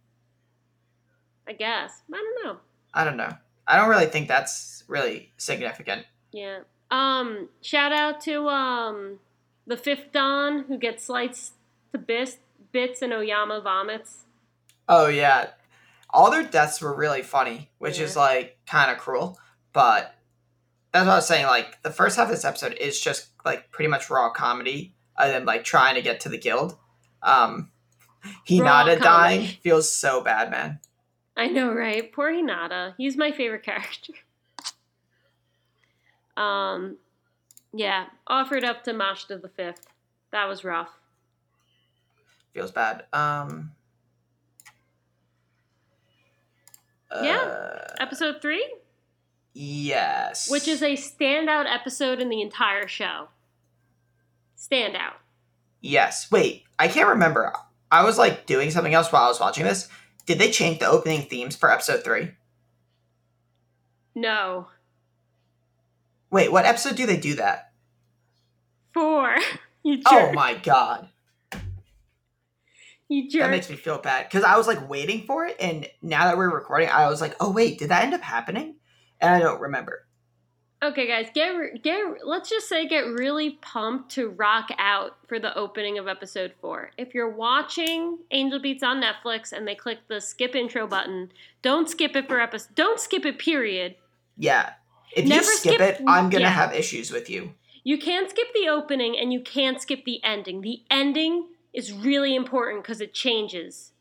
I 1.47 1.53
guess. 1.53 2.03
I 2.12 2.16
don't 2.16 2.44
know. 2.44 2.57
I 2.92 3.05
don't 3.05 3.18
know. 3.18 3.36
I 3.68 3.76
don't 3.76 3.90
really 3.90 4.07
think 4.07 4.26
that's 4.26 4.82
really 4.88 5.32
significant. 5.36 6.07
Yeah. 6.32 6.61
Um, 6.90 7.51
shout 7.61 7.92
out 7.92 8.20
to 8.22 8.49
um 8.49 9.18
the 9.66 9.76
fifth 9.76 10.12
Don 10.12 10.64
who 10.64 10.78
gets 10.78 11.05
sliced 11.05 11.53
to 11.92 11.99
bits, 11.99 12.38
bits 12.72 13.03
and 13.03 13.12
Oyama 13.12 13.61
vomits. 13.61 14.24
Oh 14.89 15.09
yeah, 15.09 15.49
all 16.11 16.30
their 16.30 16.43
deaths 16.43 16.80
were 16.80 16.95
really 16.95 17.22
funny, 17.22 17.70
which 17.78 17.99
is 18.01 18.16
like 18.16 18.59
kind 18.66 18.91
of 18.91 18.99
cruel. 18.99 19.39
But 19.72 20.14
that's 20.93 21.07
what 21.07 21.12
I 21.12 21.16
was 21.16 21.26
saying. 21.26 21.47
Like 21.47 21.82
the 21.82 21.91
first 21.91 22.16
half 22.16 22.26
of 22.26 22.30
this 22.30 22.45
episode 22.45 22.74
is 22.74 23.01
just 23.01 23.28
like 23.45 23.70
pretty 23.70 23.89
much 23.89 24.11
raw 24.11 24.30
comedy, 24.30 24.95
and 25.18 25.32
then 25.32 25.45
like 25.45 25.64
trying 25.64 25.95
to 25.97 26.03
get 26.03 26.20
to 26.20 26.28
the 26.28 26.39
guild. 26.39 26.76
Um, 27.22 27.70
Hinata 28.49 29.01
dying 29.01 29.47
feels 29.62 29.91
so 29.91 30.20
bad, 30.20 30.51
man. 30.51 30.80
I 31.37 31.49
know, 31.49 31.72
right? 31.72 32.11
Poor 32.12 32.32
Hinata. 32.32 32.95
He's 32.97 33.16
my 33.16 33.30
favorite 33.32 33.62
character. 33.62 34.12
Um, 36.37 36.99
yeah, 37.72 38.09
offered 38.26 38.62
up 38.62 38.84
to 38.84 38.93
Matsushita 38.93 39.41
the 39.41 39.49
fifth. 39.49 39.87
That 40.32 40.47
was 40.47 40.64
rough. 40.64 40.91
Feels 42.53 42.70
bad. 42.70 43.05
Um. 43.12 43.72
Yeah. 47.12 47.36
uh, 47.36 47.94
Episode 48.00 48.42
three, 48.42 48.66
yes. 49.54 50.50
which 50.50 50.68
is 50.68 50.82
a 50.82 50.94
standout 50.94 51.66
episode 51.72 52.20
in 52.20 52.28
the 52.28 52.42
entire 52.42 52.88
show. 52.88 53.28
Standout. 54.59 55.14
Yes. 55.80 56.30
Wait, 56.30 56.64
I 56.78 56.88
can't 56.88 57.09
remember. 57.09 57.52
I 57.90 58.04
was 58.04 58.18
like 58.18 58.46
doing 58.46 58.70
something 58.70 58.94
else 58.94 59.12
while 59.12 59.22
I 59.24 59.28
was 59.28 59.40
watching 59.40 59.64
this. 59.64 59.88
Did 60.26 60.38
they 60.38 60.50
change 60.50 60.80
the 60.80 60.88
opening 60.88 61.22
themes 61.22 61.54
for 61.57 61.70
episode 61.70 62.02
three? 62.02 62.32
No. 64.14 64.68
Wait, 66.30 66.50
what 66.50 66.66
episode 66.66 66.96
do 66.96 67.07
they 67.07 67.16
do 67.16 67.36
that? 67.36 67.72
Four. 68.92 69.36
You. 69.84 70.02
Oh 70.07 70.32
my 70.32 70.54
god. 70.54 71.11
You 73.09 73.30
That 73.38 73.50
makes 73.50 73.70
me 73.70 73.76
feel 73.76 73.98
bad. 73.98 74.24
Because 74.24 74.42
I 74.42 74.57
was 74.57 74.66
like 74.66 74.88
waiting 74.88 75.26
for 75.26 75.46
it, 75.46 75.57
and 75.61 75.88
now 76.02 76.24
that 76.24 76.36
we're 76.36 76.52
recording, 76.52 76.88
I 76.88 77.09
was 77.09 77.20
like, 77.20 77.36
oh 77.38 77.52
wait, 77.52 77.78
did 77.78 77.90
that 77.90 78.02
end 78.02 78.14
up 78.14 78.20
happening? 78.20 78.76
And 79.20 79.32
I 79.32 79.38
don't 79.38 79.61
remember. 79.61 80.07
Okay, 80.82 81.07
guys, 81.07 81.28
get 81.32 81.48
re- 81.50 81.78
get. 81.82 82.04
Let's 82.24 82.50
just 82.50 82.68
say 82.68 82.86
get 82.86 83.07
really 83.07 83.59
pumped 83.62 84.11
to 84.12 84.28
rock 84.28 84.68
out 84.78 85.16
for 85.26 85.38
the 85.38 85.57
opening 85.57 85.98
of 85.98 86.07
episode 86.07 86.52
four. 86.61 86.90
If 86.98 87.14
you're 87.14 87.30
watching 87.30 88.18
Angel 88.30 88.61
Beats 88.61 88.82
on 88.82 89.00
Netflix 89.00 89.52
and 89.52 89.66
they 89.66 89.74
click 89.74 90.00
the 90.09 90.20
skip 90.20 90.54
intro 90.54 90.86
button, 90.86 91.32
don't 91.62 91.88
skip 91.88 92.14
it 92.14 92.28
for 92.28 92.40
episode. 92.40 92.74
Don't 92.74 93.00
skip 93.00 93.24
it. 93.24 93.38
Period. 93.38 93.94
Yeah. 94.36 94.74
If 95.16 95.26
Never 95.26 95.46
you 95.46 95.57
skip, 95.57 95.74
skip- 95.76 96.00
it, 96.00 96.04
I'm 96.07 96.28
gonna 96.28 96.44
yeah. 96.44 96.50
have 96.50 96.74
issues 96.74 97.11
with 97.11 97.30
you. 97.30 97.54
You 97.82 97.98
can't 97.98 98.28
skip 98.28 98.48
the 98.52 98.68
opening 98.68 99.16
and 99.16 99.32
you 99.32 99.40
can't 99.40 99.80
skip 99.80 100.04
the 100.04 100.22
ending. 100.22 100.61
The 100.61 100.82
ending 100.90 101.46
is 101.76 101.92
really 101.92 102.34
important 102.34 102.82
because 102.82 103.00
it 103.00 103.12
changes. 103.12 103.92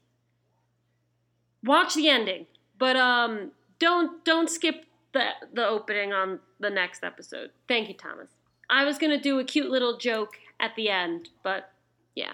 Watch 1.63 1.93
the 1.93 2.09
ending, 2.09 2.47
but 2.79 2.95
um, 2.95 3.51
don't 3.77 4.23
don't 4.23 4.49
skip 4.49 4.85
the 5.13 5.31
the 5.53 5.67
opening 5.67 6.13
on 6.13 6.39
the 6.59 6.69
next 6.69 7.03
episode. 7.03 7.51
Thank 7.67 7.89
you, 7.89 7.93
Thomas. 7.93 8.29
I 8.69 8.85
was 8.85 8.97
gonna 8.97 9.21
do 9.21 9.39
a 9.39 9.43
cute 9.43 9.69
little 9.69 9.97
joke 9.97 10.37
at 10.59 10.75
the 10.75 10.89
end, 10.89 11.29
but 11.43 11.71
yeah. 12.15 12.33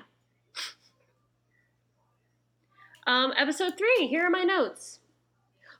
Um, 3.07 3.33
episode 3.35 3.79
three. 3.79 4.05
Here 4.07 4.27
are 4.27 4.29
my 4.29 4.43
notes. 4.43 4.99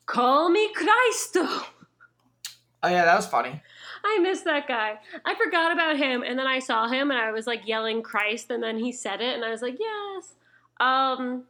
Call 0.08 0.50
me 0.50 0.74
Christo. 0.74 1.46
Oh 1.46 2.90
yeah, 2.90 3.06
that 3.06 3.16
was 3.16 3.28
funny. 3.28 3.62
I 4.04 4.18
missed 4.20 4.46
that 4.46 4.68
guy. 4.68 5.00
I 5.26 5.36
forgot 5.36 5.72
about 5.72 5.98
him, 5.98 6.24
and 6.24 6.38
then 6.40 6.48
I 6.48 6.60
saw 6.60 6.88
him, 6.88 7.12
and 7.12 7.20
I 7.20 7.32
was 7.32 7.46
like 7.48 7.68
yelling 7.68 8.02
Christ, 8.02 8.50
and 8.50 8.62
then 8.64 8.80
he 8.80 8.92
said 8.92 9.22
it, 9.22 9.36
and 9.36 9.46
I 9.46 9.50
was 9.52 9.62
like, 9.62 9.78
yes. 9.80 10.34
Um, 10.80 11.44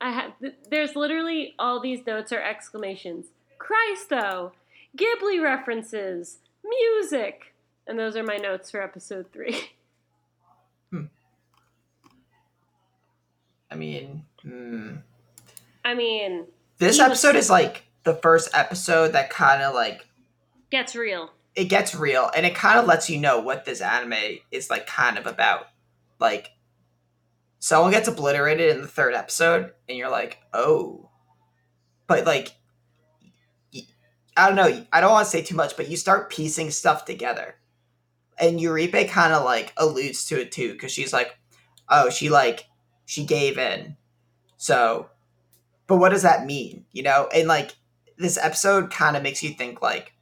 I 0.00 0.10
have. 0.10 0.32
Th- 0.40 0.54
there's 0.70 0.96
literally 0.96 1.54
all 1.58 1.80
these 1.80 2.04
notes 2.06 2.32
are 2.32 2.42
exclamations. 2.42 3.26
Christo, 3.58 4.52
Ghibli 4.98 5.42
references, 5.42 6.38
music, 6.64 7.54
and 7.86 7.98
those 7.98 8.16
are 8.16 8.22
my 8.24 8.36
notes 8.36 8.70
for 8.70 8.82
episode 8.82 9.26
three. 9.32 9.58
Hmm. 10.92 11.06
I 13.70 13.74
mean, 13.74 14.24
hmm. 14.42 14.96
I 15.84 15.94
mean, 15.94 16.46
this 16.78 16.96
He 16.96 17.02
was- 17.02 17.10
episode 17.24 17.34
is 17.36 17.50
like 17.50 17.84
the 18.04 18.14
first 18.14 18.50
episode 18.54 19.08
that 19.12 19.30
kind 19.30 19.62
of 19.62 19.74
like 19.74 20.06
gets 20.70 20.94
real. 20.94 21.32
It 21.56 21.64
gets 21.64 21.94
real 21.94 22.30
and 22.36 22.44
it 22.44 22.54
kind 22.54 22.78
of 22.78 22.86
lets 22.86 23.08
you 23.08 23.18
know 23.18 23.40
what 23.40 23.64
this 23.64 23.80
anime 23.80 24.38
is 24.52 24.68
like 24.68 24.86
kind 24.86 25.16
of 25.16 25.26
about. 25.26 25.66
Like 26.20 26.50
someone 27.58 27.90
gets 27.90 28.08
obliterated 28.08 28.76
in 28.76 28.82
the 28.82 28.86
third 28.86 29.14
episode 29.14 29.72
and 29.88 29.96
you're 29.96 30.10
like, 30.10 30.38
"Oh." 30.52 31.10
But 32.06 32.26
like 32.26 32.54
I 34.36 34.46
don't 34.46 34.56
know, 34.56 34.84
I 34.92 35.00
don't 35.00 35.12
want 35.12 35.24
to 35.24 35.30
say 35.30 35.42
too 35.42 35.56
much, 35.56 35.78
but 35.78 35.88
you 35.88 35.96
start 35.96 36.30
piecing 36.30 36.70
stuff 36.70 37.06
together. 37.06 37.54
And 38.38 38.60
Yuripe 38.60 39.08
kind 39.08 39.32
of 39.32 39.42
like 39.44 39.72
alludes 39.78 40.26
to 40.26 40.42
it 40.42 40.52
too 40.52 40.74
cuz 40.76 40.92
she's 40.92 41.12
like, 41.12 41.38
"Oh, 41.88 42.10
she 42.10 42.28
like 42.28 42.66
she 43.06 43.24
gave 43.24 43.56
in." 43.56 43.96
So, 44.58 45.10
but 45.86 45.96
what 45.96 46.10
does 46.10 46.22
that 46.22 46.44
mean? 46.44 46.84
You 46.92 47.02
know? 47.02 47.28
And 47.34 47.48
like 47.48 47.76
this 48.18 48.36
episode 48.36 48.90
kind 48.90 49.16
of 49.16 49.22
makes 49.22 49.42
you 49.42 49.54
think 49.54 49.80
like 49.80 50.12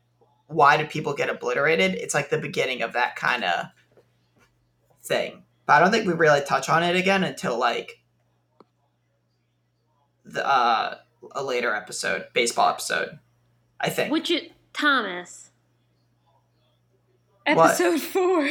why 0.47 0.77
do 0.77 0.87
people 0.87 1.15
get 1.15 1.31
obliterated? 1.31 1.95
It's 1.95 2.15
like 2.15 2.31
the 2.31 2.39
beginning 2.39 2.83
of 2.83 2.93
that 2.93 3.17
kind 3.17 3.45
of 3.45 3.67
thing. 5.03 5.43
But 5.67 5.75
I 5.75 5.79
don't 5.81 5.91
think 5.91 6.07
we 6.07 6.13
really 6.13 6.43
touch 6.43 6.69
on 6.69 6.83
it 6.83 6.97
again 6.97 7.25
until 7.25 7.59
like 7.59 8.03
the 10.25 10.47
uh, 10.47 10.97
a 11.33 11.43
later 11.43 11.75
episode, 11.75 12.27
baseball 12.33 12.69
episode. 12.71 13.19
I 13.81 13.91
think. 13.91 14.13
Which 14.13 14.31
is 14.31 14.43
Thomas. 14.73 15.51
What? 17.47 17.71
Episode 17.81 18.01
four. 18.01 18.51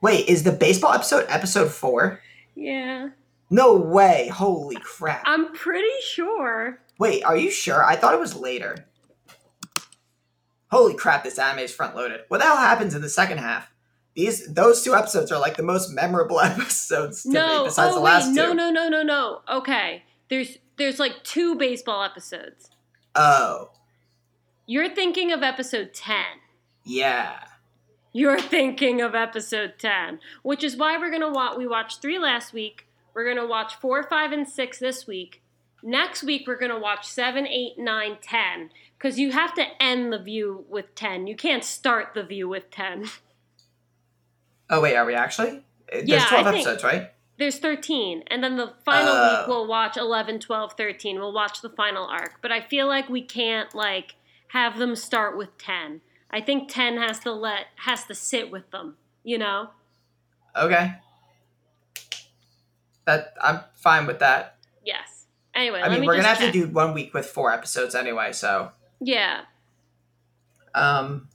Wait, 0.00 0.28
is 0.28 0.44
the 0.44 0.52
baseball 0.52 0.92
episode 0.92 1.26
episode 1.28 1.70
four? 1.70 2.20
Yeah, 2.54 3.10
No 3.50 3.76
way! 3.76 4.28
Holy 4.28 4.76
crap! 4.76 5.22
I'm 5.24 5.52
pretty 5.52 5.88
sure. 6.02 6.80
Wait, 6.98 7.22
are 7.24 7.36
you 7.36 7.50
sure? 7.50 7.84
I 7.84 7.96
thought 7.96 8.14
it 8.14 8.20
was 8.20 8.36
later. 8.36 8.87
Holy 10.70 10.94
crap! 10.94 11.24
This 11.24 11.38
anime 11.38 11.60
is 11.60 11.72
front 11.74 11.96
loaded. 11.96 12.20
What 12.28 12.38
the 12.38 12.44
hell 12.44 12.56
happens 12.56 12.94
in 12.94 13.02
the 13.02 13.08
second 13.08 13.38
half? 13.38 13.72
These 14.14 14.52
those 14.52 14.82
two 14.82 14.94
episodes 14.94 15.30
are 15.32 15.38
like 15.40 15.56
the 15.56 15.62
most 15.62 15.90
memorable 15.90 16.40
episodes 16.42 17.22
to 17.22 17.28
me, 17.28 17.34
No, 17.34 17.64
besides 17.64 17.92
oh 17.92 17.98
the 17.98 18.04
last 18.04 18.26
wait, 18.28 18.34
no, 18.34 18.48
two. 18.50 18.54
no, 18.54 18.70
no, 18.70 18.88
no, 18.88 19.02
no. 19.02 19.40
Okay, 19.50 20.02
there's 20.28 20.58
there's 20.76 20.98
like 20.98 21.22
two 21.24 21.54
baseball 21.54 22.02
episodes. 22.02 22.70
Oh, 23.14 23.70
You're 24.66 24.88
thinking 24.94 25.32
of 25.32 25.42
episode 25.42 25.94
ten. 25.94 26.24
yeah. 26.84 27.40
you're 28.12 28.40
thinking 28.56 29.00
of 29.00 29.14
episode 29.14 29.74
10, 29.78 30.18
which 30.42 30.64
is 30.64 30.76
why 30.76 30.96
we're 30.98 31.10
going 31.10 31.20
to 31.22 31.28
watch. 31.30 31.56
We 31.56 31.66
watched 31.66 32.00
three 32.02 32.18
last 32.18 32.52
week. 32.52 32.86
We're 33.14 33.24
going 33.24 33.36
to 33.36 33.46
watch 33.46 33.74
four, 33.76 34.02
five, 34.02 34.32
and 34.32 34.48
six 34.48 34.78
this 34.78 35.06
week. 35.06 35.42
Next 35.82 36.22
week, 36.22 36.44
we're 36.46 36.58
going 36.58 36.72
to 36.72 36.78
watch 36.78 37.06
seven, 37.06 37.46
eight, 37.46 37.78
nine, 37.78 38.18
ten. 38.20 38.70
Because 38.96 39.18
you 39.18 39.30
have 39.30 39.54
to 39.54 39.64
end 39.80 40.12
the 40.12 40.18
view 40.18 40.64
with 40.68 40.94
10. 40.96 41.28
You 41.28 41.36
can't 41.36 41.62
start 41.62 42.14
the 42.14 42.24
view 42.24 42.48
with 42.48 42.68
10. 42.72 43.04
Oh, 44.70 44.80
wait, 44.80 44.96
are 44.96 45.04
we 45.06 45.14
actually? 45.14 45.62
There's 45.90 46.08
Yeah, 46.08 46.26
12 46.26 46.46
I 46.46 46.50
think- 46.52 46.66
episodes, 46.66 46.84
right? 46.84 47.10
There's 47.38 47.58
13. 47.60 48.24
And 48.26 48.42
then 48.42 48.56
the 48.56 48.74
final 48.84 49.12
Oh. 49.14 49.38
week, 49.40 49.48
we'll 49.48 49.66
watch 49.68 49.96
11, 49.96 50.40
12, 50.40 50.72
13. 50.76 51.20
We'll 51.20 51.32
watch 51.32 51.60
the 51.62 51.70
final 51.70 52.06
arc. 52.06 52.42
But 52.42 52.50
I 52.50 52.60
feel 52.60 52.88
like 52.88 53.08
we 53.08 53.22
can't, 53.22 53.72
like, 53.74 54.16
have 54.48 54.78
them 54.78 54.96
start 54.96 55.36
with 55.38 55.56
10. 55.58 56.00
I 56.30 56.40
think 56.40 56.68
10 56.68 56.96
has 56.96 57.20
to 57.20 57.32
let, 57.32 57.66
has 57.76 58.04
to 58.06 58.14
sit 58.14 58.50
with 58.50 58.68
them, 58.72 58.96
you 59.22 59.38
know? 59.38 59.70
Okay. 60.56 60.94
That 63.04 63.34
I'm 63.40 63.60
fine 63.74 64.06
with 64.06 64.18
that. 64.18 64.56
Yes. 64.84 65.17
Anyway, 65.58 65.80
I 65.82 65.88
mean, 65.88 66.00
me 66.02 66.06
we're 66.06 66.14
gonna 66.16 66.28
have 66.28 66.38
check. 66.38 66.52
to 66.52 66.66
do 66.66 66.68
one 66.72 66.94
week 66.94 67.12
with 67.12 67.26
four 67.26 67.52
episodes 67.52 67.94
anyway, 67.96 68.32
so 68.32 68.70
Yeah. 69.00 69.40
um, 70.74 71.28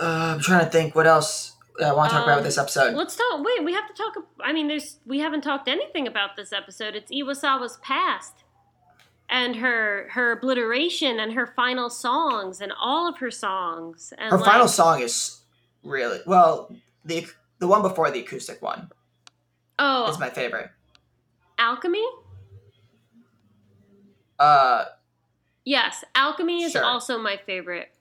uh, 0.00 0.34
I'm 0.34 0.40
trying 0.40 0.64
to 0.64 0.70
think 0.70 0.94
what 0.94 1.06
else 1.06 1.52
I 1.84 1.92
want 1.92 2.10
to 2.10 2.16
talk 2.16 2.24
about 2.24 2.32
Um, 2.32 2.36
with 2.38 2.46
this 2.46 2.56
episode. 2.58 2.94
Let's 2.94 3.14
talk. 3.16 3.44
Wait, 3.44 3.62
we 3.64 3.74
have 3.74 3.86
to 3.86 3.92
talk. 3.94 4.14
I 4.40 4.52
mean, 4.52 4.68
there's 4.68 4.98
we 5.04 5.18
haven't 5.20 5.42
talked 5.42 5.68
anything 5.68 6.06
about 6.06 6.36
this 6.36 6.52
episode. 6.52 6.94
It's 6.96 7.10
Iwasawa's 7.12 7.76
past 7.82 8.44
and 9.28 9.56
her 9.56 10.08
her 10.12 10.32
obliteration 10.32 11.20
and 11.20 11.32
her 11.34 11.46
final 11.46 11.90
songs 11.90 12.60
and 12.62 12.72
all 12.80 13.06
of 13.08 13.18
her 13.18 13.30
songs. 13.30 14.14
And 14.16 14.30
Her 14.30 14.38
like, 14.38 14.46
final 14.50 14.68
song 14.68 15.02
is 15.02 15.40
really 15.82 16.20
well. 16.26 16.74
The 17.04 17.26
the 17.58 17.66
one 17.66 17.82
before 17.82 18.10
the 18.10 18.20
acoustic 18.20 18.62
one 18.62 18.90
Oh, 19.78 20.08
is 20.10 20.18
my 20.18 20.30
favorite. 20.30 20.70
alchemy. 21.58 22.04
Uh, 24.38 24.84
Yes, 25.64 26.04
alchemy 26.14 26.62
is 26.62 26.72
Sure. 26.72 26.84
also 26.84 27.18
my 27.18 27.36
favorite. 27.36 27.92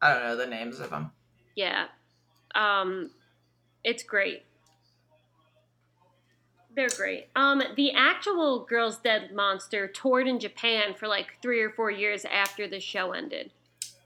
I 0.00 0.12
don't 0.14 0.22
know 0.22 0.36
the 0.36 0.46
names 0.46 0.78
of 0.78 0.90
them. 0.90 1.10
Yeah, 1.56 1.88
um, 2.54 3.10
it's 3.82 4.04
great. 4.04 4.44
They're 6.76 6.88
great. 6.96 7.28
Um, 7.34 7.62
the 7.74 7.92
actual 7.92 8.64
Girls 8.66 8.98
Dead 8.98 9.32
Monster 9.34 9.88
toured 9.88 10.28
in 10.28 10.38
Japan 10.38 10.94
for 10.94 11.08
like 11.08 11.40
three 11.40 11.60
or 11.60 11.70
four 11.70 11.90
years 11.90 12.24
after 12.26 12.68
the 12.68 12.78
show 12.80 13.12
ended. 13.12 13.50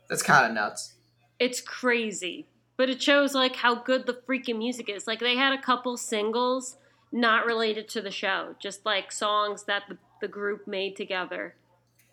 That's 0.09 0.23
kind 0.23 0.47
of 0.47 0.53
nuts. 0.53 0.95
It's 1.41 1.61
crazy, 1.61 2.47
but 2.77 2.89
it 2.89 3.03
shows 3.03 3.35
like 3.35 3.57
how 3.57 3.75
good 3.75 4.07
the 4.07 4.15
freaking 4.27 4.59
music 4.59 4.89
is. 4.89 5.07
Like 5.07 5.19
they 5.21 5.37
had 5.37 5.53
a 5.53 5.61
couple 5.61 5.97
singles 5.97 6.77
not 7.13 7.45
related 7.45 7.89
to 7.89 8.01
the 8.01 8.11
show, 8.11 8.55
just 8.61 8.87
like 8.87 9.11
songs 9.11 9.65
that 9.65 9.83
the, 9.89 9.99
the 10.21 10.29
group 10.29 10.67
made 10.67 10.97
together. 10.97 11.55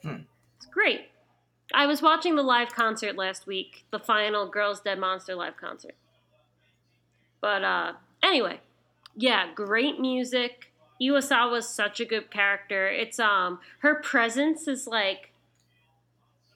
Hmm. 0.01 0.21
It's 0.57 0.65
great. 0.65 1.09
I 1.73 1.85
was 1.85 2.01
watching 2.01 2.35
the 2.35 2.43
live 2.43 2.73
concert 2.73 3.15
last 3.15 3.45
week, 3.45 3.85
the 3.91 3.99
final 3.99 4.49
Girls 4.49 4.79
Dead 4.79 4.99
Monster 4.99 5.35
live 5.35 5.57
concert. 5.57 5.95
But 7.41 7.63
uh 7.63 7.93
anyway, 8.23 8.61
yeah, 9.15 9.53
great 9.53 9.99
music. 9.99 10.71
Iwasawa's 11.01 11.69
such 11.69 11.99
a 11.99 12.05
good 12.05 12.31
character. 12.31 12.87
It's 12.87 13.19
um 13.19 13.59
her 13.79 13.95
presence 13.95 14.67
is 14.67 14.87
like 14.87 15.31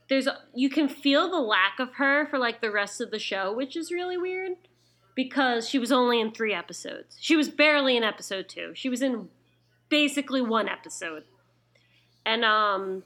there's 0.10 0.28
you 0.56 0.70
can 0.70 0.89
feel 0.89 1.30
the 1.30 1.39
lack 1.39 1.80
of 1.80 1.95
her 1.95 2.26
for 2.28 2.38
like 2.38 2.62
the 2.62 2.72
rest 2.72 3.02
of 3.02 3.12
the 3.12 3.20
show, 3.20 3.54
which 3.54 3.76
is 3.76 3.91
really 3.91 4.18
weird 4.18 4.54
because 5.16 5.68
she 5.68 5.78
was 5.78 5.91
only 5.91 6.20
in 6.22 6.32
3 6.32 6.54
episodes. 6.54 7.18
She 7.20 7.36
was 7.36 7.49
barely 7.49 7.97
in 7.97 8.04
episode 8.04 8.47
2. 8.47 8.72
She 8.76 8.89
was 8.89 9.02
in 9.02 9.30
basically 9.89 10.41
one 10.41 10.70
episode. 10.70 11.26
And 12.26 12.46
um 12.46 13.04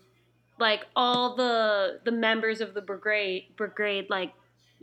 like 0.59 0.88
all 0.95 1.36
the 1.36 1.99
the 2.03 2.11
members 2.11 2.61
of 2.61 2.74
the 2.74 2.82
brigade 2.82 3.47
brigade 3.57 4.09
like 4.09 4.34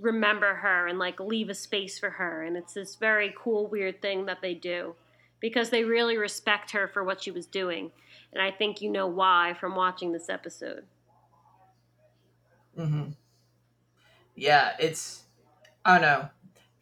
remember 0.01 0.55
her 0.55 0.87
and 0.87 0.99
like 0.99 1.21
leave 1.21 1.49
a 1.49 1.55
space 1.55 1.99
for 1.99 2.11
her. 2.11 2.43
And 2.43 2.57
it's 2.57 2.75
this 2.75 2.97
very 2.97 3.35
cool 3.37 3.67
weird 3.67 4.01
thing 4.03 4.27
that 4.27 4.41
they 4.41 4.55
do 4.55 4.95
because 5.41 5.71
they 5.71 5.85
really 5.85 6.17
respect 6.17 6.71
her 6.73 6.89
for 6.89 7.05
what 7.05 7.23
she 7.23 7.31
was 7.31 7.47
doing. 7.47 7.91
And 8.33 8.43
i 8.43 8.51
think 8.51 8.81
you 8.81 8.91
know 8.91 9.07
why 9.07 9.55
from 9.59 9.77
watching 9.77 10.13
this 10.13 10.29
episode. 10.29 10.85
Mm 12.79 12.89
hmm 12.89 13.11
Yeah, 14.35 14.73
it's 14.79 15.25
I 15.85 15.99
don't 15.99 16.03
know. 16.03 16.29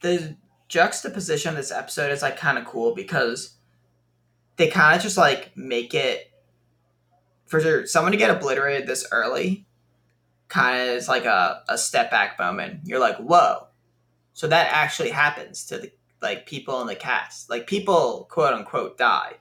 The 0.02 0.36
juxtaposition 0.68 1.50
of 1.50 1.56
this 1.56 1.72
episode 1.72 2.12
is 2.12 2.22
like 2.22 2.36
kind 2.36 2.56
of 2.58 2.64
cool 2.64 2.94
because 2.94 3.56
they 4.56 4.68
kind 4.68 4.96
of 4.96 5.02
just 5.02 5.16
like 5.16 5.56
make 5.56 5.94
it 5.94 6.29
for 7.50 7.84
someone 7.84 8.12
to 8.12 8.18
get 8.18 8.30
obliterated 8.30 8.86
this 8.86 9.06
early 9.10 9.66
kind 10.48 10.88
of 10.88 10.96
is 10.96 11.08
like 11.08 11.24
a, 11.24 11.64
a 11.68 11.76
step 11.76 12.08
back 12.10 12.38
moment. 12.38 12.80
You're 12.84 13.00
like, 13.00 13.16
whoa. 13.16 13.66
So 14.34 14.46
that 14.46 14.68
actually 14.70 15.10
happens 15.10 15.66
to 15.66 15.78
the 15.78 15.92
like 16.22 16.46
people 16.46 16.80
in 16.80 16.86
the 16.86 16.94
cast. 16.94 17.50
Like 17.50 17.66
people 17.66 18.28
quote 18.30 18.54
unquote 18.54 18.96
die. 18.96 19.34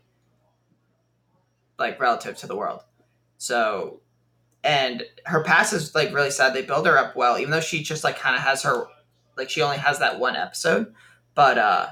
Like 1.78 2.00
relative 2.00 2.36
to 2.38 2.48
the 2.48 2.56
world. 2.56 2.82
So 3.38 4.02
and 4.64 5.04
her 5.26 5.44
past 5.44 5.72
is 5.72 5.94
like 5.94 6.12
really 6.12 6.32
sad. 6.32 6.56
They 6.56 6.64
build 6.64 6.88
her 6.88 6.98
up 6.98 7.16
well, 7.16 7.38
even 7.38 7.52
though 7.52 7.62
she 7.62 7.84
just 7.84 8.04
like 8.04 8.18
kind 8.18 8.36
of 8.36 8.42
has 8.42 8.64
her 8.64 8.88
like 9.38 9.52
she 9.52 9.62
only 9.62 9.78
has 9.78 10.00
that 10.00 10.20
one 10.20 10.36
episode. 10.36 10.96
But 11.36 11.60
uh 11.60 11.88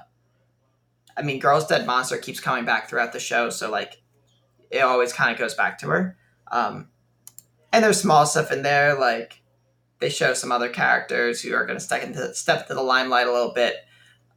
I 1.15 1.21
mean, 1.21 1.39
Girls 1.39 1.67
Dead 1.67 1.85
Monster 1.85 2.17
keeps 2.17 2.39
coming 2.39 2.65
back 2.65 2.89
throughout 2.89 3.13
the 3.13 3.19
show, 3.19 3.51
so 3.51 3.69
like 3.69 4.01
it 4.71 4.79
always 4.79 5.13
kind 5.13 5.31
of 5.31 5.37
goes 5.39 5.53
back 5.53 5.77
to 5.79 5.87
her. 5.87 6.17
Um, 6.51 6.87
and 7.73 7.83
there's 7.83 8.01
small 8.01 8.25
stuff 8.25 8.51
in 8.51 8.63
there, 8.63 8.97
like 8.99 9.41
they 9.99 10.09
show 10.09 10.33
some 10.33 10.51
other 10.51 10.69
characters 10.69 11.41
who 11.41 11.53
are 11.53 11.65
going 11.65 11.77
to 11.77 11.83
step 11.83 12.03
into 12.03 12.33
step 12.33 12.61
into 12.61 12.73
the 12.75 12.81
limelight 12.83 13.27
a 13.27 13.31
little 13.31 13.53
bit. 13.53 13.75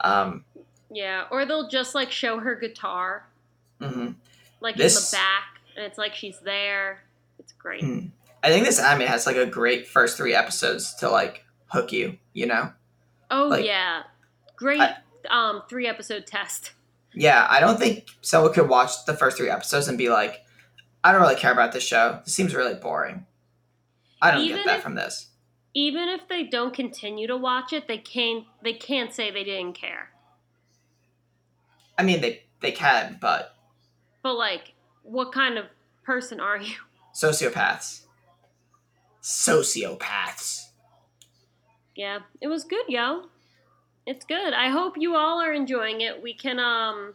Um, 0.01 0.45
yeah 0.91 1.24
or 1.31 1.47
they'll 1.47 1.68
just 1.68 1.95
like 1.95 2.11
show 2.11 2.41
her 2.41 2.55
guitar 2.57 3.24
mhm. 3.81 4.14
like 4.61 4.76
This- 4.76 4.97
in 5.12 5.16
the 5.18 5.22
back 5.22 5.61
and 5.76 5.85
it's 5.85 5.99
like 5.99 6.14
she's 6.14 6.41
there 6.41 7.01
it's 7.39 7.53
great 7.53 7.83
Hmm. 7.85 8.07
I 8.43 8.49
think 8.49 8.64
this 8.66 8.81
anime 8.81 9.07
has 9.07 9.24
like 9.26 9.37
a 9.37 9.47
great 9.47 9.87
first 9.87 10.16
three 10.16 10.35
episodes 10.35 10.95
to 10.97 11.09
like 11.11 11.45
hook 11.66 11.93
you, 11.93 12.18
you 12.33 12.47
know? 12.47 12.72
oh 13.31 13.49
like- 13.49 13.64
yeah 13.64 14.03
great 14.57 14.81
I- 14.81 14.97
um 15.28 15.62
three 15.68 15.87
episode 15.87 16.26
test 16.26 16.72
Yeah, 17.14 17.46
I 17.50 17.61
don't 17.61 17.78
think 17.78 18.06
someone 18.20 18.52
could 18.52 18.68
watch 18.68 19.04
the 19.06 19.14
first 19.14 19.36
three 19.36 19.50
episodes 19.50 19.88
and 19.88 19.98
be 19.98 20.08
like, 20.11 20.44
I 21.02 21.12
don't 21.12 21.20
really 21.20 21.34
care 21.36 21.52
about 21.52 21.72
this 21.72 21.82
show. 21.82 22.20
This 22.24 22.34
seems 22.34 22.54
really 22.54 22.74
boring. 22.74 23.26
I 24.22 24.30
don't 24.30 24.42
Even 24.42 24.56
get 24.58 24.66
that 24.66 24.76
if- 24.78 24.82
from 24.82 24.94
this. 24.94 25.28
even 25.74 26.08
if 26.08 26.28
they 26.28 26.44
don't 26.44 26.74
continue 26.74 27.26
to 27.28 27.36
watch 27.36 27.72
it 27.72 27.86
they 27.88 27.96
can't 27.98 28.44
they 28.64 28.72
can't 28.72 29.12
say 29.14 29.30
they 29.30 29.44
didn't 29.44 29.74
care 29.74 30.11
I 31.96 32.02
mean, 32.02 32.20
they 32.20 32.42
they 32.61 32.72
can, 32.72 33.18
but 33.20 33.54
but 34.22 34.34
like 34.34 34.74
what 35.02 35.32
kind 35.32 35.56
of 35.58 35.66
person 36.02 36.40
are 36.40 36.58
you 36.58 36.74
sociopaths, 37.14 38.02
sociopaths. 39.22 40.70
yeah 41.94 42.18
it 42.40 42.48
was 42.48 42.64
good 42.64 42.84
yo 42.88 43.26
it's 44.07 44.24
good. 44.24 44.53
I 44.53 44.68
hope 44.68 44.94
you 44.96 45.14
all 45.14 45.40
are 45.40 45.53
enjoying 45.53 46.01
it. 46.01 46.22
We 46.22 46.34
can 46.34 46.59
um 46.59 47.14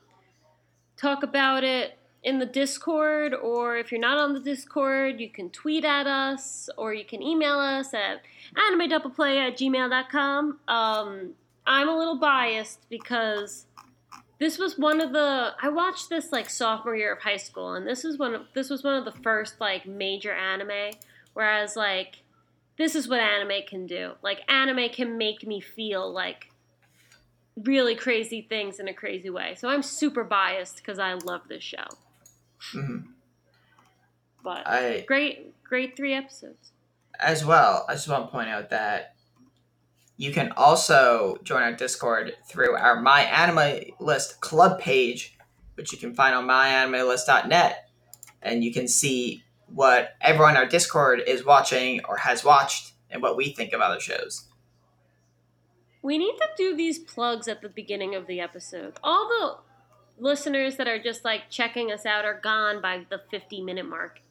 talk 0.97 1.23
about 1.23 1.63
it 1.63 1.97
in 2.23 2.39
the 2.39 2.45
discord 2.45 3.33
or 3.33 3.77
if 3.77 3.91
you're 3.91 4.01
not 4.01 4.17
on 4.17 4.33
the 4.33 4.39
discord 4.39 5.19
you 5.19 5.29
can 5.29 5.47
tweet 5.49 5.85
at 5.85 6.07
us 6.07 6.69
or 6.75 6.93
you 6.93 7.05
can 7.05 7.21
email 7.21 7.59
us 7.59 7.93
at 7.93 8.21
anime 8.55 8.79
animedoubleplay 8.79 9.47
at 9.47 9.57
gmail.com 9.57 10.57
um 10.69 11.33
i'm 11.67 11.87
a 11.87 11.95
little 11.95 12.17
biased 12.17 12.79
because 12.89 13.65
this 14.39 14.57
was 14.57 14.79
one 14.79 15.01
of 15.01 15.11
the 15.11 15.51
i 15.61 15.67
watched 15.67 16.09
this 16.09 16.31
like 16.31 16.49
sophomore 16.49 16.95
year 16.95 17.13
of 17.13 17.21
high 17.21 17.37
school 17.37 17.75
and 17.75 17.85
this 17.85 18.03
is 18.03 18.17
one 18.17 18.33
of 18.33 18.43
this 18.55 18.69
was 18.69 18.83
one 18.83 18.95
of 18.95 19.05
the 19.05 19.21
first 19.21 19.59
like 19.59 19.85
major 19.85 20.33
anime 20.33 20.93
whereas 21.33 21.75
like 21.75 22.23
this 22.77 22.95
is 22.95 23.07
what 23.07 23.19
anime 23.19 23.63
can 23.67 23.87
do. 23.87 24.13
Like 24.21 24.41
anime 24.49 24.89
can 24.89 25.17
make 25.17 25.47
me 25.47 25.61
feel 25.61 26.11
like 26.11 26.49
really 27.57 27.95
crazy 27.95 28.41
things 28.41 28.79
in 28.79 28.87
a 28.87 28.93
crazy 28.93 29.29
way 29.29 29.55
so 29.55 29.69
i'm 29.69 29.83
super 29.83 30.23
biased 30.23 30.77
because 30.77 30.99
i 30.99 31.13
love 31.13 31.41
this 31.47 31.63
show 31.63 31.85
hmm 32.59 32.99
but 34.45 34.65
I 34.67 35.03
great 35.07 35.61
great 35.63 35.97
three 35.97 36.13
episodes 36.13 36.71
as 37.19 37.43
well. 37.43 37.85
I 37.89 37.93
just 37.93 38.07
want 38.07 38.27
to 38.27 38.31
point 38.31 38.47
out 38.47 38.69
that 38.69 39.15
you 40.17 40.31
can 40.31 40.53
also 40.55 41.37
join 41.43 41.63
our 41.63 41.73
Discord 41.73 42.33
through 42.47 42.75
our 42.75 43.01
My 43.01 43.21
Anime 43.21 43.91
List 43.99 44.39
club 44.39 44.79
page, 44.79 45.37
which 45.73 45.91
you 45.91 45.97
can 45.97 46.13
find 46.13 46.33
on 46.33 46.45
myanimelist.net, 46.45 47.89
and 48.41 48.63
you 48.63 48.71
can 48.71 48.87
see 48.87 49.43
what 49.67 50.11
everyone 50.21 50.51
in 50.51 50.57
our 50.57 50.67
Discord 50.67 51.21
is 51.25 51.43
watching 51.43 52.01
or 52.07 52.17
has 52.17 52.45
watched 52.45 52.93
and 53.09 53.21
what 53.21 53.35
we 53.35 53.51
think 53.51 53.73
of 53.73 53.81
other 53.81 53.99
shows. 53.99 54.47
We 56.05 56.19
need 56.19 56.35
to 56.37 56.47
do 56.55 56.77
these 56.77 56.99
plugs 56.99 57.47
at 57.47 57.63
the 57.63 57.69
beginning 57.69 58.13
of 58.13 58.27
the 58.27 58.39
episode. 58.39 58.93
All 59.03 59.27
the 59.27 60.23
listeners 60.23 60.75
that 60.75 60.87
are 60.87 60.99
just 60.99 61.25
like 61.25 61.49
checking 61.49 61.91
us 61.91 62.05
out 62.05 62.25
are 62.25 62.39
gone 62.39 62.79
by 62.79 63.07
the 63.09 63.21
50 63.31 63.61
minute 63.63 63.89
mark. 63.89 64.21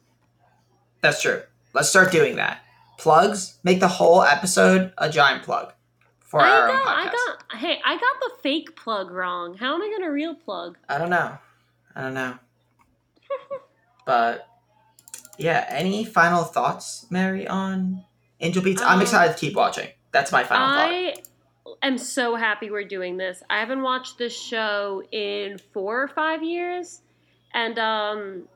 That's 1.01 1.21
true. 1.21 1.43
Let's 1.73 1.89
start 1.89 2.13
doing 2.13 2.37
that. 2.37 2.61
Plugs 2.97 3.59
make 3.65 3.81
the 3.81 3.89
whole 3.89 4.23
episode 4.23 4.93
a 4.97 5.09
giant 5.09 5.43
plug 5.43 5.73
for 6.21 6.39
I 6.39 6.49
our 6.49 6.67
got, 6.69 6.87
I 6.87 7.03
got, 7.11 7.57
hey, 7.59 7.81
I 7.83 7.95
got 7.95 8.19
the 8.21 8.31
fake 8.41 8.77
plug 8.77 9.11
wrong. 9.11 9.57
How 9.57 9.75
am 9.75 9.81
I 9.81 9.87
going 9.87 10.03
to 10.03 10.07
real 10.07 10.33
plug? 10.33 10.77
I 10.87 10.97
don't 10.97 11.09
know. 11.09 11.37
I 11.93 12.01
don't 12.01 12.13
know. 12.13 12.37
but 14.05 14.47
yeah, 15.37 15.65
any 15.67 16.05
final 16.05 16.45
thoughts, 16.45 17.05
Mary, 17.09 17.45
on 17.45 18.05
Angel 18.39 18.63
Beats? 18.63 18.81
I'm 18.81 18.95
Um, 18.95 19.01
excited 19.01 19.33
to 19.33 19.37
keep 19.37 19.57
watching. 19.57 19.89
That's 20.13 20.31
my 20.31 20.45
final 20.45 20.67
thought. 21.13 21.19
Am 21.81 21.97
so 21.97 22.35
happy 22.35 22.69
we're 22.69 22.83
doing 22.83 23.17
this. 23.17 23.41
I 23.49 23.59
haven't 23.59 23.81
watched 23.81 24.17
this 24.17 24.37
show 24.37 25.03
in 25.11 25.57
four 25.73 26.01
or 26.01 26.07
five 26.07 26.43
years, 26.43 27.01
and 27.53 27.79
um, 27.79 28.47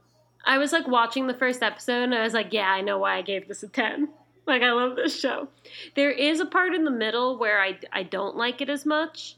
I 0.45 0.57
was 0.57 0.71
like 0.71 0.87
watching 0.87 1.27
the 1.27 1.33
first 1.33 1.63
episode, 1.63 2.03
and 2.03 2.15
I 2.15 2.23
was 2.23 2.33
like, 2.33 2.53
yeah, 2.53 2.69
I 2.69 2.81
know 2.81 2.99
why 2.99 3.17
I 3.17 3.21
gave 3.21 3.47
this 3.47 3.63
a 3.63 3.67
ten. 3.67 4.09
Like 4.47 4.63
I 4.63 4.71
love 4.71 4.95
this 4.95 5.19
show. 5.19 5.47
There 5.95 6.09
is 6.09 6.39
a 6.39 6.45
part 6.45 6.73
in 6.73 6.83
the 6.83 6.89
middle 6.89 7.37
where 7.37 7.61
I 7.61 7.77
I 7.91 8.01
don't 8.01 8.35
like 8.35 8.61
it 8.61 8.69
as 8.69 8.83
much. 8.83 9.35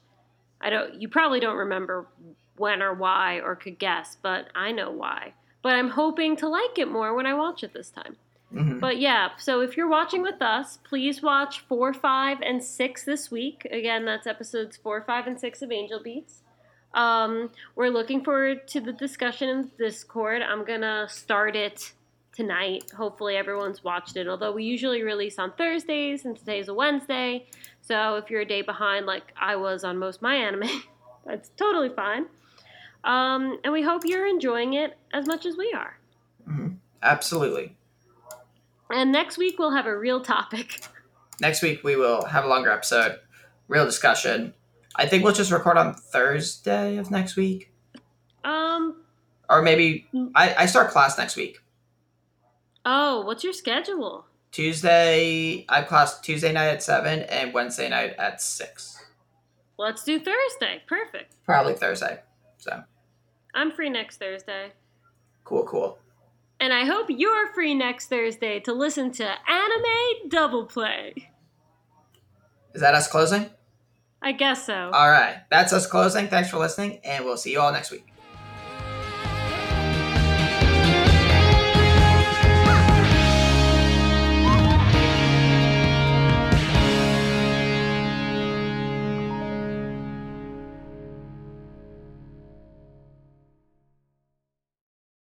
I 0.62 0.70
don't. 0.70 1.02
You 1.02 1.10
probably 1.10 1.42
don't 1.42 1.58
remember 1.58 2.08
when 2.56 2.82
or 2.82 2.94
why 2.94 3.42
or 3.42 3.58
could 3.58 3.78
guess, 3.78 4.18
but 4.22 4.48
I 4.56 4.72
know 4.72 4.90
why. 4.90 5.34
But 5.62 5.74
I'm 5.76 5.90
hoping 5.90 6.38
to 6.38 6.48
like 6.48 6.78
it 6.78 6.90
more 6.90 7.14
when 7.14 7.26
I 7.26 7.34
watch 7.34 7.62
it 7.62 7.74
this 7.74 7.90
time. 7.90 8.16
Mhm. 8.54 8.80
But 8.80 8.98
yeah, 9.00 9.30
so 9.38 9.62
if 9.62 9.78
you're 9.78 9.88
watching 9.88 10.22
with 10.22 10.42
us, 10.42 10.78
please 10.84 11.22
watch 11.22 11.62
four, 11.62 11.94
five, 11.94 12.42
and 12.42 12.62
six 12.64 13.04
this 13.06 13.32
week. 13.32 13.66
Again, 13.72 14.04
that's 14.06 14.28
episodes 14.28 14.76
four, 14.78 15.02
five, 15.02 15.26
and 15.28 15.40
six 15.40 15.62
of 15.62 15.72
Angel 15.72 16.02
Beats. 16.02 16.42
Um, 16.94 17.52
we're 17.76 17.90
looking 17.90 18.24
forward 18.24 18.68
to 18.70 18.82
the 18.82 18.92
discussion 18.92 19.48
in 19.48 19.72
Discord. 19.78 20.42
I'm 20.42 20.66
gonna 20.66 21.08
start 21.10 21.56
it 21.56 21.94
tonight. 22.36 22.92
Hopefully, 22.92 23.38
everyone's 23.38 23.84
watched 23.84 24.18
it. 24.18 24.28
Although 24.28 24.52
we 24.52 24.66
usually 24.66 25.02
release 25.02 25.40
on 25.40 25.54
Thursdays, 25.54 26.26
and 26.26 26.38
today's 26.38 26.68
a 26.68 26.74
Wednesday, 26.74 27.48
so 27.82 28.16
if 28.16 28.30
you're 28.30 28.42
a 28.42 28.46
day 28.46 28.62
behind, 28.62 29.06
like 29.06 29.32
I 29.40 29.56
was 29.56 29.86
on 29.86 29.98
most 29.98 30.18
of 30.18 30.22
my 30.24 30.36
anime, 30.36 30.70
that's 31.26 31.50
totally 31.56 31.90
fine. 31.90 32.26
Um, 33.06 33.60
and 33.64 33.72
we 33.72 33.82
hope 33.82 34.02
you're 34.06 34.28
enjoying 34.28 34.74
it 34.74 34.98
as 35.14 35.26
much 35.26 35.46
as 35.46 35.56
we 35.56 35.72
are. 35.74 35.98
Mhm. 36.48 36.76
Absolutely. 37.02 37.76
And 38.94 39.12
next 39.12 39.38
week 39.38 39.58
we'll 39.60 39.72
have 39.72 39.86
a 39.86 39.98
real 39.98 40.22
topic. 40.22 40.82
Next 41.40 41.62
week 41.64 41.84
we 41.84 41.96
will 41.96 42.26
have 42.26 42.46
a 42.46 42.48
longer 42.48 42.70
episode, 42.72 43.18
real 43.68 43.86
discussion. 43.86 44.54
I 44.96 45.08
think 45.08 45.24
we'll 45.24 45.34
just 45.34 45.52
record 45.52 45.78
on 45.78 45.94
Thursday 45.96 46.98
of 46.98 47.10
next 47.10 47.36
week, 47.36 47.72
Um. 48.44 49.02
or 49.50 49.62
maybe 49.62 50.08
Mm. 50.14 50.32
I, 50.36 50.54
I 50.56 50.66
start 50.66 50.92
class 50.92 51.18
next 51.18 51.36
week. 51.36 51.60
Oh, 52.86 53.22
what's 53.22 53.44
your 53.44 53.54
schedule? 53.54 54.26
Tuesday, 54.52 55.66
I 55.70 55.80
have 55.80 55.88
class 55.88 56.20
Tuesday 56.20 56.52
night 56.52 56.68
at 56.68 56.84
seven 56.84 57.22
and 57.22 57.54
Wednesday 57.54 57.88
night 57.90 58.16
at 58.20 58.42
six. 58.42 58.98
Let's 59.78 60.04
do 60.04 60.20
Thursday. 60.20 60.84
Perfect. 60.88 61.36
Probably 61.46 61.74
Thursday. 61.74 62.20
So 62.58 62.84
I'm 63.56 63.72
free 63.72 63.90
next 63.90 64.18
Thursday. 64.18 64.74
cool, 65.44 65.64
cool. 65.66 65.98
And 66.62 66.72
I 66.72 66.86
hope 66.86 67.08
you're 67.10 67.52
free 67.54 67.74
next 67.74 68.06
Thursday 68.06 68.60
to 68.62 68.74
listen 68.74 69.12
to 69.14 69.24
Anime 69.50 70.30
Double 70.30 70.66
Play. 70.66 71.32
Is 72.76 72.82
that 72.82 72.94
us 72.94 73.08
closing? 73.08 73.50
I 74.22 74.34
guess 74.34 74.68
so. 74.68 74.92
All 74.94 75.10
right, 75.10 75.38
that's 75.50 75.74
us 75.74 75.88
closing. 75.88 76.28
Thanks 76.28 76.52
for 76.52 76.60
listening, 76.60 77.00
and 77.04 77.26
we'll 77.26 77.38
see 77.38 77.52
you 77.52 77.60
all 77.60 77.72
next 77.72 77.90
week. 77.90 78.11